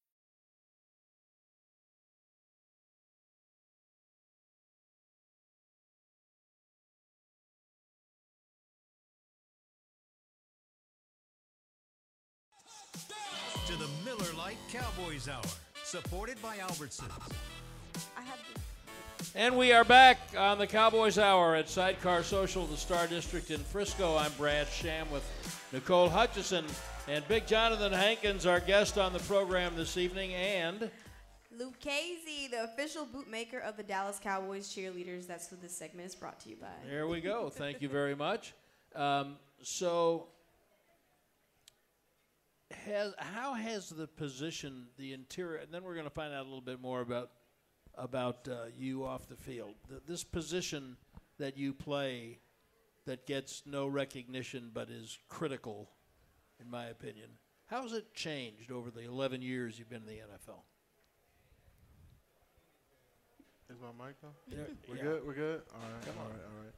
Cowboys 15.21 15.45
Hour, 15.45 15.51
supported 15.83 16.41
by 16.41 16.57
Albertsons. 16.57 17.31
I 18.17 18.21
have 18.21 18.39
the 18.53 19.39
And 19.39 19.55
we 19.57 19.71
are 19.71 19.83
back 19.83 20.17
on 20.37 20.57
the 20.57 20.65
Cowboys 20.65 21.19
Hour 21.19 21.55
at 21.55 21.69
Sidecar 21.69 22.23
Social, 22.23 22.65
the 22.65 22.77
Star 22.77 23.07
District 23.07 23.51
in 23.51 23.59
Frisco. 23.59 24.17
I'm 24.17 24.31
Brad 24.37 24.67
Sham 24.67 25.09
with 25.11 25.23
Nicole 25.71 26.09
Hutchison 26.09 26.65
and 27.07 27.27
Big 27.27 27.45
Johnathan 27.45 27.91
Hankins, 27.91 28.45
our 28.45 28.59
guest 28.59 28.97
on 28.97 29.13
the 29.13 29.19
program 29.19 29.75
this 29.75 29.97
evening, 29.97 30.33
and 30.33 30.89
Lucchese, 31.55 32.47
the 32.49 32.63
official 32.63 33.05
bootmaker 33.05 33.61
of 33.61 33.77
the 33.77 33.83
Dallas 33.83 34.19
Cowboys 34.21 34.73
cheerleaders. 34.73 35.27
That's 35.27 35.47
who 35.47 35.55
this 35.57 35.75
segment 35.75 36.07
is 36.07 36.15
brought 36.15 36.39
to 36.41 36.49
you 36.49 36.55
by. 36.55 36.67
there 36.89 37.07
we 37.07 37.21
go. 37.21 37.49
Thank 37.49 37.81
you 37.81 37.89
very 37.89 38.15
much. 38.15 38.53
Um, 38.95 39.35
so, 39.61 40.27
has 42.85 43.13
how 43.17 43.53
has 43.53 43.89
the 43.89 44.07
position, 44.07 44.87
the 44.97 45.13
interior, 45.13 45.57
and 45.57 45.71
then 45.71 45.83
we're 45.83 45.93
going 45.93 46.05
to 46.05 46.09
find 46.13 46.33
out 46.33 46.41
a 46.41 46.47
little 46.47 46.61
bit 46.61 46.81
more 46.81 47.01
about 47.01 47.31
about 47.95 48.47
uh, 48.47 48.65
you 48.77 49.05
off 49.05 49.27
the 49.27 49.35
field. 49.35 49.75
Th- 49.89 50.01
this 50.07 50.23
position 50.23 50.97
that 51.37 51.57
you 51.57 51.73
play 51.73 52.39
that 53.05 53.25
gets 53.25 53.63
no 53.65 53.87
recognition 53.87 54.71
but 54.73 54.89
is 54.89 55.17
critical, 55.27 55.89
in 56.59 56.69
my 56.69 56.85
opinion. 56.85 57.29
How 57.67 57.83
has 57.83 57.93
it 57.93 58.13
changed 58.13 58.71
over 58.71 58.91
the 58.91 59.01
11 59.01 59.41
years 59.41 59.79
you've 59.79 59.89
been 59.89 60.01
in 60.01 60.07
the 60.07 60.13
NFL? 60.13 60.59
Is 63.69 63.77
my 63.79 64.05
mic 64.05 64.15
on? 64.23 64.31
Yeah. 64.47 64.57
We're 64.89 64.95
yeah. 64.97 65.01
good. 65.03 65.25
We're 65.25 65.33
good. 65.33 65.61
All 65.73 65.79
right. 65.79 66.05
Come 66.05 66.15
all 66.19 66.25
on. 66.25 66.31
right. 66.31 66.41
All 66.45 66.57
right. 66.63 66.71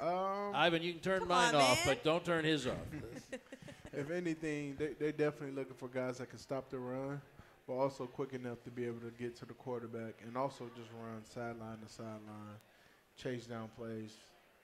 Um, 0.00 0.54
Ivan, 0.56 0.82
you 0.82 0.92
can 0.92 1.02
turn 1.02 1.20
Come 1.20 1.28
mine 1.28 1.54
on, 1.54 1.60
off, 1.60 1.86
man. 1.86 1.94
but 1.94 2.04
don't 2.04 2.24
turn 2.24 2.44
his 2.44 2.66
off. 2.66 2.74
if 3.92 4.10
anything, 4.10 4.76
they 4.78 4.88
they 4.98 5.12
definitely 5.12 5.56
looking 5.56 5.76
for 5.76 5.88
guys 5.88 6.18
that 6.18 6.30
can 6.30 6.38
stop 6.38 6.70
the 6.70 6.78
run, 6.78 7.20
but 7.66 7.74
also 7.74 8.06
quick 8.06 8.32
enough 8.32 8.62
to 8.64 8.70
be 8.70 8.84
able 8.84 9.00
to 9.00 9.12
get 9.18 9.36
to 9.36 9.46
the 9.46 9.54
quarterback 9.54 10.14
and 10.26 10.36
also 10.36 10.70
just 10.76 10.88
run 11.00 11.24
sideline 11.24 11.78
to 11.86 11.92
sideline, 11.92 12.58
chase 13.16 13.46
down 13.46 13.68
plays. 13.76 14.16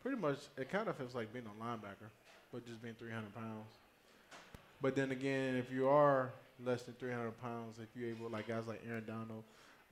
Pretty 0.03 0.21
much, 0.21 0.39
it 0.57 0.71
kind 0.71 0.89
of 0.89 0.97
feels 0.97 1.15
like 1.15 1.33
being 1.33 1.47
a 1.47 1.63
linebacker, 1.65 2.11
but 2.53 2.65
just 2.67 2.81
being 2.81 2.95
300 2.95 3.35
pounds. 3.35 3.73
But 4.81 4.95
then 4.95 5.11
again, 5.11 5.57
if 5.57 5.73
you 5.73 5.89
are 5.89 6.31
less 6.65 6.83
than 6.83 6.95
300 6.95 7.41
pounds, 7.41 7.79
if 7.79 7.89
you're 7.99 8.11
able, 8.11 8.31
like 8.31 8.49
guys 8.49 8.67
like 8.67 8.83
Aaron 8.89 9.05
Donald, 9.07 9.43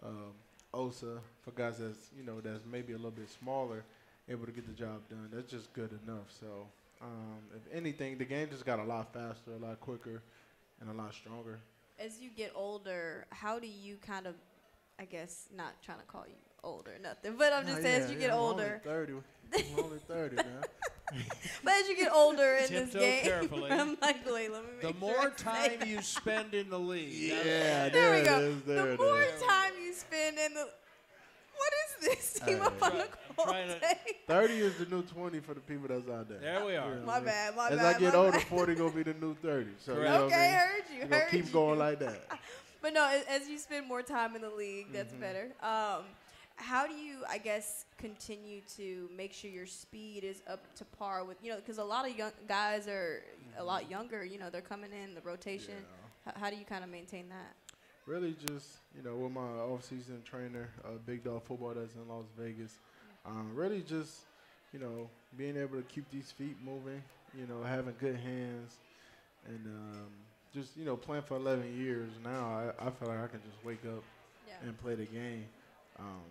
um, 0.04 0.32
Osa, 0.72 1.18
for 1.42 1.52
guys 1.52 1.78
that's 1.78 2.10
you 2.16 2.24
know 2.24 2.40
that's 2.40 2.64
maybe 2.70 2.92
a 2.92 2.96
little 2.96 3.10
bit 3.10 3.30
smaller, 3.30 3.84
able 4.28 4.46
to 4.46 4.52
get 4.52 4.66
the 4.66 4.72
job 4.72 5.00
done, 5.08 5.28
that's 5.32 5.50
just 5.50 5.72
good 5.72 5.90
enough. 6.06 6.30
So, 6.40 6.66
um, 7.02 7.38
if 7.56 7.62
anything, 7.76 8.18
the 8.18 8.24
game 8.24 8.48
just 8.50 8.64
got 8.64 8.78
a 8.78 8.84
lot 8.84 9.12
faster, 9.12 9.52
a 9.52 9.64
lot 9.64 9.80
quicker, 9.80 10.22
and 10.80 10.90
a 10.90 10.92
lot 10.92 11.12
stronger. 11.14 11.58
As 11.98 12.18
you 12.20 12.30
get 12.30 12.52
older, 12.54 13.26
how 13.30 13.58
do 13.58 13.66
you 13.66 13.96
kind 14.04 14.26
of, 14.26 14.34
I 14.98 15.04
guess, 15.04 15.48
not 15.56 15.80
trying 15.82 15.98
to 15.98 16.04
call 16.06 16.24
you 16.26 16.34
older, 16.62 16.92
nothing, 17.02 17.34
but 17.36 17.52
I'm 17.52 17.64
just 17.66 17.78
Nah, 17.78 17.82
saying, 17.82 17.98
yeah, 18.00 18.04
as 18.04 18.10
you 18.10 18.16
yeah, 18.18 18.26
get 18.26 18.30
I'm 18.32 18.38
older, 18.40 18.80
only 18.86 18.94
30. 18.96 19.12
I'm 19.78 19.84
only 19.84 19.98
30 19.98 20.36
now. 20.36 20.42
but 21.62 21.72
as 21.74 21.88
you 21.88 21.96
get 21.96 22.10
older 22.12 22.54
in 22.56 22.72
this 22.72 22.92
game, 22.94 23.22
carefully. 23.22 23.70
I'm 23.70 23.96
like, 24.00 24.24
wait, 24.28 24.50
let 24.50 24.62
me 24.64 24.70
make 24.72 24.80
the 24.82 24.88
sure 24.88 24.94
more 25.00 25.26
I 25.26 25.30
time 25.30 25.86
you 25.88 26.00
spend 26.02 26.54
in 26.54 26.70
the 26.70 26.78
league, 26.78 27.12
Yeah, 27.12 27.90
There 27.90 28.12
we 28.12 28.18
it 28.20 28.24
go. 28.24 28.38
is, 28.40 28.62
there 28.62 28.86
the 28.86 28.92
it 28.94 28.98
more 28.98 29.20
is. 29.22 29.42
time 29.42 29.72
you 29.84 29.92
spend 29.92 30.38
in 30.38 30.54
the, 30.54 30.60
what 31.56 31.72
is 31.84 32.08
this 32.08 32.40
team 32.46 32.60
up 32.62 32.82
on 32.82 32.92
the 32.98 33.02
I'm 33.04 33.08
call 33.08 33.23
trying 33.44 33.68
to- 33.68 33.80
30 34.26 34.54
is 34.54 34.76
the 34.78 34.86
new 34.86 35.02
20 35.02 35.40
for 35.40 35.54
the 35.54 35.60
people 35.60 35.88
that's 35.88 36.08
out 36.08 36.28
there. 36.28 36.38
There 36.38 36.64
we 36.64 36.76
are. 36.76 36.88
You 36.94 37.00
know 37.00 37.06
My 37.06 37.16
mean? 37.16 37.24
bad, 37.26 37.56
my 37.56 37.68
As 37.70 37.76
bad. 37.78 37.96
I 37.96 37.98
get 37.98 38.14
older, 38.14 38.32
bad. 38.32 38.42
40 38.42 38.74
gonna 38.74 38.90
be 38.92 39.02
the 39.02 39.14
new 39.14 39.34
30. 39.34 39.70
So 39.84 39.94
you 39.94 39.98
know 40.04 40.04
what 40.04 40.10
I 40.10 40.18
Okay, 40.24 40.36
mean? 40.36 40.50
heard 40.50 40.82
you. 40.94 41.08
We're 41.10 41.18
heard 41.20 41.30
keep 41.30 41.46
you. 41.46 41.52
going 41.52 41.78
like 41.78 41.98
that. 42.00 42.20
But 42.82 42.92
no, 42.92 43.08
as, 43.08 43.24
as 43.42 43.48
you 43.48 43.56
spend 43.58 43.86
more 43.88 44.02
time 44.02 44.36
in 44.36 44.42
the 44.42 44.50
league, 44.50 44.92
that's 44.92 45.10
Mm-hmm. 45.12 45.20
better. 45.22 45.46
Um, 45.62 46.04
how 46.56 46.86
do 46.86 46.92
you, 46.92 47.20
I 47.30 47.38
guess, 47.38 47.86
continue 47.96 48.60
to 48.76 49.08
make 49.16 49.32
sure 49.32 49.50
your 49.50 49.64
speed 49.66 50.22
is 50.22 50.42
up 50.46 50.60
to 50.76 50.84
par 50.84 51.24
with, 51.24 51.38
you 51.42 51.50
know, 51.50 51.56
because 51.56 51.78
a 51.78 51.84
lot 51.84 52.06
of 52.06 52.14
young 52.18 52.32
guys 52.46 52.86
are 52.86 53.22
a 53.56 53.58
Mm-hmm. 53.60 53.66
lot 53.66 53.90
younger. 53.90 54.22
You 54.22 54.38
know, 54.38 54.50
they're 54.50 54.60
coming 54.60 54.90
in 54.92 55.14
the 55.14 55.22
rotation. 55.22 55.72
H- 56.28 56.34
how 56.36 56.50
do 56.50 56.56
you 56.56 56.64
kind 56.66 56.84
of 56.84 56.90
maintain 56.90 57.30
that? 57.30 57.54
Really, 58.06 58.36
just 58.46 58.66
you 58.94 59.02
know, 59.02 59.16
with 59.16 59.32
my 59.32 59.40
off-season 59.40 60.20
trainer, 60.22 60.68
uh, 60.84 60.88
Big 61.06 61.24
Dog 61.24 61.42
Football 61.44 61.72
that's 61.74 61.94
in 61.94 62.06
Las 62.06 62.26
Vegas. 62.38 62.78
Um, 63.26 63.50
really, 63.54 63.80
just 63.80 64.20
you 64.72 64.78
know, 64.78 65.08
being 65.36 65.56
able 65.56 65.76
to 65.76 65.82
keep 65.82 66.10
these 66.10 66.30
feet 66.30 66.56
moving. 66.64 67.02
You 67.38 67.46
know, 67.46 67.62
having 67.64 67.94
good 67.98 68.16
hands, 68.16 68.76
and 69.46 69.66
um, 69.66 70.06
just 70.52 70.76
you 70.76 70.84
know, 70.84 70.96
playing 70.96 71.24
for 71.24 71.36
11 71.36 71.76
years 71.76 72.10
now. 72.22 72.72
I, 72.78 72.86
I 72.86 72.90
feel 72.90 73.08
like 73.08 73.18
I 73.24 73.26
can 73.26 73.40
just 73.42 73.64
wake 73.64 73.84
up 73.86 74.04
Yeah. 74.46 74.68
and 74.68 74.78
play 74.78 74.94
the 74.94 75.06
game. 75.06 75.46
Um, 75.98 76.22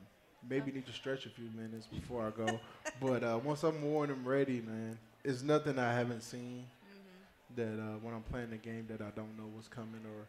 maybe 0.47 0.71
need 0.71 0.85
to 0.85 0.93
stretch 0.93 1.25
a 1.25 1.29
few 1.29 1.49
minutes 1.55 1.87
before 1.87 2.25
I 2.25 2.29
go, 2.29 2.59
but 3.01 3.23
uh, 3.23 3.39
once 3.43 3.63
I'm 3.63 3.81
worn 3.81 4.11
and 4.11 4.25
ready, 4.25 4.61
man, 4.61 4.97
it's 5.23 5.41
nothing 5.41 5.77
I 5.79 5.93
haven't 5.93 6.21
seen 6.21 6.65
that 7.55 7.79
uh, 7.79 7.97
when 8.01 8.13
I'm 8.13 8.23
playing 8.23 8.49
the 8.51 8.57
game 8.57 8.87
that 8.89 9.01
I 9.01 9.09
don't 9.15 9.37
know 9.37 9.45
what's 9.53 9.67
coming 9.67 10.01
or 10.05 10.27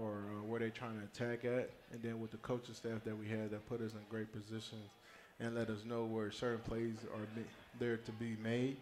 or 0.00 0.18
uh, 0.36 0.44
where 0.44 0.60
they're 0.60 0.70
trying 0.70 0.98
to 1.00 1.04
attack 1.04 1.44
at, 1.44 1.70
and 1.92 2.02
then 2.02 2.20
with 2.20 2.30
the 2.30 2.36
coaching 2.38 2.74
staff 2.74 3.02
that 3.04 3.16
we 3.18 3.26
had 3.26 3.50
that 3.50 3.66
put 3.68 3.80
us 3.80 3.92
in 3.92 3.98
great 4.10 4.30
positions 4.32 4.90
and 5.40 5.54
let 5.54 5.70
us 5.70 5.84
know 5.84 6.04
where 6.04 6.30
certain 6.30 6.60
plays 6.60 6.96
are 7.14 7.42
there 7.78 7.96
to 7.96 8.12
be 8.12 8.36
made. 8.42 8.76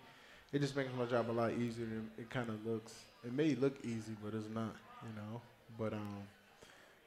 It 0.53 0.61
just 0.61 0.77
makes 0.77 0.91
my 0.97 1.05
job 1.05 1.31
a 1.31 1.33
lot 1.33 1.53
easier. 1.53 1.87
It 2.19 2.31
kind 2.31 2.49
of 2.49 2.65
looks. 2.67 2.95
It 3.25 3.33
may 3.33 3.55
look 3.55 3.77
easy, 3.85 4.17
but 4.23 4.35
it's 4.35 4.49
not. 4.55 4.75
You 5.03 5.15
know. 5.17 5.41
But 5.79 5.93
um, 5.93 6.23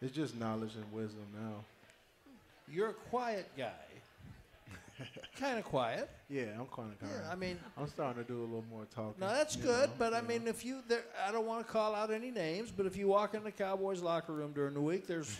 it's 0.02 0.16
just 0.16 0.38
knowledge 0.38 0.76
and 0.76 0.92
wisdom 0.92 1.26
now. 1.34 1.64
You're 2.72 2.90
a 2.90 2.94
quiet 2.94 3.50
guy. 3.58 3.72
kind 5.40 5.58
of 5.58 5.66
quiet. 5.66 6.10
Yeah, 6.30 6.44
I'm 6.60 6.68
kind 6.68 6.92
of 6.92 7.00
quiet. 7.00 7.14
Yeah, 7.24 7.32
I 7.32 7.36
mean, 7.36 7.58
I'm 7.78 7.88
starting 7.88 8.24
to 8.24 8.28
do 8.28 8.40
a 8.40 8.42
little 8.42 8.66
more 8.70 8.86
talking. 8.94 9.16
no, 9.20 9.28
that's 9.30 9.56
good. 9.56 9.90
know, 9.90 9.96
but 9.98 10.14
I 10.14 10.22
mean, 10.22 10.48
if 10.48 10.66
you, 10.66 10.80
there, 10.88 11.04
I 11.26 11.32
don't 11.32 11.46
want 11.46 11.66
to 11.66 11.72
call 11.72 11.96
out 11.96 12.12
any 12.12 12.32
names, 12.32 12.72
but 12.76 12.86
if 12.86 12.98
you 12.98 13.08
walk 13.08 13.34
in 13.34 13.44
the 13.44 13.52
Cowboys 13.52 14.02
locker 14.02 14.34
room 14.34 14.52
during 14.54 14.74
the 14.74 14.82
week, 14.82 15.08
there's 15.08 15.38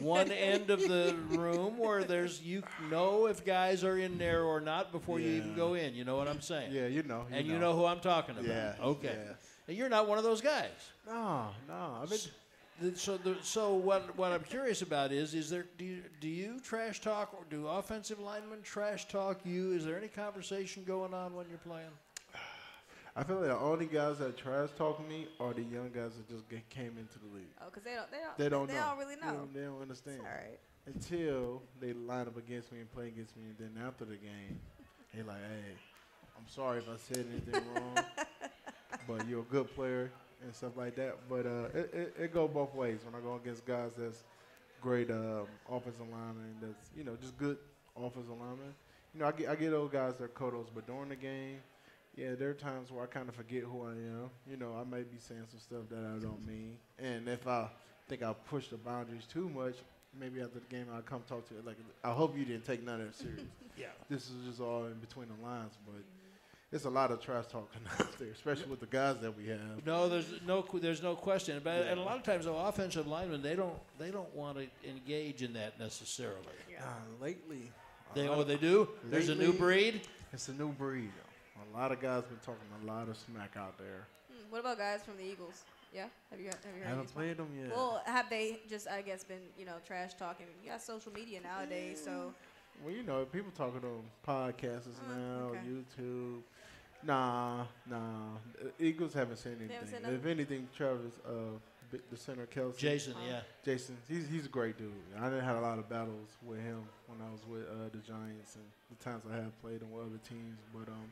one 0.00 0.30
end 0.30 0.70
of 0.70 0.80
the 0.80 1.14
room 1.30 1.78
where 1.78 2.04
there's 2.04 2.40
you 2.42 2.62
know 2.90 3.26
if 3.26 3.44
guys 3.44 3.84
are 3.84 3.98
in 3.98 4.18
there 4.18 4.42
or 4.44 4.60
not 4.60 4.92
before 4.92 5.20
you 5.20 5.28
even 5.30 5.54
go 5.54 5.74
in. 5.74 5.94
You 5.94 6.04
know 6.04 6.16
what 6.16 6.28
I'm 6.28 6.40
saying? 6.40 6.72
yeah, 6.72 6.86
you 6.86 7.02
know, 7.02 7.26
And 7.30 7.46
you 7.46 7.58
know 7.58 7.74
who 7.74 7.84
I'm 7.84 8.00
talking 8.00 8.36
about. 8.36 8.46
Yeah, 8.48 8.74
Okay. 8.82 9.16
yeah. 9.26 9.32
And 9.68 9.76
you're 9.76 9.88
not 9.90 10.08
one 10.08 10.16
of 10.18 10.24
those 10.24 10.40
guys. 10.40 10.70
No, 11.06 11.48
no. 11.68 11.98
I 12.02 12.06
mean, 12.10 12.94
So, 12.94 13.16
the, 13.18 13.36
so 13.42 13.74
what? 13.74 14.16
What 14.16 14.30
I'm 14.32 14.44
curious 14.44 14.82
about 14.82 15.10
is, 15.12 15.34
is 15.34 15.50
there 15.50 15.66
do 15.78 15.84
you, 15.84 16.02
do 16.20 16.28
you 16.28 16.60
trash 16.60 17.00
talk 17.00 17.34
or 17.34 17.40
do 17.50 17.66
offensive 17.66 18.20
linemen 18.20 18.62
trash 18.62 19.08
talk 19.08 19.40
you? 19.44 19.72
Is 19.72 19.84
there 19.84 19.98
any 19.98 20.06
conversation 20.08 20.84
going 20.84 21.12
on 21.12 21.34
when 21.34 21.46
you're 21.48 21.58
playing? 21.58 21.90
I 23.18 23.24
feel 23.24 23.36
like 23.40 23.48
the 23.48 23.58
only 23.58 23.86
guys 23.86 24.18
that 24.18 24.36
trash 24.36 24.68
talk 24.78 25.06
me 25.08 25.26
are 25.40 25.52
the 25.52 25.62
young 25.62 25.90
guys 25.92 26.12
that 26.16 26.28
just 26.28 26.48
get, 26.48 26.68
came 26.70 26.96
into 26.98 27.18
the 27.18 27.34
league. 27.34 27.50
Oh, 27.60 27.64
because 27.66 27.82
they 27.82 27.94
don't, 27.94 28.08
they 28.12 28.18
don't, 28.18 28.38
They 28.38 28.48
don't 28.48 28.68
they 28.68 28.74
know. 28.74 28.86
don't 28.90 28.98
really 28.98 29.14
They 29.16 29.26
know. 29.26 29.32
don't, 29.34 29.54
they 29.54 29.60
don't 29.62 29.82
understand. 29.82 30.16
It's 30.18 30.24
all 30.24 30.30
right. 30.30 30.58
Until 30.86 31.62
they 31.80 31.92
line 31.92 32.28
up 32.28 32.36
against 32.36 32.70
me 32.72 32.78
and 32.78 32.90
play 32.92 33.08
against 33.08 33.36
me, 33.36 33.42
and 33.50 33.58
then 33.58 33.84
after 33.84 34.04
the 34.04 34.14
game, 34.16 34.60
they 35.12 35.22
like, 35.22 35.36
"Hey, 35.42 35.74
I'm 36.38 36.46
sorry 36.48 36.78
if 36.78 36.88
I 36.88 36.96
said 36.96 37.26
anything 37.30 37.60
wrong, 37.74 38.04
but 39.06 39.26
you're 39.28 39.40
a 39.40 39.44
good 39.52 39.74
player 39.74 40.10
and 40.42 40.54
stuff 40.54 40.76
like 40.76 40.94
that." 40.96 41.16
But 41.28 41.44
uh, 41.46 41.68
it, 41.74 41.90
it, 41.94 42.14
it 42.24 42.32
go 42.32 42.48
both 42.48 42.74
ways 42.74 43.00
when 43.04 43.14
I 43.14 43.20
go 43.24 43.34
against 43.36 43.66
guys 43.66 43.92
that's 43.98 44.24
great 44.80 45.10
um, 45.10 45.46
offensive 45.70 46.08
linemen, 46.10 46.56
that's 46.62 46.90
you 46.96 47.04
know 47.04 47.16
just 47.20 47.36
good 47.36 47.58
offensive 47.96 48.30
linemen. 48.30 48.74
You 49.12 49.20
know, 49.20 49.26
I 49.26 49.32
get 49.32 49.48
I 49.48 49.56
get 49.56 49.70
those 49.70 49.90
guys 49.90 50.14
that 50.16 50.24
are 50.24 50.28
kudos, 50.28 50.68
but 50.74 50.86
during 50.86 51.08
the 51.10 51.16
game, 51.16 51.58
yeah, 52.18 52.34
there 52.34 52.50
are 52.50 52.54
times 52.54 52.90
where 52.90 53.02
I 53.04 53.06
kind 53.06 53.28
of 53.28 53.34
forget 53.34 53.62
who 53.62 53.84
I 53.86 53.92
am. 53.92 54.30
You 54.50 54.56
know, 54.56 54.74
I 54.78 54.84
may 54.84 55.02
be 55.02 55.18
saying 55.18 55.44
some 55.50 55.60
stuff 55.60 55.88
that 55.90 55.98
I 56.04 56.18
don't 56.22 56.44
mean, 56.46 56.76
and 56.98 57.28
if 57.28 57.46
I 57.46 57.68
think 58.08 58.22
I 58.22 58.32
push 58.32 58.68
the 58.68 58.76
boundaries 58.76 59.24
too 59.32 59.48
much. 59.48 59.74
Maybe 60.18 60.40
after 60.40 60.58
the 60.58 60.74
game, 60.74 60.86
I'll 60.92 61.02
come 61.02 61.22
talk 61.28 61.46
to 61.48 61.54
you. 61.54 61.60
Like, 61.64 61.76
I 62.02 62.10
hope 62.10 62.36
you 62.36 62.44
didn't 62.46 62.64
take 62.64 62.82
none 62.84 63.00
of 63.02 63.08
it 63.08 63.14
serious. 63.14 63.42
Yeah. 63.78 63.86
this 64.10 64.24
is 64.24 64.44
just 64.48 64.60
all 64.60 64.86
in 64.86 64.94
between 64.94 65.28
the 65.28 65.46
lines, 65.46 65.74
but 65.86 66.02
it's 66.72 66.84
a 66.84 66.90
lot 66.90 67.12
of 67.12 67.20
trash 67.20 67.44
talking 67.46 67.80
out 68.00 68.18
there, 68.18 68.30
especially 68.32 68.68
with 68.68 68.80
the 68.80 68.86
guys 68.86 69.18
that 69.20 69.36
we 69.38 69.46
have. 69.46 69.86
No, 69.86 70.08
there's 70.08 70.26
no 70.44 70.62
qu- 70.62 70.80
there's 70.80 71.00
no 71.00 71.14
question. 71.14 71.60
But 71.62 71.86
and 71.86 72.00
a 72.00 72.02
lot 72.02 72.16
of 72.16 72.24
times, 72.24 72.46
the 72.46 72.52
offensive 72.52 73.06
linemen 73.06 73.40
they 73.40 73.54
don't 73.54 73.78
they 73.96 74.10
don't 74.10 74.34
want 74.34 74.58
to 74.58 74.66
engage 74.88 75.42
in 75.42 75.52
that 75.52 75.78
necessarily. 75.78 76.40
Uh, 76.76 76.82
lately, 77.22 77.70
They 78.14 78.26
oh 78.26 78.42
they 78.42 78.56
do. 78.56 78.88
There's 79.04 79.28
a 79.28 79.34
new 79.36 79.52
breed. 79.52 80.00
It's 80.32 80.48
a 80.48 80.52
new 80.54 80.72
breed. 80.72 81.12
A 81.72 81.76
lot 81.76 81.92
of 81.92 82.00
guys 82.00 82.24
been 82.24 82.38
talking 82.38 82.66
a 82.82 82.86
lot 82.86 83.08
of 83.08 83.16
smack 83.16 83.54
out 83.56 83.76
there. 83.78 84.06
Hmm, 84.30 84.50
What 84.50 84.60
about 84.60 84.78
guys 84.78 85.02
from 85.02 85.16
the 85.16 85.24
Eagles? 85.24 85.64
Yeah, 85.94 86.04
have 86.30 86.38
you 86.38 86.46
have 86.46 86.56
you 86.66 86.82
heard? 86.82 86.86
I 86.86 86.90
haven't 86.90 87.14
played 87.14 87.36
them 87.38 87.48
yet. 87.58 87.70
Well, 87.74 88.02
have 88.04 88.28
they 88.28 88.60
just 88.68 88.88
I 88.88 89.00
guess 89.02 89.24
been 89.24 89.40
you 89.58 89.64
know 89.64 89.76
trash 89.86 90.14
talking? 90.14 90.46
You 90.62 90.70
got 90.70 90.82
social 90.82 91.12
media 91.12 91.40
nowadays, 91.40 92.00
so 92.04 92.34
Well, 92.84 92.94
you 92.94 93.02
know, 93.02 93.24
people 93.24 93.50
talking 93.56 93.80
on 93.84 94.02
podcasts 94.26 94.86
Oh, 95.10 95.14
now, 95.14 95.44
okay. 95.48 95.60
YouTube. 95.66 96.40
Nah, 97.02 97.64
nah. 97.88 98.36
The 98.78 98.84
Eagles 98.84 99.14
haven't 99.14 99.36
said 99.38 99.52
anything. 99.58 99.70
haven't 99.76 100.04
said 100.04 100.12
if 100.12 100.26
anything, 100.26 100.68
Travis, 100.76 101.12
uh, 101.26 101.30
the 102.10 102.16
center 102.18 102.44
Kelsey, 102.46 102.78
Jason, 102.80 103.14
yeah. 103.26 103.40
Jason, 103.64 103.96
he's 104.08 104.28
he's 104.28 104.44
a 104.44 104.48
great 104.50 104.76
dude. 104.76 104.92
I 105.18 105.24
didn't 105.30 105.44
have 105.44 105.56
a 105.56 105.60
lot 105.60 105.78
of 105.78 105.88
battles 105.88 106.36
with 106.44 106.60
him 106.60 106.82
when 107.06 107.18
I 107.26 107.32
was 107.32 107.40
with 107.48 107.62
uh, 107.62 107.88
the 107.92 107.98
Giants 107.98 108.56
and 108.56 108.64
the 108.90 109.02
times 109.02 109.22
I 109.32 109.36
have 109.36 109.58
played 109.62 109.80
him 109.80 109.90
with 109.90 110.04
other 110.04 110.20
teams. 110.28 110.58
But 110.74 110.88
um, 110.92 111.10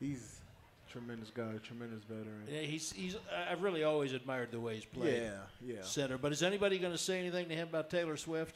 he's 0.00 0.40
a 0.88 0.92
tremendous 0.92 1.30
guy, 1.30 1.52
tremendous 1.62 2.02
veteran. 2.04 2.44
Yeah, 2.50 2.60
he's 2.60 2.92
he's. 2.92 3.16
I- 3.34 3.52
I've 3.52 3.62
really 3.62 3.84
always 3.84 4.12
admired 4.12 4.50
the 4.50 4.60
way 4.60 4.74
he's 4.76 4.84
played. 4.84 5.22
Yeah, 5.22 5.74
yeah. 5.76 5.82
Center. 5.82 6.18
But 6.18 6.32
is 6.32 6.42
anybody 6.42 6.78
going 6.78 6.92
to 6.92 6.98
say 6.98 7.18
anything 7.18 7.48
to 7.48 7.54
him 7.54 7.68
about 7.68 7.90
Taylor 7.90 8.16
Swift? 8.16 8.54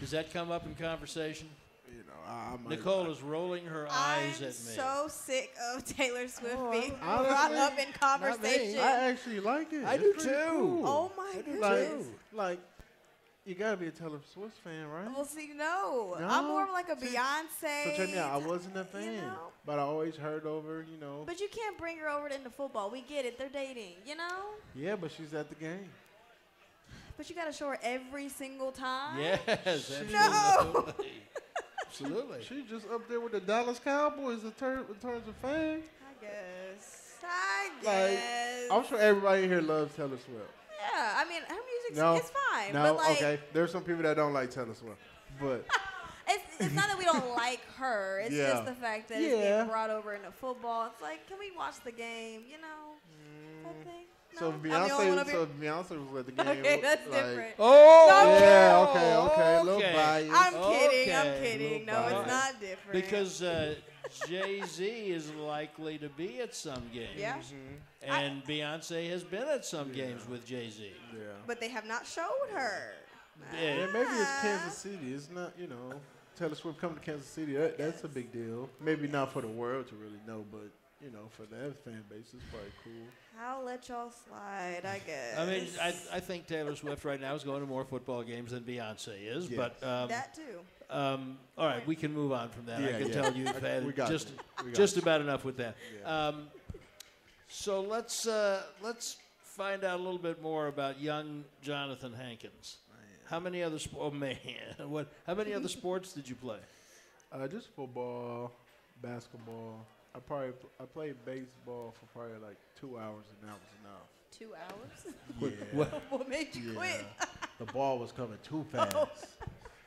Does 0.00 0.10
that 0.10 0.32
come 0.32 0.50
up 0.50 0.66
in 0.66 0.74
conversation? 0.74 1.48
You 1.90 2.00
know, 2.04 2.12
I, 2.26 2.30
I 2.52 2.56
might, 2.62 2.68
Nicole 2.68 3.10
is 3.10 3.22
rolling 3.22 3.64
her 3.64 3.88
eyes 3.90 4.42
at 4.42 4.42
me. 4.42 4.46
I'm 4.46 4.50
at 4.50 4.66
me. 4.66 4.74
so 4.74 5.06
sick 5.08 5.50
of 5.74 5.84
Taylor 5.86 6.28
Swift 6.28 6.56
Oh, 6.58 6.70
being 6.70 6.94
honestly, 7.02 7.28
brought 7.30 7.52
up 7.54 7.78
in 7.78 7.92
conversation. 7.94 8.78
I 8.80 9.08
actually 9.10 9.40
like 9.40 9.72
it. 9.72 9.84
I 9.86 9.94
It's 9.94 10.02
do 10.02 10.12
too. 10.30 10.36
cool. 10.50 10.82
oh 10.86 11.12
my 11.16 11.40
do 11.40 11.58
like, 11.58 11.88
goodness. 11.88 12.06
like, 12.34 12.58
you 13.48 13.54
gotta 13.54 13.76
be 13.76 13.86
a 13.86 13.90
Taylor 13.90 14.20
Swift 14.32 14.56
fan, 14.58 14.86
right? 14.88 15.06
Well, 15.06 15.24
see, 15.24 15.50
no, 15.56 16.14
No? 16.20 16.26
I'm 16.28 16.46
more 16.46 16.64
of 16.64 16.70
like 16.70 16.88
a 16.90 16.98
See, 17.00 17.16
Beyonce. 17.16 17.84
so 17.84 17.96
check 17.96 18.08
me 18.10 18.18
out. 18.18 18.42
I 18.42 18.46
wasn't 18.46 18.76
a 18.76 18.80
you 18.80 18.84
fan, 18.84 19.16
know? 19.16 19.48
but 19.64 19.78
I 19.78 19.82
always 19.82 20.16
heard 20.16 20.44
over. 20.46 20.84
You 20.90 20.98
know, 21.00 21.22
But 21.26 21.40
you 21.40 21.48
can't 21.50 21.76
bring 21.78 21.96
her 21.98 22.08
over 22.08 22.28
into 22.28 22.50
football. 22.50 22.90
We 22.90 23.00
get 23.02 23.24
it. 23.24 23.38
They're 23.38 23.48
dating, 23.48 23.94
you 24.06 24.16
know? 24.16 24.44
yeah, 24.74 24.96
but 24.96 25.10
she's 25.10 25.32
at 25.34 25.48
the 25.48 25.54
game. 25.54 25.88
But 27.16 27.28
you 27.28 27.34
got 27.34 27.46
to 27.46 27.52
show 27.52 27.68
her 27.68 27.78
every 27.82 28.28
single 28.28 28.70
time. 28.70 29.18
Yes, 29.18 29.40
absolutely. 29.66 30.12
No. 30.14 30.94
absolutely. 31.86 32.44
She's 32.44 32.68
just 32.70 32.86
up 32.90 33.08
there 33.08 33.20
with 33.20 33.32
the 33.32 33.40
Dallas 33.40 33.80
Cowboys 33.80 34.44
in, 34.44 34.52
ter- 34.52 34.84
in 34.88 34.94
terms 35.00 35.26
of 35.26 35.34
fame. 35.36 35.82
I 36.06 36.24
guess. 36.24 37.14
I 37.24 37.70
Like, 37.84 38.10
guess. 38.12 38.68
I'm 38.70 38.84
sure 38.86 38.98
everybody 38.98 39.48
here 39.48 39.60
loves 39.60 39.94
Taylor 39.96 40.10
Swift. 40.10 40.30
yeah, 40.80 41.14
I 41.16 41.24
mean, 41.28 41.42
her 41.42 41.54
music's 41.90 41.98
No, 41.98 42.14
it's 42.16 42.30
fine. 42.30 42.72
no, 42.72 42.82
but 42.94 42.96
like, 42.96 43.16
okay. 43.16 43.40
There's 43.52 43.70
some 43.72 43.82
people 43.82 44.02
that 44.02 44.16
don't 44.16 44.32
like 44.32 44.50
Taylor 44.50 44.74
Swift, 44.74 44.96
but 45.40 45.64
It's, 46.30 46.44
it's 46.60 46.74
not 46.74 46.88
that 46.88 46.98
we 46.98 47.04
don't 47.06 47.34
like 47.34 47.60
her. 47.78 48.20
It's 48.22 48.34
Yeah. 48.34 48.50
just 48.50 48.66
the 48.66 48.74
fact 48.74 49.08
that 49.08 49.18
it's 49.22 49.34
being 49.34 49.66
brought 49.66 49.88
over 49.88 50.12
into 50.14 50.30
football. 50.30 50.86
It's 50.92 51.00
like, 51.00 51.26
can 51.26 51.38
we 51.38 51.50
watch 51.56 51.76
the 51.84 51.90
game? 51.92 52.42
You 52.46 52.58
know, 52.58 53.64
type 53.64 53.82
thing. 53.84 54.04
Mm. 54.34 54.38
so 54.38 54.50
No? 54.50 54.56
if 54.56 54.72
I'm 54.74 54.88
the 54.88 54.94
only 54.94 55.08
one 55.08 55.18
Beyonce, 55.24 55.30
so 55.30 55.46
here? 55.46 55.72
Beyonce 55.72 56.12
was 56.12 56.20
at 56.20 56.26
the 56.26 56.32
game, 56.44 56.48
Okay, 56.48 56.80
that's 56.82 57.06
like, 57.08 57.18
different. 57.24 57.54
Oh, 57.58 58.06
Yeah, 58.38 58.86
okay, 58.90 59.16
okay, 59.32 59.56
a 59.56 59.62
little 59.62 59.78
okay. 59.78 59.92
biased. 59.94 60.32
I'm 60.34 60.52
kidding. 60.72 61.14
I'm 61.14 61.42
kidding. 61.42 61.86
No, 61.86 62.02
Little 62.04 62.20
it's 62.20 62.30
not 62.30 62.60
different. 62.60 62.92
Because 62.92 63.42
uh, 63.42 63.74
Jay 64.28 64.62
Z 64.66 64.84
is 64.84 65.32
likely 65.34 65.98
to 65.98 66.08
be 66.10 66.40
at 66.40 66.54
some 66.54 66.82
games. 66.92 67.10
yeah, 67.16 67.36
Mm-hmm. 67.38 68.10
And 68.10 68.44
Beyonce 68.44 69.10
has 69.10 69.24
been 69.24 69.48
at 69.48 69.64
some 69.64 69.92
games 69.92 70.28
with 70.28 70.46
Jay 70.46 70.70
Z. 70.70 70.92
yeah. 71.12 71.20
but 71.46 71.60
they 71.60 71.68
have 71.68 71.86
not 71.86 72.06
showed 72.06 72.48
her. 72.52 72.94
Yeah. 73.52 73.74
Yeah, 73.76 73.86
maybe 73.92 74.10
it's 74.10 74.40
Kansas 74.40 74.78
City. 74.78 75.12
It's 75.14 75.28
not, 75.30 75.52
you 75.58 75.66
know, 75.68 75.92
Taylor 76.36 76.54
Swift 76.54 76.80
coming 76.80 76.96
to 76.96 77.02
Kansas 77.02 77.26
City. 77.28 77.54
That, 77.54 77.78
that's 77.78 78.02
a 78.04 78.08
big 78.08 78.32
deal. 78.32 78.68
Maybe 78.80 79.08
not 79.08 79.32
for 79.32 79.42
the 79.42 79.48
world 79.48 79.88
to 79.88 79.94
really 79.96 80.20
know, 80.26 80.44
but 80.50 80.70
you 81.00 81.10
know, 81.12 81.28
for 81.30 81.42
that 81.42 81.84
fan 81.84 82.02
base, 82.10 82.34
it's 82.34 82.42
probably 82.50 82.70
cool. 82.82 83.06
I'll 83.40 83.64
let 83.64 83.88
y'all 83.88 84.10
slide, 84.10 84.80
I 84.84 85.00
guess. 85.06 85.38
I 85.38 85.46
mean, 85.46 85.66
I, 85.80 86.16
I 86.16 86.20
think 86.20 86.48
Taylor 86.48 86.74
Swift 86.74 87.04
right 87.04 87.20
now 87.20 87.34
is 87.36 87.44
going 87.44 87.60
to 87.60 87.66
more 87.68 87.84
football 87.84 88.24
games 88.24 88.50
than 88.50 88.64
Beyonce 88.64 89.14
is. 89.24 89.48
Yes. 89.48 89.56
But 89.56 89.88
um, 89.88 90.08
that 90.08 90.34
too. 90.34 90.58
Um, 90.90 91.38
all 91.56 91.66
right, 91.66 91.86
we 91.86 91.94
can 91.94 92.14
move 92.14 92.32
on 92.32 92.48
from 92.48 92.66
that. 92.66 92.82
I 92.82 92.98
can 92.98 93.08
yeah. 93.08 93.22
tell 93.22 93.32
you've 93.34 93.48
had 93.48 93.94
just. 94.08 94.32
We 94.64 94.70
got 94.70 94.74
just 94.74 94.96
you. 94.96 95.02
about 95.02 95.20
enough 95.20 95.44
with 95.44 95.58
that. 95.58 95.76
Yeah. 96.00 96.28
Um, 96.28 96.46
so 97.48 97.80
let's 97.80 98.26
uh, 98.26 98.62
let's 98.82 99.16
find 99.42 99.84
out 99.84 100.00
a 100.00 100.02
little 100.02 100.18
bit 100.18 100.40
more 100.40 100.68
about 100.68 101.00
young 101.00 101.44
Johnathan 101.64 102.16
Hankins. 102.16 102.78
How 103.28 103.38
many 103.38 103.62
other 103.62 103.78
sp- 103.82 104.00
oh 104.00 104.10
man, 104.10 104.36
what? 104.86 105.12
How 105.26 105.34
many 105.34 105.52
other 105.52 105.68
sports 105.68 106.12
did 106.14 106.28
you 106.28 106.34
play? 106.34 106.58
Uh, 107.30 107.46
just 107.46 107.68
football, 107.74 108.52
basketball. 109.02 109.84
I 110.14 110.20
probably 110.20 110.52
pl- 110.52 110.70
I 110.80 110.84
played 110.84 111.16
baseball 111.26 111.94
for 111.98 112.06
probably 112.18 112.38
like 112.46 112.56
two 112.80 112.96
hours, 112.96 113.24
and 113.40 113.50
that 113.50 113.56
was 113.56 113.72
enough. 113.84 114.08
Two 114.30 114.54
hours. 114.54 115.14
Yeah. 115.40 115.66
Well, 115.74 116.02
what 116.08 116.28
made 116.28 116.54
you 116.56 116.72
quit? 116.72 117.04
the 117.58 117.66
ball 117.66 117.98
was 117.98 118.12
coming 118.12 118.38
too 118.42 118.64
fast. 118.72 119.26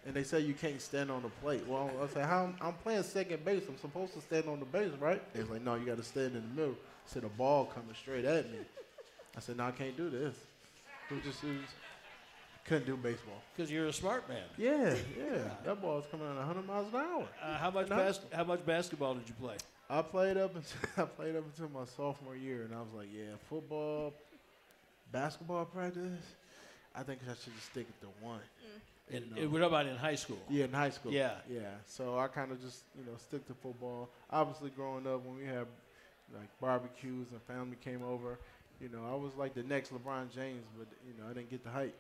And 0.05 0.15
they 0.15 0.23
say 0.23 0.39
you 0.39 0.53
can't 0.55 0.81
stand 0.81 1.11
on 1.11 1.21
the 1.21 1.29
plate. 1.29 1.63
Well, 1.67 1.91
I 2.01 2.07
said, 2.07 2.25
how 2.25 2.51
I'm 2.59 2.73
playing 2.73 3.03
second 3.03 3.45
base. 3.45 3.63
I'm 3.69 3.77
supposed 3.77 4.13
to 4.15 4.21
stand 4.21 4.47
on 4.47 4.59
the 4.59 4.65
base, 4.65 4.91
right? 4.99 5.21
They 5.33 5.41
was 5.41 5.49
like, 5.51 5.61
no, 5.61 5.75
you 5.75 5.85
got 5.85 5.97
to 5.97 6.03
stand 6.03 6.35
in 6.35 6.41
the 6.41 6.61
middle. 6.61 6.73
I 6.73 7.05
said, 7.13 7.21
the 7.21 7.27
ball 7.29 7.65
coming 7.65 7.93
straight 7.99 8.25
at 8.25 8.51
me. 8.51 8.57
I 9.37 9.39
said, 9.39 9.57
no, 9.57 9.65
I 9.65 9.71
can't 9.71 9.95
do 9.95 10.09
this. 10.09 10.35
It 11.09 11.13
was 11.15 11.23
just, 11.23 11.43
it 11.43 11.47
was, 11.49 11.59
couldn't 12.65 12.85
do 12.87 12.97
baseball. 12.97 13.41
because 13.55 13.71
you're 13.71 13.87
a 13.87 13.93
smart 13.93 14.27
man. 14.27 14.43
Yeah, 14.57 14.95
yeah. 15.17 15.37
That 15.65 15.81
ball 15.81 15.97
was 15.97 16.05
coming 16.09 16.27
at 16.27 16.35
100 16.35 16.65
miles 16.65 16.87
an 16.93 16.99
hour. 16.99 17.27
Uh, 17.41 17.57
how 17.57 17.69
much 17.71 17.89
No. 17.89 17.95
bas- 17.97 18.19
How 18.33 18.43
much 18.43 18.65
basketball 18.65 19.13
did 19.15 19.27
you 19.27 19.35
play? 19.39 19.57
I 19.89 20.01
played 20.01 20.37
up 20.37 20.55
until 20.55 20.77
I 20.97 21.07
played 21.07 21.35
up 21.35 21.43
until 21.45 21.69
my 21.77 21.85
sophomore 21.85 22.35
year, 22.35 22.63
and 22.63 22.73
I 22.73 22.79
was 22.79 22.93
like, 22.95 23.07
yeah, 23.15 23.35
football, 23.49 24.13
basketball 25.11 25.65
practice. 25.65 26.21
I 26.95 27.03
think 27.03 27.19
I 27.29 27.33
should 27.41 27.53
just 27.55 27.67
stick 27.71 27.87
it 27.89 28.01
to 28.01 28.07
one. 28.25 28.39
In, 28.39 28.71
And, 28.71 28.81
in, 29.11 29.23
uh, 29.23 29.49
we're 29.49 29.59
talking 29.59 29.63
about 29.63 29.85
in 29.87 29.95
high 29.97 30.15
school. 30.15 30.39
Yeah, 30.49 30.65
in 30.65 30.73
high 30.73 30.89
school. 30.89 31.11
Yeah. 31.11 31.33
yeah. 31.49 31.61
So 31.85 32.17
I 32.17 32.27
kind 32.27 32.51
of 32.51 32.61
just 32.61 32.83
you 32.97 33.05
know 33.05 33.17
stick 33.17 33.45
to 33.47 33.53
football. 33.53 34.09
Obviously, 34.29 34.69
growing 34.71 35.05
up 35.07 35.25
when 35.25 35.37
we 35.37 35.45
had 35.45 35.67
like 36.33 36.49
barbecues 36.61 37.27
and 37.31 37.41
family 37.43 37.77
came 37.83 38.03
over, 38.03 38.39
you 38.79 38.89
know, 38.89 39.03
I 39.11 39.15
was 39.15 39.35
like 39.35 39.53
the 39.53 39.63
next 39.63 39.93
LeBron 39.93 40.33
James, 40.33 40.65
but 40.77 40.87
you 41.05 41.13
know, 41.21 41.29
I 41.29 41.33
didn't 41.33 41.49
get 41.49 41.63
the 41.63 41.69
hype. 41.69 41.95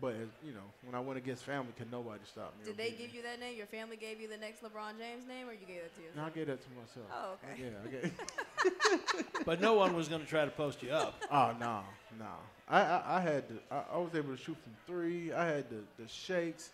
But 0.00 0.14
you 0.44 0.52
know, 0.52 0.66
when 0.84 0.94
I 0.94 1.00
went 1.00 1.18
against 1.18 1.44
family, 1.44 1.72
could 1.78 1.90
nobody 1.90 2.20
stop 2.24 2.52
me? 2.58 2.64
Did 2.66 2.76
they 2.76 2.90
beat 2.90 2.98
me. 2.98 3.06
give 3.06 3.14
you 3.14 3.22
that 3.22 3.38
name? 3.38 3.56
Your 3.56 3.66
family 3.66 3.96
gave 3.96 4.20
you 4.20 4.28
the 4.28 4.36
next 4.36 4.60
LeBron 4.62 4.98
James 4.98 5.26
name, 5.26 5.48
or 5.48 5.52
you 5.52 5.66
gave 5.66 5.76
it 5.86 5.94
to 5.94 6.00
No, 6.00 6.06
yourself? 6.08 6.26
I 6.26 6.30
gave 6.36 6.46
that 6.48 6.60
to 6.62 6.68
myself. 6.70 7.06
Oh, 7.12 7.36
okay. 7.38 7.62
Yeah, 7.62 7.78
I 7.84 7.88
gave. 7.88 9.34
But 9.46 9.60
no 9.60 9.74
one 9.74 9.94
was 9.94 10.08
going 10.08 10.20
to 10.22 10.26
try 10.26 10.44
to 10.44 10.50
post 10.50 10.82
you 10.82 10.90
up. 10.90 11.22
oh 11.30 11.54
no, 11.60 11.82
no. 12.18 12.26
I, 12.68 12.80
I 12.80 13.16
I 13.16 13.20
had 13.20 13.48
to. 13.48 13.54
I, 13.70 13.82
I 13.94 13.98
was 13.98 14.14
able 14.14 14.36
to 14.36 14.42
shoot 14.42 14.56
from 14.62 14.72
three. 14.86 15.32
I 15.32 15.46
had 15.46 15.64
the 15.70 16.02
the 16.02 16.08
shakes. 16.08 16.70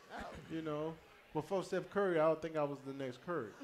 You 0.53 0.63
know, 0.63 0.95
before 1.35 1.65
Steph 1.65 1.91
Curry, 1.91 2.21
I 2.21 2.27
don't 2.29 2.41
think 2.41 2.57
I 2.57 2.63
was 2.65 2.79
the 2.87 2.93
next 2.93 3.25
Curry. 3.27 3.49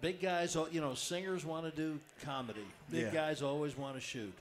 Big 0.00 0.20
guys, 0.20 0.56
you 0.70 0.80
know, 0.80 0.94
singers 0.94 1.44
want 1.44 1.64
to 1.64 1.72
do 1.76 1.98
comedy. 2.24 2.64
Big 2.90 3.04
Yeah. 3.04 3.10
guys 3.10 3.42
always 3.42 3.76
want 3.76 3.96
to 3.96 4.00
shoot. 4.00 4.32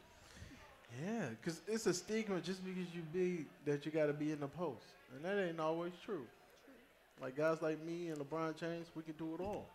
Yeah, 1.04 1.26
because 1.42 1.62
it's 1.68 1.86
a 1.88 1.94
stigma 1.94 2.40
just 2.40 2.64
because 2.64 2.86
you 2.96 3.02
big 3.14 3.46
that 3.66 3.86
you 3.86 3.92
got 3.92 4.06
to 4.08 4.14
be 4.14 4.32
in 4.32 4.40
the 4.40 4.48
post, 4.48 4.86
and 5.16 5.26
that 5.26 5.44
ain't 5.48 5.60
always 5.60 5.92
true. 6.06 6.26
Like 7.22 7.36
guys 7.36 7.62
like 7.62 7.84
me 7.84 8.10
and 8.10 8.18
LeBron 8.20 8.58
James, 8.60 8.88
we 8.96 9.02
can 9.04 9.14
do 9.18 9.34
it 9.36 9.42
all. 9.42 9.66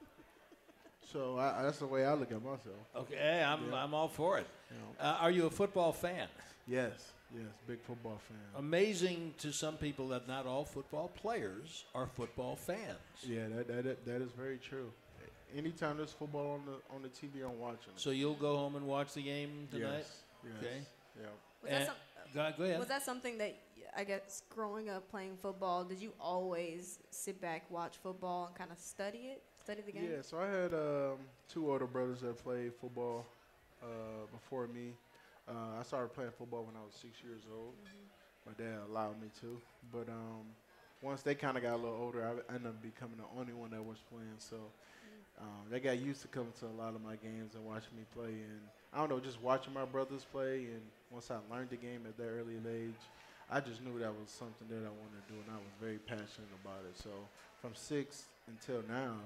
So 1.11 1.37
I, 1.39 1.61
I- 1.61 1.63
that's 1.65 1.79
the 1.79 1.87
way 1.87 2.05
I 2.05 2.15
look 2.15 2.31
at 2.33 2.43
myself. 2.43 2.77
Okay, 2.97 3.43
I'm, 3.47 3.71
Yeah. 3.71 3.83
I'm 3.85 3.95
all 3.95 4.09
for 4.09 4.39
it. 4.39 4.47
You 4.71 4.77
know. 4.79 5.05
Uh, 5.05 5.19
are 5.21 5.31
you 5.31 5.47
a 5.47 5.51
football 5.51 5.93
fan? 5.93 6.29
Yes, 6.67 7.13
yes, 7.35 7.43
big 7.67 7.81
football 7.83 8.21
fan. 8.29 8.39
Amazing 8.57 9.35
to 9.39 9.53
some 9.53 9.77
people 9.77 10.09
that 10.09 10.29
not 10.29 10.47
all 10.47 10.65
football 10.65 11.09
players 11.09 11.85
are 11.95 12.07
football 12.07 12.57
fans. 12.57 12.99
yeah, 13.27 13.49
that, 13.49 13.67
that 13.69 13.85
that 13.85 14.07
that 14.07 14.23
is 14.23 14.31
very 14.33 14.59
true. 14.59 14.91
Anytime 15.57 15.99
there's 15.99 16.13
football 16.13 16.53
on 16.53 16.63
the 16.65 16.95
on 16.95 17.03
the 17.03 17.09
TV, 17.09 17.45
I'm 17.45 17.59
watching. 17.59 17.93
it. 17.95 18.01
So 18.01 18.11
you'll 18.11 18.35
go 18.35 18.57
home 18.57 18.77
and 18.77 18.87
watch 18.87 19.13
the 19.13 19.23
game 19.23 19.69
tonight? 19.71 19.97
Yes, 19.99 20.23
yes, 20.45 20.53
Okay. 20.61 20.81
Yeah. 21.21 21.27
Was 21.63 21.71
that, 21.71 21.87
some, 21.87 21.97
go, 22.35 22.53
go 22.57 22.65
ahead. 22.65 22.79
was 22.79 22.89
that 22.89 23.03
something 23.03 23.39
that 23.39 23.55
I 23.95 24.05
guess 24.05 24.43
growing 24.49 24.89
up 24.89 25.11
playing 25.11 25.37
football, 25.37 25.85
did 25.85 25.99
you 26.01 26.13
always 26.19 27.01
sit 27.11 27.41
back, 27.41 27.71
watch 27.71 27.97
football, 28.03 28.47
and 28.47 28.55
kind 28.55 28.71
of 28.71 28.79
study 28.79 29.29
it, 29.35 29.43
study 29.63 29.83
the 29.87 29.93
game? 29.93 30.09
Yeah, 30.11 30.23
so 30.23 30.39
I 30.39 30.47
had 30.47 30.75
um, 30.75 31.19
two 31.49 31.71
older 31.71 31.87
brothers 31.87 32.21
that 32.21 32.37
played 32.43 32.73
football 32.81 33.25
uh, 33.83 34.27
before 34.33 34.67
me. 34.67 34.95
Uh, 35.49 35.79
I 35.79 35.83
started 35.83 36.13
playing 36.13 36.33
football 36.37 36.65
when 36.65 36.75
I 36.77 36.85
was 36.85 36.95
six 36.95 37.23
years 37.23 37.43
old. 37.53 37.75
My 38.47 38.53
dad 38.59 38.79
allowed 38.91 39.21
me 39.23 39.29
to, 39.41 39.61
but 39.93 40.09
um, 40.09 40.43
once 41.01 41.23
they 41.23 41.35
kind 41.35 41.57
of 41.57 41.63
got 41.63 41.75
a 41.75 41.77
little 41.77 41.97
older, 41.97 42.25
I 42.27 42.55
ended 42.55 42.67
up 42.67 42.83
becoming 42.83 43.19
the 43.19 43.41
only 43.41 43.53
one 43.53 43.71
that 43.71 43.85
was 43.85 43.99
playing. 44.11 44.39
So 44.39 44.57
um, 45.41 45.71
they 45.71 45.79
got 45.79 45.99
used 45.99 46.23
to 46.23 46.29
coming 46.29 46.53
to 46.59 46.67
a 46.67 46.77
lot 46.77 46.95
of 46.95 47.03
my 47.03 47.15
games 47.17 47.55
and 47.55 47.65
watching 47.65 47.95
me 47.97 48.03
play. 48.15 48.35
And 48.35 48.61
I 48.93 48.99
don't 48.99 49.11
know, 49.11 49.21
just 49.21 49.41
watching 49.41 49.73
my 49.73 49.85
brothers 49.85 50.27
play. 50.33 50.67
And 50.75 50.83
once 51.11 51.31
I 51.31 51.39
learned 51.55 51.71
the 51.71 51.77
game 51.77 52.03
at 52.07 52.17
that 52.17 52.27
early 52.27 52.59
age, 52.69 52.99
I 53.51 53.61
just 53.61 53.83
knew 53.85 53.99
that 53.99 54.11
was 54.11 54.31
something 54.31 54.67
that 54.71 54.83
I 54.83 54.91
wanted 54.91 55.23
to 55.23 55.33
do, 55.35 55.39
and 55.39 55.51
I 55.55 55.59
was 55.59 55.75
very 55.81 55.99
passionate 55.99 56.51
about 56.65 56.83
it. 56.89 56.97
So 56.97 57.11
from 57.61 57.75
six 57.75 58.25
until 58.49 58.83
now, 58.89 59.17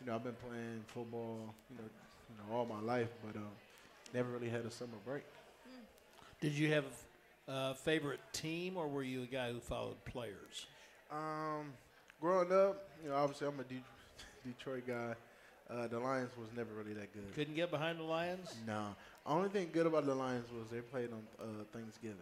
you 0.00 0.06
know, 0.06 0.14
I've 0.14 0.24
been 0.24 0.36
playing 0.48 0.84
football, 0.86 1.54
you 1.70 1.76
know, 1.76 1.84
you 1.84 2.36
know, 2.36 2.56
all 2.56 2.64
my 2.66 2.80
life, 2.80 3.10
but 3.24 3.36
um, 3.36 3.48
never 4.14 4.30
really 4.30 4.48
had 4.48 4.64
a 4.64 4.70
summer 4.70 4.96
break. 5.04 5.24
Did 6.40 6.52
you 6.52 6.72
have 6.72 6.84
a 7.48 7.74
favorite 7.74 8.20
team, 8.32 8.76
or 8.76 8.88
were 8.88 9.02
you 9.02 9.22
a 9.22 9.26
guy 9.26 9.52
who 9.52 9.60
followed 9.60 10.02
players? 10.04 10.66
Um, 11.10 11.72
growing 12.20 12.52
up, 12.52 12.88
you 13.02 13.10
know, 13.10 13.16
obviously 13.16 13.46
I'm 13.46 13.60
a 13.60 13.64
De- 13.64 13.84
Detroit 14.44 14.86
guy. 14.86 15.14
Uh, 15.68 15.86
the 15.86 15.98
Lions 16.00 16.30
was 16.36 16.48
never 16.56 16.72
really 16.72 16.94
that 16.94 17.12
good. 17.12 17.32
Couldn't 17.34 17.54
get 17.54 17.70
behind 17.70 17.98
the 17.98 18.04
Lions? 18.04 18.54
No. 18.66 18.86
Only 19.26 19.50
thing 19.50 19.68
good 19.72 19.86
about 19.86 20.06
the 20.06 20.14
Lions 20.14 20.46
was 20.50 20.68
they 20.70 20.80
played 20.80 21.10
on 21.12 21.22
uh, 21.38 21.64
Thanksgiving, 21.72 22.16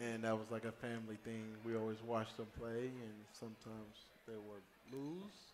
and 0.00 0.24
that 0.24 0.38
was 0.38 0.50
like 0.50 0.64
a 0.64 0.72
family 0.72 1.16
thing. 1.24 1.44
We 1.66 1.76
always 1.76 2.00
watched 2.02 2.36
them 2.36 2.46
play, 2.58 2.86
and 2.86 3.14
sometimes 3.32 4.06
they 4.26 4.36
would 4.36 4.62
lose 4.90 5.51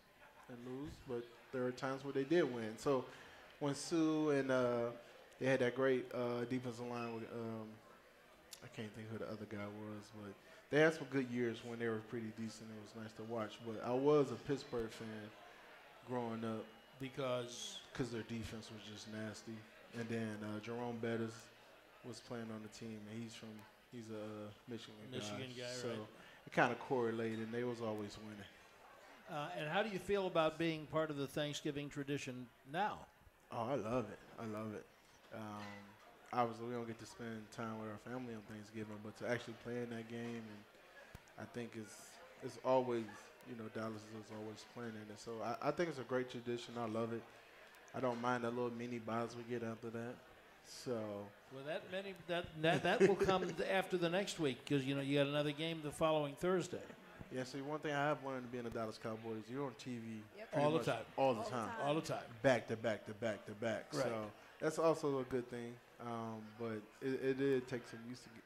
and 0.49 0.57
lose, 0.67 0.91
but 1.07 1.23
there 1.51 1.65
are 1.65 1.71
times 1.71 2.03
where 2.03 2.13
they 2.13 2.23
did 2.23 2.43
win. 2.53 2.77
So 2.77 3.05
when 3.59 3.75
Suh 3.75 4.29
and 4.29 4.51
uh, 4.51 4.85
they 5.39 5.47
had 5.47 5.59
that 5.59 5.75
great 5.75 6.05
uh, 6.13 6.45
defensive 6.49 6.85
line 6.87 7.13
with 7.15 7.23
um, 7.33 7.67
I 8.63 8.67
can't 8.75 8.93
think 8.95 9.07
who 9.11 9.17
the 9.17 9.25
other 9.25 9.45
guy 9.49 9.65
was, 9.65 10.03
but 10.21 10.33
they 10.69 10.81
had 10.81 10.93
some 10.93 11.07
good 11.09 11.29
years 11.31 11.57
when 11.65 11.79
they 11.79 11.87
were 11.87 12.01
pretty 12.09 12.31
decent. 12.37 12.69
It 12.69 12.81
was 12.83 13.03
nice 13.03 13.13
to 13.13 13.23
watch. 13.23 13.57
But 13.65 13.83
I 13.85 13.93
was 13.93 14.31
a 14.31 14.35
Pittsburgh 14.35 14.91
fan 14.91 15.07
growing 16.07 16.43
up 16.43 16.65
Because 16.99 17.79
because 17.93 18.11
their 18.11 18.23
defense 18.23 18.69
was 18.73 18.81
just 18.91 19.07
nasty. 19.13 19.57
And 19.97 20.07
then 20.09 20.37
uh, 20.43 20.59
Jerome 20.59 20.97
Bettis 21.01 21.33
was 22.07 22.19
playing 22.27 22.45
on 22.53 22.61
the 22.61 22.69
team, 22.77 22.99
and 23.11 23.23
he's 23.23 23.33
from 23.33 23.49
he's 23.91 24.09
a 24.09 24.69
Michigan, 24.69 24.93
Michigan 25.11 25.49
guy, 25.57 25.73
so 25.73 25.89
right. 25.89 25.97
it 26.45 26.53
kind 26.53 26.71
of 26.71 26.79
correlated. 26.79 27.39
and 27.39 27.51
They 27.51 27.63
was 27.63 27.81
always 27.81 28.17
winning. 28.23 28.45
Uh, 29.31 29.47
and 29.59 29.69
how 29.69 29.83
do 29.83 29.89
you 29.89 29.99
feel 29.99 30.25
about 30.27 30.57
being 30.57 30.87
part 30.87 31.11
of 31.11 31.17
the 31.17 31.27
Thanksgiving 31.27 31.87
tradition 31.89 32.47
now? 32.71 32.97
Oh, 33.51 33.67
I 33.69 33.75
love 33.75 34.05
it. 34.11 34.19
I 34.39 34.45
love 34.45 34.73
it. 34.73 34.85
Um, 35.35 35.41
obviously, 36.33 36.67
we 36.67 36.73
don't 36.73 36.87
get 36.87 36.99
to 36.99 37.05
spend 37.05 37.41
time 37.55 37.79
with 37.79 37.89
our 37.89 38.11
family 38.11 38.33
on 38.33 38.41
Thanksgiving, 38.49 38.97
but 39.03 39.17
to 39.19 39.29
actually 39.29 39.53
play 39.63 39.77
in 39.77 39.89
that 39.91 40.09
game, 40.09 40.41
and 40.41 40.61
I 41.39 41.45
think 41.53 41.71
it's 41.75 41.95
it's 42.43 42.57
always 42.65 43.03
you 43.49 43.55
know 43.55 43.69
Dallas 43.75 44.01
is 44.01 44.31
always 44.39 44.65
playing 44.73 44.91
in 44.91 45.13
it. 45.13 45.19
So 45.19 45.33
I, 45.43 45.69
I 45.69 45.71
think 45.71 45.89
it's 45.89 45.99
a 45.99 46.03
great 46.03 46.31
tradition. 46.31 46.73
I 46.79 46.87
love 46.87 47.13
it. 47.13 47.21
I 47.95 47.99
don't 47.99 48.21
mind 48.21 48.43
the 48.43 48.49
little 48.49 48.71
mini 48.71 48.99
buys 48.99 49.35
we 49.35 49.43
get 49.51 49.63
after 49.63 49.89
that. 49.91 50.15
So 50.65 50.99
Well, 51.53 51.63
that 51.67 51.83
many 51.91 52.13
that 52.27 52.45
that, 52.61 52.83
that 52.83 53.07
will 53.07 53.15
come 53.15 53.45
after 53.71 53.97
the 53.97 54.09
next 54.09 54.39
week 54.39 54.59
because 54.63 54.85
you 54.85 54.95
know 54.95 55.01
you 55.01 55.17
got 55.17 55.27
another 55.27 55.51
game 55.51 55.81
the 55.83 55.91
following 55.91 56.35
Thursday. 56.35 56.77
Yeah, 57.31 57.43
see, 57.43 57.61
one 57.61 57.79
thing 57.79 57.93
I 57.93 58.05
have 58.07 58.17
learned 58.25 58.43
to 58.43 58.51
being 58.51 58.65
a 58.65 58.69
Dallas 58.69 58.99
Cowboys, 59.01 59.43
you're 59.51 59.65
on 59.65 59.71
TV 59.71 60.21
Yep. 60.37 60.47
All 60.57 60.71
the 60.71 60.79
time. 60.79 60.95
all 61.17 61.33
the 61.33 61.39
All 61.39 61.45
the 61.45 61.49
time, 61.51 61.67
time. 61.69 61.87
All 61.87 61.95
the 61.95 62.01
time. 62.01 62.23
back 62.41 62.67
to 62.69 62.75
back 62.75 63.05
to 63.05 63.13
back 63.13 63.45
to 63.45 63.51
back. 63.53 63.85
Right. 63.93 64.03
So 64.03 64.13
that's 64.59 64.79
also 64.79 65.19
a 65.19 65.23
good 65.23 65.49
thing. 65.49 65.73
Um, 66.01 66.41
but 66.59 66.81
it, 67.01 67.19
it 67.23 67.37
did 67.39 67.67
take 67.67 67.87
some 67.87 67.99
used 68.09 68.23
to 68.23 68.29
get 68.29 68.43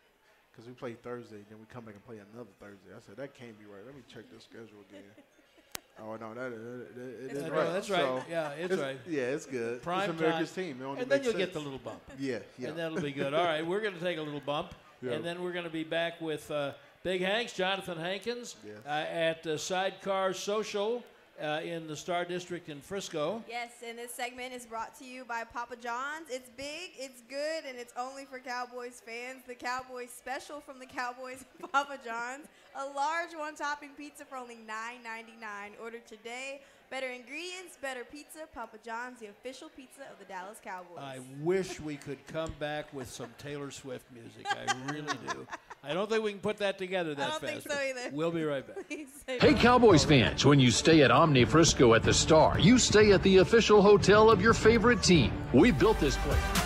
because 0.51 0.67
we 0.67 0.73
play 0.73 0.93
Thursday, 0.93 1.37
then 1.49 1.57
we 1.59 1.65
come 1.73 1.83
back 1.85 1.95
and 1.95 2.05
play 2.05 2.17
another 2.33 2.49
Thursday. 2.59 2.91
I 2.95 2.99
said 3.05 3.17
that 3.17 3.33
can't 3.33 3.57
be 3.57 3.65
right. 3.65 3.85
Let 3.85 3.95
me 3.95 4.01
check 4.07 4.23
the 4.33 4.39
schedule 4.39 4.83
again. 4.89 5.01
oh 6.01 6.15
no, 6.17 6.33
that, 6.33 6.49
that, 6.51 6.95
that 6.95 7.25
it 7.31 7.37
is 7.37 7.43
no, 7.43 7.49
right. 7.49 7.73
that's 7.73 7.89
right. 7.89 7.99
So 8.01 8.23
yeah, 8.29 8.49
it's, 8.51 8.75
right. 8.75 8.99
Yeah, 9.07 9.21
it's 9.23 9.45
good. 9.45 9.81
Prime 9.81 10.09
it's 10.09 10.19
America's 10.19 10.51
time. 10.51 10.65
team. 10.65 10.81
It 10.81 11.01
And 11.01 11.11
then 11.11 11.23
you'll 11.23 11.33
get 11.33 11.53
the 11.53 11.59
little 11.59 11.79
bump. 11.79 12.01
Yeah, 12.19 12.39
yeah. 12.59 12.69
And 12.69 12.77
that'll 12.77 13.01
be 13.01 13.11
good. 13.11 13.33
All 13.33 13.43
right, 13.45 13.65
we're 13.65 13.81
going 13.81 13.93
to 13.93 13.99
take 13.99 14.17
a 14.17 14.21
little 14.21 14.41
bump, 14.41 14.73
Yeah. 15.01 15.13
and 15.13 15.23
then 15.25 15.41
we're 15.43 15.53
going 15.53 15.65
to 15.65 15.71
be 15.71 15.83
back 15.83 16.21
with 16.21 16.49
uh, 16.51 16.73
Big 17.03 17.21
Hanks, 17.21 17.51
Johnathan 17.51 17.97
Hankins, 17.99 18.55
Yes. 18.65 18.77
uh, 18.85 18.89
at 18.89 19.45
uh, 19.45 19.57
Sidecar 19.57 20.33
Social 20.33 21.03
uh, 21.41 21.59
in 21.61 21.85
the 21.85 21.97
Star 21.97 22.23
District 22.23 22.69
in 22.69 22.79
Frisco. 22.79 23.43
Yes, 23.49 23.71
and 23.85 23.97
this 23.97 24.13
segment 24.13 24.53
is 24.53 24.65
brought 24.65 24.97
to 24.99 25.05
you 25.05 25.25
by 25.25 25.43
Papa 25.43 25.75
John's. 25.75 26.29
It's 26.29 26.49
big, 26.55 26.91
it's 26.97 27.21
good, 27.23 27.65
and 27.67 27.77
it's 27.77 27.91
only 27.97 28.23
for 28.23 28.39
Cowboys 28.39 29.01
fans. 29.05 29.43
The 29.45 29.55
Cowboys 29.55 30.11
special 30.11 30.61
from 30.61 30.79
the 30.79 30.85
Cowboys 30.85 31.43
at 31.61 31.71
Papa 31.73 31.97
John's. 32.05 32.47
A 32.77 32.85
large 32.85 33.33
one 33.35 33.55
topping 33.55 33.89
pizza 33.97 34.23
for 34.23 34.37
only 34.37 34.55
$9.99. 34.65 35.81
Order 35.81 35.99
today. 36.07 36.61
Better 36.89 37.07
ingredients, 37.07 37.77
better 37.81 38.05
pizza. 38.05 38.41
Papa 38.53 38.77
John's, 38.85 39.19
the 39.19 39.27
official 39.27 39.67
pizza 39.75 40.03
of 40.09 40.19
the 40.19 40.25
Dallas 40.25 40.59
Cowboys. 40.63 40.99
I 40.99 41.19
wish 41.41 41.81
we 41.81 41.97
could 41.97 42.25
come 42.27 42.53
back 42.59 42.93
with 42.93 43.09
some 43.11 43.29
Taylor 43.37 43.71
Swift 43.71 44.05
music. 44.13 44.45
I 44.49 44.93
really 44.93 45.17
do. 45.33 45.45
I 45.85 45.93
don't 45.93 46.09
think 46.09 46.23
we 46.23 46.31
can 46.31 46.39
put 46.39 46.57
that 46.57 46.77
together 46.77 47.13
that 47.13 47.29
don't 47.29 47.41
think 47.41 47.63
fast. 47.63 47.75
so 47.77 47.83
either. 47.83 48.15
We'll 48.15 48.31
be 48.31 48.43
right 48.43 48.65
back. 48.65 48.85
Hey, 49.27 49.51
no. 49.51 49.57
Cowboys 49.57 50.03
fans, 50.03 50.45
when 50.45 50.59
you 50.59 50.69
stay 50.69 51.01
at 51.01 51.11
Omni 51.11 51.45
Frisco 51.45 51.93
at 51.93 52.03
the 52.03 52.13
Star, 52.13 52.59
you 52.59 52.77
stay 52.77 53.11
at 53.13 53.23
the 53.23 53.37
official 53.37 53.81
hotel 53.81 54.29
of 54.29 54.41
your 54.41 54.53
favorite 54.53 55.01
team. 55.01 55.31
We 55.53 55.71
built 55.71 55.99
this 55.99 56.17
place. 56.17 56.62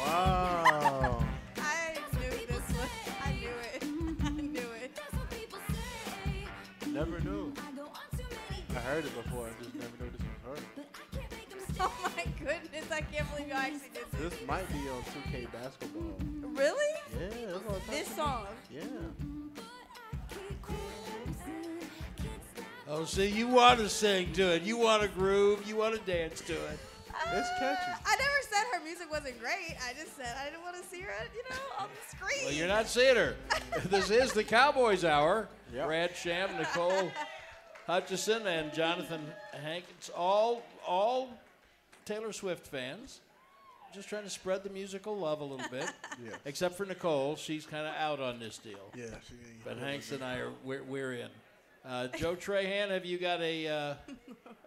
Wow. 0.00 1.24
I 1.56 1.94
knew 2.12 2.46
this 2.46 2.66
one. 2.76 2.88
I 3.22 3.32
knew 3.32 3.56
it. 3.74 3.82
I 4.24 4.30
knew 4.30 4.68
it. 4.82 4.90
never 6.92 7.20
knew. 7.20 7.52
I 8.70 8.80
heard 8.80 9.04
it 9.04 9.14
before. 9.22 9.46
I 9.46 9.62
just 9.62 9.74
never 9.74 10.04
knew 10.04 10.10
this 10.10 10.20
was 10.20 10.58
her. 10.58 10.82
Oh 11.82 12.12
my 12.14 12.24
goodness! 12.38 12.90
I 12.92 13.00
can't 13.00 13.30
believe 13.30 13.48
you 13.48 13.54
actually 13.54 13.88
did 13.94 14.04
this. 14.12 14.32
This 14.32 14.46
might 14.46 14.68
be 14.68 14.80
on 14.90 15.02
2K 15.02 15.50
basketball. 15.50 16.14
Really? 16.42 16.94
Yeah, 17.18 17.52
that's 17.52 17.64
what 17.64 17.86
This 17.88 18.08
song? 18.08 18.46
Yeah. 18.70 18.82
Oh, 22.86 23.04
see, 23.04 23.28
you 23.28 23.46
want 23.48 23.78
to 23.78 23.88
sing 23.88 24.32
to 24.32 24.56
it. 24.56 24.62
You 24.62 24.76
want 24.76 25.02
to 25.02 25.08
groove. 25.08 25.66
You 25.66 25.76
want 25.76 25.94
to 25.94 26.00
dance 26.10 26.40
to 26.42 26.52
it. 26.52 26.78
Ah. 27.14 27.38
It's 27.38 27.48
catchy. 27.60 27.92
I 28.04 28.16
never 28.16 28.40
said 28.42 28.64
her 28.74 28.84
music 28.84 28.99
wasn't 29.10 29.38
great. 29.40 29.76
I 29.86 29.92
just 30.00 30.16
said 30.16 30.34
I 30.40 30.46
didn't 30.50 30.62
want 30.62 30.76
to 30.76 30.88
see 30.88 31.00
her, 31.00 31.12
you 31.34 31.42
know, 31.50 31.56
on 31.78 31.88
the 31.88 32.16
screen. 32.16 32.44
Well, 32.44 32.54
you're 32.54 32.68
not 32.68 32.86
seeing 32.86 33.16
her. 33.16 33.34
this 33.86 34.10
is 34.10 34.32
the 34.32 34.44
Cowboys 34.44 35.04
Hour. 35.04 35.48
Yep. 35.74 35.86
Brad 35.86 36.16
Sham, 36.16 36.48
Nicole 36.58 37.10
Hutchison, 37.86 38.46
and 38.46 38.72
Johnathan 38.72 39.20
Hankins, 39.62 40.10
all 40.16 40.62
all 40.86 41.28
Taylor 42.04 42.32
Swift 42.32 42.66
fans. 42.66 43.20
Just 43.92 44.08
trying 44.08 44.22
to 44.22 44.30
spread 44.30 44.62
the 44.62 44.70
musical 44.70 45.16
love 45.16 45.40
a 45.40 45.44
little 45.44 45.68
bit. 45.70 45.90
Yes. 46.22 46.34
Except 46.44 46.76
for 46.76 46.84
Nicole, 46.84 47.34
she's 47.34 47.64
kind 47.64 47.86
of 47.86 47.94
out 47.94 48.20
on 48.20 48.38
this 48.38 48.58
deal. 48.58 48.90
Yeah, 48.94 49.06
she 49.26 49.34
But 49.64 49.78
Hanks 49.78 50.12
and 50.12 50.22
I 50.22 50.36
are 50.36 50.50
we're, 50.62 50.82
we're 50.82 51.14
in. 51.14 51.30
Uh, 51.86 52.08
Joe 52.08 52.36
Trahan, 52.36 52.90
have 52.90 53.04
you 53.06 53.18
got 53.18 53.40
a? 53.40 53.66
Uh, 53.68 53.94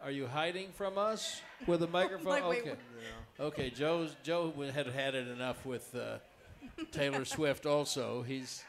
are 0.03 0.11
you 0.11 0.26
hiding 0.28 0.70
from 0.74 0.97
us 0.97 1.41
with 1.68 1.84
a 1.84 1.88
microphone? 1.88 2.26
Like, 2.32 2.47
wait, 2.47 2.61
okay. 2.61 2.70
what- 2.72 2.80
Okay, 3.39 3.72
Joe's 3.72 4.16
Joe 4.24 4.53
had 4.74 4.86
had 4.88 5.16
it 5.16 5.28
enough 5.28 5.66
with 5.66 5.93
uh, 5.95 6.18
Taylor 6.91 7.26
Swift. 7.26 7.66
Also, 7.66 8.22
he's. 8.24 8.64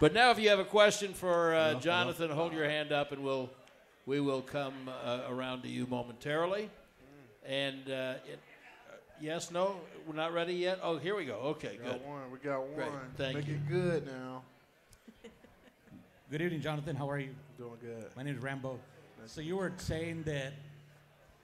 But 0.00 0.14
now, 0.14 0.30
if 0.30 0.38
you 0.38 0.48
have 0.48 0.58
a 0.58 0.64
question 0.64 1.12
for 1.12 1.54
uh, 1.54 1.74
Johnathan, 1.74 2.30
hold 2.30 2.54
your 2.54 2.64
hand 2.68 2.90
up, 2.90 3.12
and 3.12 3.22
we'll 3.22 3.50
we 4.06 4.18
will 4.20 4.40
come 4.40 4.72
uh, 5.04 5.20
around 5.28 5.62
to 5.62 5.68
you 5.68 5.86
momentarily. 5.86 6.70
And 7.46 7.82
uh, 7.90 8.14
it, 8.26 8.38
uh, 8.90 8.94
yes, 9.20 9.50
no, 9.50 9.76
we're 10.06 10.14
not 10.14 10.32
ready 10.32 10.54
yet. 10.54 10.78
Oh, 10.82 10.96
here 10.96 11.14
we 11.14 11.26
go. 11.26 11.34
Okay, 11.56 11.72
We 11.72 11.84
good. 11.84 11.86
got 12.00 12.06
one. 12.06 12.30
We 12.32 12.38
got 12.38 12.60
one. 12.62 12.74
Great, 12.76 12.88
thank 13.16 13.36
Make 13.36 13.46
you. 13.48 13.54
it 13.54 13.68
good 13.68 14.06
now. 14.06 14.42
Good 16.30 16.42
evening, 16.42 16.60
Johnathan. 16.60 16.96
How 16.96 17.10
are 17.10 17.18
you? 17.18 17.30
Doing 17.58 17.72
good. 17.80 18.06
My 18.16 18.22
name 18.22 18.36
is 18.36 18.40
Rambo. 18.40 18.78
So 19.26 19.40
you 19.40 19.56
were 19.56 19.72
saying 19.78 20.22
that 20.26 20.52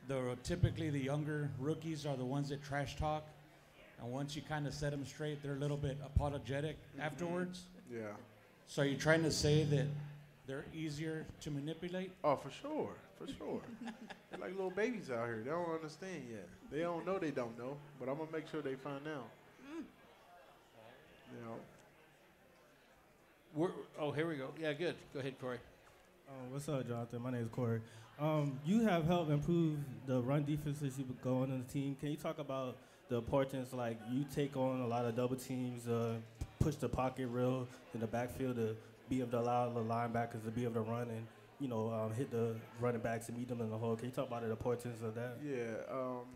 the 0.06 0.38
typically 0.44 0.90
the 0.90 1.00
younger 1.00 1.50
rookies 1.58 2.06
are 2.06 2.16
the 2.16 2.24
ones 2.24 2.50
that 2.50 2.62
trash 2.62 2.94
talk, 2.94 3.24
and 4.00 4.12
once 4.12 4.36
you 4.36 4.42
kind 4.42 4.64
of 4.64 4.72
set 4.72 4.92
them 4.92 5.04
straight, 5.04 5.42
they're 5.42 5.56
a 5.56 5.58
little 5.58 5.76
bit 5.76 5.98
apologetic 6.04 6.76
mm-hmm. 6.76 7.00
afterwards. 7.00 7.64
Yeah. 7.92 8.02
So 8.68 8.82
are 8.82 8.84
you 8.84 8.96
trying 8.96 9.24
to 9.24 9.32
say 9.32 9.64
that 9.64 9.86
they're 10.46 10.66
easier 10.72 11.26
to 11.40 11.50
manipulate? 11.50 12.12
Oh, 12.22 12.36
for 12.36 12.52
sure. 12.52 12.92
For 13.18 13.26
sure. 13.26 13.62
They're 14.30 14.38
like 14.38 14.50
little 14.50 14.70
babies 14.70 15.10
out 15.10 15.26
here. 15.26 15.40
They 15.42 15.50
don't 15.50 15.74
understand 15.74 16.22
yet. 16.30 16.46
They 16.70 16.80
don't 16.80 17.04
know 17.06 17.18
they 17.18 17.30
don't 17.30 17.58
know, 17.58 17.76
but 17.98 18.08
I'm 18.10 18.18
going 18.18 18.28
to 18.28 18.32
make 18.32 18.46
sure 18.46 18.60
they 18.60 18.74
find 18.74 19.00
out. 19.08 19.30
Mm. 19.64 19.84
You 21.32 21.44
know, 21.44 21.56
We're, 23.56 23.70
oh, 23.98 24.12
here 24.12 24.28
we 24.28 24.36
go. 24.36 24.50
Yeah, 24.60 24.74
good. 24.74 24.96
Go 25.14 25.20
ahead, 25.20 25.40
Corey. 25.40 25.56
Um, 26.28 26.52
what's 26.52 26.68
up, 26.68 26.86
Johnathan? 26.86 27.22
My 27.22 27.30
name 27.30 27.40
is 27.40 27.48
Corey. 27.48 27.80
Um, 28.20 28.60
you 28.66 28.82
have 28.82 29.06
helped 29.06 29.30
improve 29.30 29.78
the 30.06 30.20
run 30.20 30.44
defenses 30.44 30.98
you've 30.98 31.22
going 31.22 31.50
on 31.50 31.64
the 31.66 31.72
team. 31.72 31.96
Can 31.98 32.10
you 32.10 32.18
talk 32.18 32.38
about 32.38 32.76
the 33.08 33.16
importance, 33.16 33.72
like 33.72 33.98
you 34.12 34.26
take 34.34 34.58
on 34.58 34.82
a 34.82 34.86
lot 34.86 35.06
of 35.06 35.16
double 35.16 35.36
teams, 35.36 35.88
uh, 35.88 36.16
push 36.60 36.74
the 36.74 36.88
pocket 36.88 37.28
real 37.28 37.66
in 37.94 38.00
the 38.00 38.06
backfield 38.06 38.56
to 38.56 38.76
be 39.08 39.20
able 39.20 39.30
to 39.30 39.38
allow 39.38 39.70
the 39.70 39.80
linebackers 39.80 40.44
to 40.44 40.50
be 40.50 40.64
able 40.64 40.74
to 40.74 40.80
run 40.82 41.08
and 41.08 41.26
you 41.58 41.68
know 41.68 41.90
um, 41.90 42.12
hit 42.12 42.30
the 42.30 42.54
running 42.78 43.00
backs 43.00 43.30
and 43.30 43.38
meet 43.38 43.48
them 43.48 43.62
in 43.62 43.70
the 43.70 43.78
hole. 43.78 43.96
Can 43.96 44.06
you 44.06 44.10
talk 44.10 44.26
about 44.28 44.42
the 44.42 44.50
importance 44.50 45.00
of 45.02 45.14
that? 45.14 45.38
Yeah, 45.42 45.76
um, 45.90 46.26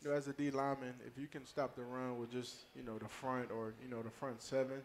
you 0.00 0.10
know, 0.10 0.14
as 0.14 0.28
a 0.28 0.32
D 0.32 0.52
lineman, 0.52 0.94
if 1.04 1.20
you 1.20 1.26
can 1.26 1.44
stop 1.44 1.74
the 1.74 1.82
run 1.82 2.18
with 2.20 2.30
just 2.30 2.66
you 2.76 2.84
know 2.84 2.98
the 2.98 3.08
front 3.08 3.50
or 3.50 3.74
you 3.82 3.88
know 3.88 4.02
the 4.02 4.10
front 4.10 4.40
seven, 4.42 4.82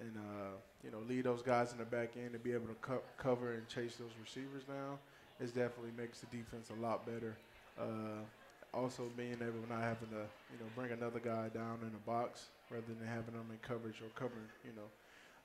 and 0.00 0.16
uh, 0.16 0.54
you 0.84 0.90
know 0.90 0.98
lead 1.08 1.24
those 1.24 1.42
guys 1.42 1.72
in 1.72 1.78
the 1.78 1.84
back 1.84 2.10
end 2.16 2.32
to 2.32 2.38
be 2.38 2.52
able 2.52 2.68
to 2.68 2.76
co- 2.80 3.02
cover 3.16 3.54
and 3.54 3.66
chase 3.68 3.96
those 3.96 4.14
receivers 4.20 4.64
down, 4.64 4.98
it 5.40 5.46
definitely 5.54 5.92
makes 5.96 6.20
the 6.20 6.26
defense 6.26 6.70
a 6.70 6.80
lot 6.80 7.06
better. 7.06 7.36
Uh, 7.78 8.22
also, 8.74 9.04
being 9.16 9.34
able 9.40 9.64
not 9.68 9.82
having 9.82 10.08
to 10.10 10.24
you 10.52 10.58
know 10.60 10.68
bring 10.76 10.92
another 10.92 11.18
guy 11.18 11.48
down 11.48 11.78
in 11.82 11.90
the 11.92 12.04
box 12.06 12.46
rather 12.70 12.84
than 12.86 13.06
having 13.06 13.34
them 13.34 13.46
in 13.50 13.58
coverage 13.62 14.00
or 14.02 14.08
covering 14.14 14.44
you 14.64 14.72
know 14.76 14.88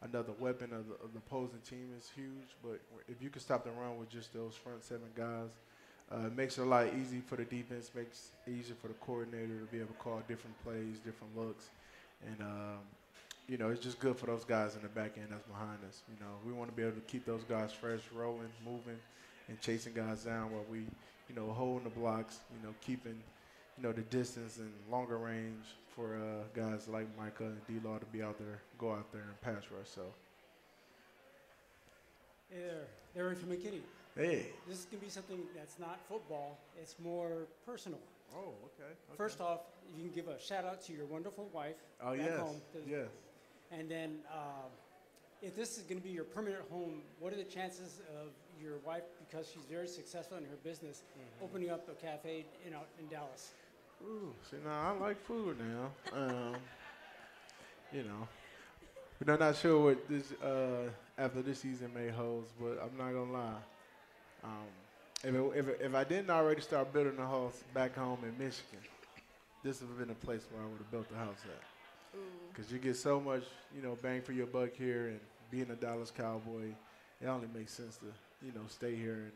another 0.04 0.34
weapon 0.40 0.74
of 0.74 0.88
the, 0.88 0.96
of 0.96 1.14
the 1.14 1.20
opposing 1.20 1.60
team 1.68 1.90
is 1.98 2.10
huge. 2.14 2.56
But 2.62 2.82
if 3.08 3.22
you 3.22 3.30
can 3.30 3.42
stop 3.42 3.64
the 3.64 3.72
run 3.72 3.98
with 3.98 4.10
just 4.10 4.34
those 4.34 4.56
front 4.56 4.84
seven 4.84 5.08
guys, 5.16 5.50
uh, 6.12 6.28
it 6.28 6.36
makes 6.36 6.58
it 6.58 6.62
a 6.62 6.66
lot 6.66 6.88
easy 7.00 7.22
for 7.22 7.38
the 7.38 7.46
defense. 7.46 7.92
Makes 7.96 8.32
it 8.46 8.52
easier 8.52 8.76
for 8.82 8.90
the 8.90 8.96
coordinator 8.96 9.60
to 9.60 9.66
be 9.72 9.78
able 9.78 9.88
to 9.88 10.00
call 10.04 10.22
different 10.28 10.62
plays, 10.64 11.00
different 11.00 11.36
looks, 11.38 11.70
and 12.28 12.42
um, 12.42 12.84
you 13.48 13.58
know 13.58 13.70
it's 13.70 13.82
just 13.84 14.00
good 14.00 14.18
for 14.18 14.26
those 14.28 14.46
guys 14.46 14.76
in 14.76 14.82
the 14.82 14.88
back 14.90 15.14
end 15.18 15.28
that's 15.32 15.44
behind 15.48 15.80
us. 15.88 16.02
You 16.10 16.16
know 16.24 16.32
we 16.46 16.54
want 16.54 16.70
to 16.70 16.76
be 16.76 16.84
able 16.84 16.94
to 16.96 17.02
keep 17.02 17.26
those 17.26 17.44
guys 17.44 17.72
fresh, 17.74 18.02
rolling, 18.14 18.50
moving, 18.66 19.00
and 19.50 19.60
chasing 19.62 19.94
guys 19.94 20.24
down 20.24 20.52
while 20.52 20.66
we 20.70 20.80
you 21.30 21.36
know 21.36 21.52
holding 21.52 21.84
the 21.84 21.90
blocks. 21.90 22.40
You 22.56 22.68
know 22.68 22.74
keeping 22.82 23.22
you 23.78 23.84
know 23.84 23.92
the 23.92 24.02
distance 24.04 24.58
and 24.58 24.72
longer 24.90 25.18
range 25.18 25.66
for 25.96 26.16
uh, 26.16 26.44
guys 26.60 26.88
like 26.88 27.08
Micah 27.18 27.44
and 27.46 27.62
D 27.68 27.80
Law 27.88 27.98
to 28.00 28.06
be 28.08 28.24
out 28.24 28.38
there, 28.40 28.62
go 28.78 28.92
out 28.92 29.12
there 29.12 29.22
and 29.24 29.42
pass 29.42 29.64
rush. 29.72 29.90
So 29.94 30.02
Hey 32.50 32.60
there, 32.60 32.88
Aaron 33.16 33.36
from 33.36 33.50
McKinney. 33.50 33.82
hey, 34.16 34.46
This 34.68 34.80
is 34.80 34.86
going 34.86 35.00
to 35.00 35.06
be 35.06 35.10
something 35.10 35.40
that's 35.56 35.80
not 35.80 36.00
football, 36.08 36.60
it's 36.80 36.96
more 37.00 37.48
personal. 37.66 38.00
oh 38.36 38.54
okay. 38.66 38.92
First 39.18 39.42
off, 39.42 39.62
you 39.96 40.04
can 40.04 40.12
give 40.14 40.28
a 40.28 40.40
shout 40.40 40.64
out 40.66 40.82
to 40.86 40.94
your 40.94 41.06
wonderful 41.06 41.50
wife 41.52 41.76
oh 42.04 42.12
back 42.16 42.26
yes, 42.26 42.40
home. 42.40 42.62
yes. 42.88 43.08
And 43.78 43.90
then, 43.90 44.20
uh, 44.32 44.68
if 45.42 45.56
this 45.56 45.78
is 45.78 45.84
going 45.84 46.00
to 46.00 46.04
be 46.04 46.14
your 46.14 46.24
permanent 46.24 46.64
home, 46.70 47.02
what 47.20 47.34
are 47.34 47.36
the 47.36 47.44
chances 47.44 48.02
of 48.22 48.30
your 48.62 48.78
wife, 48.86 49.04
because 49.28 49.48
she's 49.52 49.64
very 49.70 49.88
successful 49.88 50.38
in 50.38 50.46
her 50.46 50.58
business, 50.64 51.04
Mm-hmm. 51.14 51.46
opening 51.46 51.70
up 51.70 51.88
a 51.90 51.94
cafe 51.94 52.46
in, 52.66 52.74
out 52.74 52.88
in 53.00 53.08
Dallas? 53.08 53.52
Ooh, 54.04 54.34
see 54.50 54.58
now 54.64 54.96
I 54.96 55.04
like 55.06 55.20
food 55.26 55.58
now. 55.60 56.18
Um, 56.18 56.56
you 57.92 58.04
know, 58.04 58.28
but 59.20 59.34
I'm 59.34 59.40
not 59.40 59.56
sure 59.56 59.84
what 59.84 60.10
this 60.10 60.32
uh, 60.42 60.90
after 61.18 61.42
this 61.42 61.60
season 61.60 61.92
may 61.94 62.10
hold. 62.10 62.46
But 62.60 62.80
I'm 62.84 62.98
not 62.98 63.14
gonna 63.14 63.32
lie. 63.32 63.62
Um, 64.44 64.68
if, 65.24 65.36
it, 65.36 65.52
if, 65.56 65.68
it, 65.68 65.82
if 65.82 65.96
I 65.96 66.04
didn't 66.04 66.30
already 66.30 66.62
start 66.62 66.92
building 66.92 67.18
a 67.20 67.28
house 67.28 67.64
back 67.74 67.96
home 67.96 68.20
in 68.24 68.32
Michigan, 68.38 68.80
this 69.64 69.80
would 69.82 69.90
have 69.90 70.00
been 70.00 70.10
a 70.10 70.26
place 70.26 70.46
where 70.52 70.62
I 70.62 70.66
would 70.66 70.80
have 70.80 70.92
built 70.92 71.10
the 71.10 71.18
house 71.18 71.40
at. 71.46 71.73
Because 72.52 72.72
you 72.72 72.78
get 72.78 72.96
so 72.96 73.20
much, 73.20 73.44
you 73.76 73.82
know, 73.82 73.98
bang 74.02 74.22
for 74.22 74.34
your 74.34 74.46
buck 74.46 74.76
here, 74.78 75.08
and 75.08 75.20
being 75.50 75.70
a 75.72 75.76
Dallas 75.76 76.12
Cowboy, 76.12 76.74
it 77.22 77.28
only 77.28 77.48
makes 77.54 77.74
sense 77.74 77.98
to, 77.98 78.06
you 78.46 78.52
know, 78.54 78.62
stay 78.68 78.96
here 78.96 79.14
and, 79.14 79.32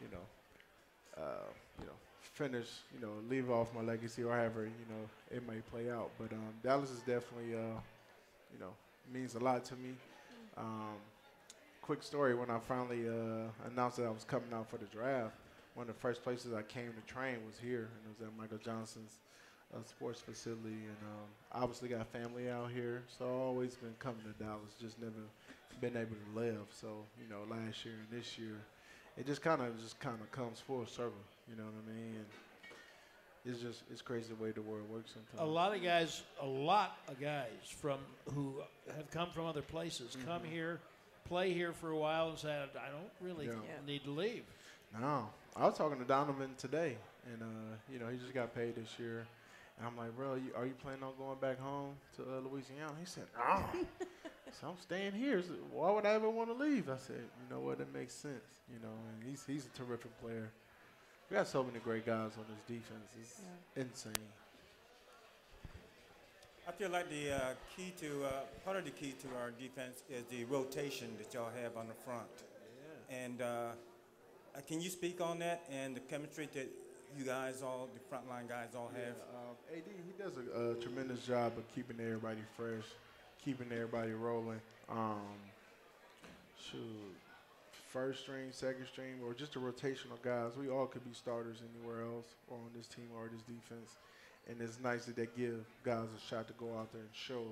you 0.00 0.08
know, 0.12 1.22
uh, 1.22 1.46
you 1.80 1.86
know, 1.86 1.92
finish, 2.20 2.68
you 2.94 3.00
know, 3.00 3.12
leave 3.28 3.50
off 3.50 3.74
my 3.74 3.82
legacy 3.82 4.22
or 4.22 4.34
however, 4.34 4.64
you 4.64 4.86
know, 4.88 5.08
it 5.30 5.46
may 5.48 5.60
play 5.70 5.90
out. 5.90 6.10
But 6.18 6.32
um, 6.32 6.54
Dallas 6.62 6.90
is 6.90 7.00
definitely, 7.00 7.54
uh, 7.54 7.78
you 8.52 8.60
know, 8.60 8.72
means 9.12 9.34
a 9.34 9.40
lot 9.40 9.64
to 9.66 9.74
me. 9.74 9.90
Um, 10.56 10.96
quick 11.82 12.02
story: 12.02 12.34
when 12.34 12.50
I 12.50 12.58
finally 12.58 13.08
uh, 13.08 13.70
announced 13.72 13.96
that 13.98 14.06
I 14.06 14.10
was 14.10 14.24
coming 14.24 14.52
out 14.52 14.68
for 14.70 14.76
the 14.76 14.86
draft, 14.86 15.34
one 15.74 15.88
of 15.88 15.94
the 15.94 16.00
first 16.00 16.22
places 16.22 16.52
I 16.52 16.62
came 16.62 16.92
to 16.92 17.12
train 17.12 17.36
was 17.46 17.58
here, 17.62 17.88
and 17.88 18.00
it 18.06 18.18
was 18.18 18.28
at 18.28 18.36
Michael 18.36 18.58
Johnson's 18.58 19.18
uh, 19.74 19.78
sports 19.84 20.20
facility. 20.20 20.86
And 20.88 20.98
um, 21.04 21.62
obviously 21.62 21.88
got 21.88 22.06
family 22.08 22.50
out 22.50 22.70
here, 22.70 23.02
so 23.18 23.24
I've 23.24 23.30
always 23.32 23.74
been 23.74 23.94
coming 23.98 24.22
to 24.22 24.42
Dallas. 24.44 24.72
Just 24.80 24.98
never 25.00 25.12
been 25.80 25.96
able 25.96 26.16
to 26.16 26.40
live. 26.40 26.66
So 26.70 27.04
you 27.20 27.28
know, 27.28 27.42
last 27.48 27.84
year 27.84 27.94
and 27.94 28.20
this 28.20 28.38
year, 28.38 28.56
it 29.16 29.26
just 29.26 29.42
kind 29.42 29.60
of 29.62 29.80
just 29.80 29.98
kind 30.00 30.18
of 30.20 30.30
comes 30.32 30.60
full 30.60 30.86
circle. 30.86 31.12
You 31.50 31.56
know 31.56 31.64
what 31.64 31.74
I 31.88 31.92
mean? 31.94 32.14
And 32.16 32.26
it's 33.44 33.60
just 33.60 33.82
it's 33.90 34.02
crazy 34.02 34.32
the 34.36 34.42
way 34.42 34.50
the 34.50 34.62
world 34.62 34.88
works 34.90 35.12
sometimes. 35.12 35.40
A 35.40 35.52
lot 35.52 35.74
of 35.74 35.82
guys, 35.82 36.22
a 36.42 36.46
lot 36.46 36.96
of 37.08 37.20
guys 37.20 37.48
from 37.80 37.98
who 38.34 38.56
have 38.96 39.10
come 39.10 39.30
from 39.30 39.46
other 39.46 39.62
places 39.62 40.16
come 40.26 40.42
here, 40.44 40.80
play 41.26 41.52
here 41.52 41.72
for 41.72 41.90
a 41.90 41.96
while, 41.96 42.30
and 42.30 42.38
say, 42.38 42.50
"I 42.50 42.90
don't 42.90 43.10
really 43.20 43.46
Yeah. 43.46 43.52
Yeah. 43.64 43.86
need 43.86 44.04
to 44.04 44.10
leave." 44.10 44.44
No, 44.98 45.28
I 45.56 45.66
was 45.66 45.76
talking 45.76 45.98
to 45.98 46.04
Donovan 46.04 46.54
today, 46.58 46.96
and 47.32 47.42
uh, 47.42 47.76
you 47.92 47.98
know 47.98 48.08
he 48.08 48.18
just 48.18 48.34
got 48.34 48.54
paid 48.54 48.74
this 48.76 48.98
year, 48.98 49.26
and 49.78 49.86
I'm 49.86 49.96
like, 49.96 50.16
bro, 50.16 50.34
you, 50.34 50.50
are 50.56 50.66
you 50.66 50.74
planning 50.82 51.04
on 51.04 51.12
going 51.18 51.38
back 51.38 51.60
home 51.60 51.94
to 52.16 52.22
uh, 52.22 52.40
Louisiana? 52.50 52.92
He 52.98 53.06
said, 53.06 53.24
no. 53.36 53.62
so 54.60 54.68
I'm 54.68 54.80
staying 54.80 55.12
here. 55.12 55.40
So 55.40 55.54
why 55.72 55.92
would 55.92 56.04
I 56.04 56.14
ever 56.14 56.28
want 56.28 56.48
to 56.50 56.64
leave? 56.64 56.90
I 56.90 56.96
said, 56.96 57.16
you 57.16 57.54
know 57.54 57.60
what? 57.60 57.80
It 57.80 57.92
makes 57.94 58.14
sense. 58.14 58.42
You 58.72 58.80
know, 58.82 58.94
and 59.12 59.30
he's 59.30 59.44
he's 59.46 59.66
a 59.66 59.78
terrific 59.78 60.10
player. 60.20 60.50
We 61.30 61.36
got 61.36 61.46
so 61.46 61.62
many 61.62 61.78
great 61.78 62.04
guys 62.04 62.32
on 62.36 62.44
this 62.48 62.62
defense. 62.66 63.10
It's 63.20 63.40
insane. 63.76 64.14
I 66.66 66.72
feel 66.72 66.90
like 66.90 67.08
the 67.08 67.32
uh, 67.32 67.40
key 67.74 67.94
to 68.00 68.24
uh, 68.24 68.30
part 68.64 68.76
of 68.76 68.84
the 68.84 68.90
key 68.90 69.14
to 69.22 69.28
our 69.40 69.50
defense 69.50 70.02
is 70.10 70.24
the 70.24 70.44
rotation 70.44 71.08
that 71.18 71.32
y'all 71.32 71.50
have 71.62 71.76
on 71.76 71.88
the 71.88 71.94
front. 71.94 72.28
Yeah. 73.10 73.16
And 73.16 73.40
uh, 73.40 73.44
uh, 73.44 74.60
can 74.66 74.80
you 74.80 74.90
speak 74.90 75.20
on 75.20 75.38
that 75.38 75.64
and 75.70 75.96
the 75.96 76.00
chemistry 76.00 76.48
that 76.52 76.68
you 77.16 77.24
guys 77.24 77.62
all, 77.62 77.88
the 77.94 78.00
frontline 78.14 78.48
guys 78.48 78.74
all 78.74 78.90
have? 78.94 79.14
Um, 79.34 79.56
AD, 79.72 79.82
he 79.86 80.22
does 80.22 80.32
a, 80.36 80.70
a 80.70 80.74
tremendous 80.74 81.24
job 81.24 81.52
of 81.56 81.64
keeping 81.74 81.96
everybody 82.00 82.40
fresh, 82.56 82.84
keeping 83.44 83.68
everybody 83.72 84.12
rolling. 84.12 84.60
Um, 84.88 85.36
shoot, 86.58 86.80
first 87.90 88.20
string, 88.20 88.48
second 88.50 88.86
string, 88.90 89.14
or 89.24 89.34
just 89.34 89.54
the 89.54 89.60
rotational 89.60 90.20
guys. 90.22 90.52
We 90.58 90.68
all 90.68 90.86
could 90.86 91.04
be 91.04 91.14
starters 91.14 91.58
anywhere 91.74 92.02
else, 92.02 92.26
or 92.48 92.56
on 92.56 92.70
this 92.76 92.86
team 92.86 93.08
or 93.16 93.30
this 93.32 93.42
defense. 93.42 93.96
And 94.48 94.60
it's 94.60 94.78
nice 94.82 95.04
that 95.04 95.16
they 95.16 95.28
give 95.36 95.64
guys 95.84 96.08
a 96.16 96.28
shot 96.28 96.46
to 96.48 96.54
go 96.54 96.66
out 96.78 96.92
there 96.92 97.02
and 97.02 97.10
show 97.12 97.44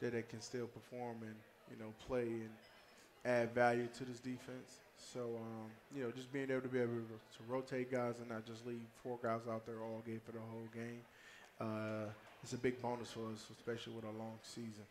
that 0.00 0.12
they 0.12 0.22
can 0.22 0.40
still 0.40 0.66
perform 0.66 1.18
and 1.22 1.34
you 1.70 1.76
know 1.78 1.92
play 2.06 2.26
and 2.26 2.50
add 3.24 3.54
value 3.54 3.88
to 3.98 4.04
this 4.04 4.18
defense. 4.18 4.80
So 5.12 5.20
um, 5.20 5.70
you 5.94 6.04
know, 6.04 6.10
just 6.10 6.32
being 6.32 6.50
able 6.50 6.62
to 6.62 6.68
be 6.68 6.78
able 6.78 6.94
to, 6.94 7.36
to 7.36 7.42
rotate 7.48 7.90
guys 7.90 8.20
and 8.20 8.28
not 8.28 8.46
just 8.46 8.66
leave 8.66 8.80
four 9.02 9.18
guys 9.22 9.40
out 9.50 9.66
there 9.66 9.80
all 9.82 10.02
game 10.06 10.20
for 10.24 10.32
the 10.32 10.38
whole 10.38 10.68
game, 10.72 11.00
uh, 11.60 12.10
it's 12.42 12.52
a 12.52 12.58
big 12.58 12.80
bonus 12.80 13.10
for 13.10 13.26
us, 13.32 13.46
especially 13.50 13.94
with 13.94 14.04
a 14.04 14.18
long 14.18 14.38
season. 14.42 14.84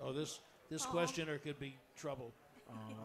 Oh, 0.00 0.12
this 0.12 0.40
this 0.70 0.84
Aw. 0.84 0.90
questioner 0.90 1.38
could 1.38 1.58
be 1.58 1.74
trouble. 1.96 2.32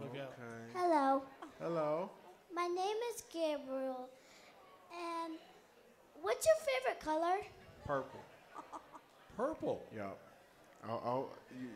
Look 0.02 0.16
out. 0.16 0.34
Okay. 0.34 0.72
Hello. 0.74 1.24
Hello. 1.60 2.10
My 2.54 2.68
name 2.68 2.96
is 3.14 3.24
Gabriel. 3.32 4.08
And 4.92 5.34
what's 6.22 6.46
your 6.46 6.56
favorite 6.56 7.04
color? 7.04 7.38
Purple. 7.86 8.20
Purple. 9.36 9.84
Yeah. 9.96 10.10
I'll, 10.88 11.02
I'll, 11.06 11.30
you, 11.60 11.68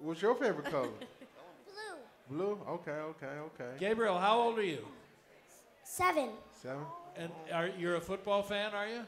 what's 0.00 0.22
your 0.22 0.34
favorite 0.34 0.70
color? 0.70 0.88
Blue. 2.28 2.56
Blue. 2.56 2.58
Okay. 2.68 2.90
Okay. 2.90 3.26
Okay. 3.26 3.70
Gabriel, 3.78 4.18
how 4.18 4.40
old 4.40 4.58
are 4.58 4.64
you? 4.64 4.84
Seven. 5.82 6.30
Seven. 6.62 6.84
And 7.16 7.30
are 7.52 7.70
you're 7.78 7.96
a 7.96 8.00
football 8.00 8.42
fan? 8.42 8.72
Are 8.74 8.86
you? 8.86 9.00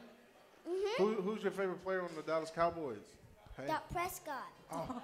Mm-hmm. 0.67 1.03
Who, 1.03 1.13
who's 1.21 1.41
your 1.43 1.51
favorite 1.51 1.83
player 1.83 2.01
on 2.01 2.09
the 2.15 2.21
Dallas 2.21 2.51
Cowboys? 2.53 2.97
Hey. 3.57 3.67
Dak 3.67 3.89
Prescott. 3.91 4.47
Oh. 4.71 5.01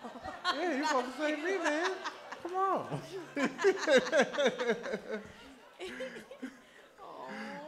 Yeah, 0.55 0.78
you're 0.78 0.86
supposed 0.86 1.07
to 1.07 1.22
say 1.22 1.36
me, 1.36 1.57
man. 1.57 1.91
Come 2.43 2.55
on. 2.55 3.01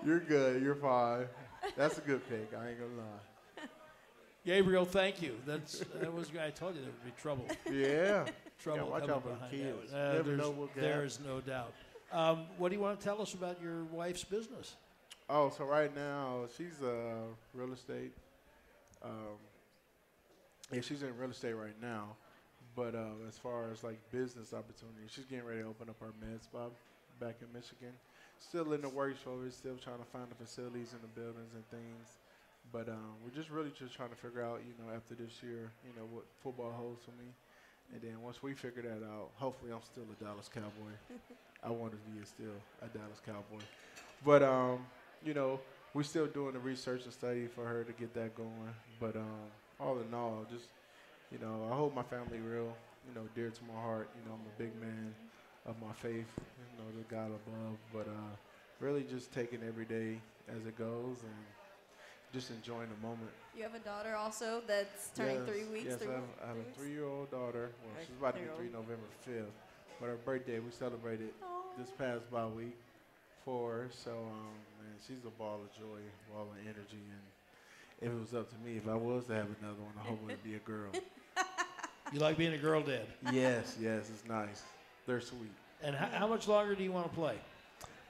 you're 0.06 0.20
good. 0.20 0.62
You're 0.64 0.76
fine. 0.76 1.26
That's 1.76 1.98
a 1.98 2.02
good 2.02 2.28
pick. 2.30 2.54
I 2.58 2.70
ain't 2.70 2.80
gonna 2.80 2.92
lie. 2.98 3.66
Gabriel, 4.46 4.86
thank 4.86 5.22
you. 5.22 5.36
That's 5.46 5.80
that 6.00 6.14
was. 6.14 6.32
I 6.42 6.50
told 6.50 6.76
you 6.76 6.82
there 6.82 6.92
would 6.92 7.06
be 7.06 7.12
trouble. 7.22 7.46
Yeah. 7.72 8.26
Trouble. 8.62 8.90
Yeah, 8.94 9.00
coming 9.00 9.16
out 9.16 9.24
for 9.24 9.30
the 9.30 9.36
behind 9.36 9.52
kids. 9.52 9.92
that. 9.92 9.98
Uh, 9.98 10.24
there's, 10.24 10.38
know 10.40 10.52
what 10.52 10.76
there 10.76 11.04
is 11.06 11.20
no 11.26 11.42
doubt. 11.42 11.74
Um, 12.12 12.46
what 12.58 12.70
do 12.70 12.76
you 12.76 12.82
want 12.82 13.00
to 13.00 13.06
tell 13.06 13.22
us 13.22 13.34
about 13.34 13.62
your 13.62 13.84
wife's 13.86 14.24
business? 14.24 14.76
Oh, 15.30 15.50
so 15.56 15.64
right 15.66 15.94
now 15.96 16.46
she's 16.58 16.82
uh 16.82 17.26
real 17.54 17.72
estate. 17.72 18.12
Um, 19.04 19.38
yeah, 20.72 20.82
she's 20.82 21.04
in 21.04 21.16
real 21.18 21.30
estate 21.30 21.54
right 21.54 21.80
now. 21.82 22.16
But 22.76 22.96
uh, 22.96 23.28
as 23.28 23.38
far 23.38 23.72
as 23.72 23.84
like 23.84 24.00
business 24.12 24.54
opportunities, 24.54 25.12
she's 25.12 25.26
getting 25.26 25.46
ready 25.46 25.62
to 25.62 25.68
open 25.68 25.90
up 25.90 26.00
her 26.00 26.14
med 26.22 26.42
spa 26.42 26.68
back 27.20 27.36
in 27.42 27.48
Michigan. 27.54 27.94
Still 28.40 28.72
in 28.74 28.82
the 28.82 28.90
works 28.90 29.20
for 29.20 29.36
it. 29.46 29.54
Still 29.54 29.76
trying 29.76 30.00
to 30.00 30.06
find 30.06 30.26
the 30.30 30.36
facilities 30.36 30.94
and 30.94 31.02
the 31.04 31.12
buildings 31.20 31.52
and 31.54 31.66
things. 31.70 32.08
But 32.72 32.88
um, 32.88 33.18
we're 33.24 33.36
just 33.36 33.50
really 33.50 33.72
just 33.78 33.96
trying 33.96 34.10
to 34.10 34.16
figure 34.16 34.44
out, 34.44 34.62
you 34.64 34.74
know, 34.78 34.94
after 34.94 35.16
this 35.16 35.42
year, 35.42 35.72
you 35.84 35.92
know, 35.98 36.06
what 36.12 36.24
football 36.44 36.72
holds 36.72 37.04
for 37.04 37.12
me. 37.18 37.28
And 37.94 38.02
then 38.02 38.22
once 38.22 38.42
we 38.44 38.54
figure 38.54 38.84
that 38.84 39.06
out, 39.06 39.32
hopefully 39.36 39.72
I'm 39.72 39.82
still 39.84 40.04
a 40.04 40.24
Dallas 40.24 40.50
Cowboy. 40.54 40.94
I 41.64 41.70
want 41.70 41.92
to 41.92 41.98
be 41.98 42.24
still 42.26 42.56
a 42.82 42.88
Dallas 42.88 43.20
Cowboy. 43.26 43.64
But 44.24 44.44
um, 44.44 44.86
you 45.26 45.34
know, 45.34 45.60
we're 45.94 46.04
still 46.04 46.28
doing 46.28 46.54
the 46.54 46.60
research 46.60 47.04
and 47.06 47.14
study 47.14 47.48
for 47.48 47.66
her 47.66 47.84
to 47.84 47.92
get 47.94 48.14
that 48.14 48.36
going. 48.36 48.74
But 49.00 49.16
um, 49.16 49.50
all 49.80 50.00
in 50.00 50.14
all, 50.14 50.46
just 50.52 50.68
you 51.32 51.40
know, 51.40 51.68
I 51.72 51.76
hold 51.76 51.96
my 51.96 52.04
family 52.04 52.40
real, 52.40 52.74
you 53.08 53.16
know, 53.16 53.28
dear 53.36 53.50
to 53.50 53.64
my 53.64 53.80
heart. 53.80 54.10
You 54.16 54.30
know, 54.30 54.36
I'm 54.36 54.46
a 54.46 54.62
big 54.62 54.80
man 54.80 55.14
of 55.66 55.76
my 55.82 55.94
faith, 55.94 56.32
you 56.38 56.78
know, 56.78 56.86
the 56.98 57.04
God 57.14 57.28
above. 57.28 57.78
But 57.94 58.08
uh, 58.08 58.36
really, 58.80 59.04
just 59.04 59.34
taking 59.34 59.62
every 59.68 59.86
day 59.86 60.20
as 60.56 60.66
it 60.66 60.78
goes 60.78 61.18
and 61.24 61.34
just 62.34 62.52
enjoying 62.52 62.88
the 62.90 63.08
moment. 63.08 63.32
You 63.56 63.64
have 63.64 63.76
a 63.76 63.80
daughter 63.80 64.16
also 64.16 64.62
that's 64.68 65.10
turning 65.16 65.38
Yes, 65.38 65.48
three 65.50 65.66
weeks. 65.66 65.86
Yes, 65.90 65.98
three 65.98 66.12
I 66.12 66.16
have, 66.16 66.24
I 66.44 66.48
have 66.48 66.56
three 66.56 66.66
a 66.72 66.76
three-year-old 66.76 67.32
daughter. 67.32 67.72
Well, 67.84 67.94
Right, 67.98 68.06
she's 68.06 68.18
about 68.18 68.36
to 68.36 68.42
be 68.42 68.48
three-year-old. 68.56 68.88
November 68.88 69.08
fifth, 69.22 69.56
but 70.00 70.08
her 70.08 70.16
birthday 70.24 70.60
we 70.60 70.72
celebrated 70.72 71.30
this 71.78 71.90
past 71.92 72.30
bye 72.32 72.46
week 72.46 72.76
for 73.44 73.72
her. 73.72 73.88
So, 73.92 74.12
um, 74.12 74.54
man, 74.80 74.96
she's 75.06 75.26
a 75.26 75.34
ball 75.38 75.60
of 75.62 75.72
joy, 75.74 76.00
ball 76.34 76.48
of 76.52 76.58
energy, 76.64 77.04
and 77.10 77.24
if 78.02 78.12
it 78.12 78.20
was 78.20 78.34
up 78.34 78.50
to 78.50 78.58
me, 78.66 78.78
if 78.78 78.88
I 78.88 78.96
was 78.96 79.26
to 79.28 79.34
have 79.34 79.48
another 79.62 79.82
one, 79.82 79.94
I 80.00 80.08
hope 80.08 80.20
it'd 80.28 80.44
be 80.44 80.56
a 80.56 80.60
girl. 80.60 80.92
You 82.12 82.20
like 82.20 82.38
being 82.38 82.54
a 82.54 82.58
girl 82.58 82.82
dad? 82.82 83.06
yes, 83.32 83.78
yes, 83.80 84.10
it's 84.10 84.28
nice. 84.28 84.64
They're 85.06 85.22
sweet. 85.22 85.52
And 85.84 85.96
how, 85.96 86.08
how 86.08 86.28
much 86.28 86.48
longer 86.48 86.74
do 86.74 86.84
you 86.84 86.92
want 86.92 87.08
to 87.08 87.14
play? 87.16 87.36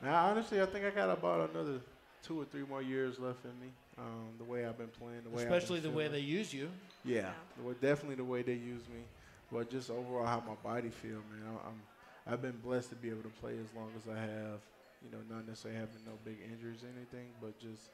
Now, 0.02 0.28
honestly, 0.28 0.62
I 0.62 0.66
think 0.68 0.86
I 0.86 0.90
got 0.90 1.10
about 1.10 1.50
another 1.50 1.82
two 2.24 2.40
or 2.40 2.46
three 2.46 2.64
more 2.64 2.82
years 2.82 3.20
left 3.20 3.44
in 3.44 3.52
me. 3.60 3.68
Um, 4.00 4.38
the 4.38 4.46
way 4.46 4.66
I've 4.66 4.78
been 4.78 4.88
playing, 4.88 5.24
the 5.24 5.30
way 5.30 5.44
Especially 5.44 5.80
the 5.80 5.90
way 5.90 6.08
they 6.08 6.20
use 6.20 6.54
you. 6.54 6.70
Yeah, 7.04 7.32
the 7.58 7.64
way- 7.64 7.76
definitely 7.80 8.16
the 8.16 8.24
way 8.24 8.42
they 8.42 8.54
use 8.54 8.88
me, 8.88 9.02
but 9.52 9.70
just 9.70 9.90
overall 9.90 10.26
how 10.26 10.40
my 10.48 10.56
body 10.56 10.90
feel, 10.90 11.22
man. 11.30 11.44
I- 11.48 11.68
I'm 11.68 11.82
I've 12.28 12.42
been 12.42 12.58
blessed 12.60 12.90
to 12.92 12.96
be 12.96 13.10
able 13.10 13.24
to 13.24 13.30
play 13.30 13.58
as 13.58 13.74
long 13.74 13.92
as 13.98 14.08
I 14.08 14.18
have. 14.20 14.62
You 15.02 15.10
know, 15.10 15.22
not 15.30 15.48
necessarily 15.48 15.80
having 15.80 16.04
no 16.06 16.18
big 16.24 16.40
injuries 16.42 16.84
or 16.84 16.88
anything, 16.96 17.34
but 17.42 17.58
just 17.60 17.90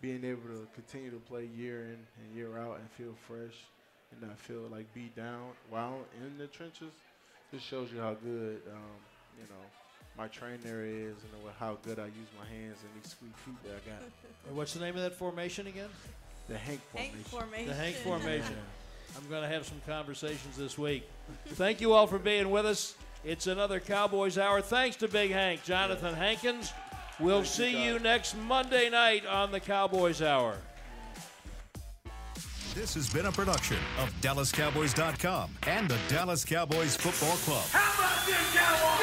being 0.00 0.24
able 0.24 0.48
to 0.48 0.66
continue 0.74 1.10
to 1.10 1.20
play 1.20 1.44
year 1.46 1.84
in 1.84 2.06
and 2.18 2.34
year 2.34 2.58
out 2.58 2.80
and 2.80 2.90
feel 2.90 3.14
fresh 3.14 3.70
and 4.10 4.20
not 4.20 4.38
feel 4.38 4.62
like 4.68 4.92
beat 4.92 5.14
down 5.14 5.52
while 5.68 6.08
in 6.12 6.36
the 6.38 6.46
trenches. 6.48 6.94
Just 7.50 7.64
shows 7.66 7.92
you 7.92 8.00
how 8.00 8.14
good, 8.14 8.62
um, 8.68 9.00
you 9.36 9.44
know, 9.48 9.70
my 10.16 10.28
trainer 10.28 10.82
is 10.84 11.14
and 11.22 11.52
how 11.58 11.78
good 11.84 11.98
I 11.98 12.06
use 12.06 12.30
my 12.38 12.46
hands 12.46 12.78
and 12.82 13.02
these 13.02 13.14
sweet 13.18 13.36
feet 13.44 13.62
that 13.64 13.70
I 13.72 13.90
got. 13.90 14.08
And 14.48 14.56
what's 14.56 14.72
the 14.74 14.80
name 14.80 14.96
of 14.96 15.02
that 15.02 15.14
formation 15.14 15.66
again? 15.66 15.88
The 16.48 16.56
Hank 16.56 16.80
Hank 16.94 17.14
formation. 17.26 17.68
The 17.68 17.74
Hank 17.74 17.96
Formation. 18.04 18.30
formation. 18.42 18.56
I'm 19.16 19.28
going 19.30 19.42
to 19.42 19.48
have 19.48 19.66
some 19.66 19.80
conversations 19.86 20.56
this 20.56 20.76
week. 20.78 21.08
Thank 21.48 21.80
you 21.80 21.92
all 21.92 22.06
for 22.06 22.18
being 22.18 22.50
with 22.50 22.66
us. 22.66 22.94
It's 23.24 23.46
another 23.46 23.80
Cowboys 23.80 24.38
Hour. 24.38 24.60
Thanks 24.60 24.96
to 24.96 25.08
Big 25.08 25.32
Hank, 25.32 25.64
Johnathan 25.64 26.14
Hankins. 26.14 26.72
We'll 27.18 27.42
Thank 27.42 27.46
see 27.46 27.84
you 27.84 27.94
guys. 27.94 28.02
next 28.02 28.36
Monday 28.36 28.90
night 28.90 29.26
on 29.26 29.50
the 29.50 29.60
Cowboys 29.60 30.20
Hour. 30.22 30.56
This 32.74 32.92
has 32.94 33.08
been 33.10 33.24
a 33.26 33.32
production 33.32 33.78
of 33.98 34.10
DallasCowboys.com 34.20 35.50
and 35.66 35.88
the 35.88 35.96
Dallas 36.08 36.44
Cowboys 36.44 36.94
Football 36.94 37.36
Club. 37.38 37.64
How 37.72 38.04
about 38.04 38.26
this, 38.26 38.54
Cowboys? 38.54 38.95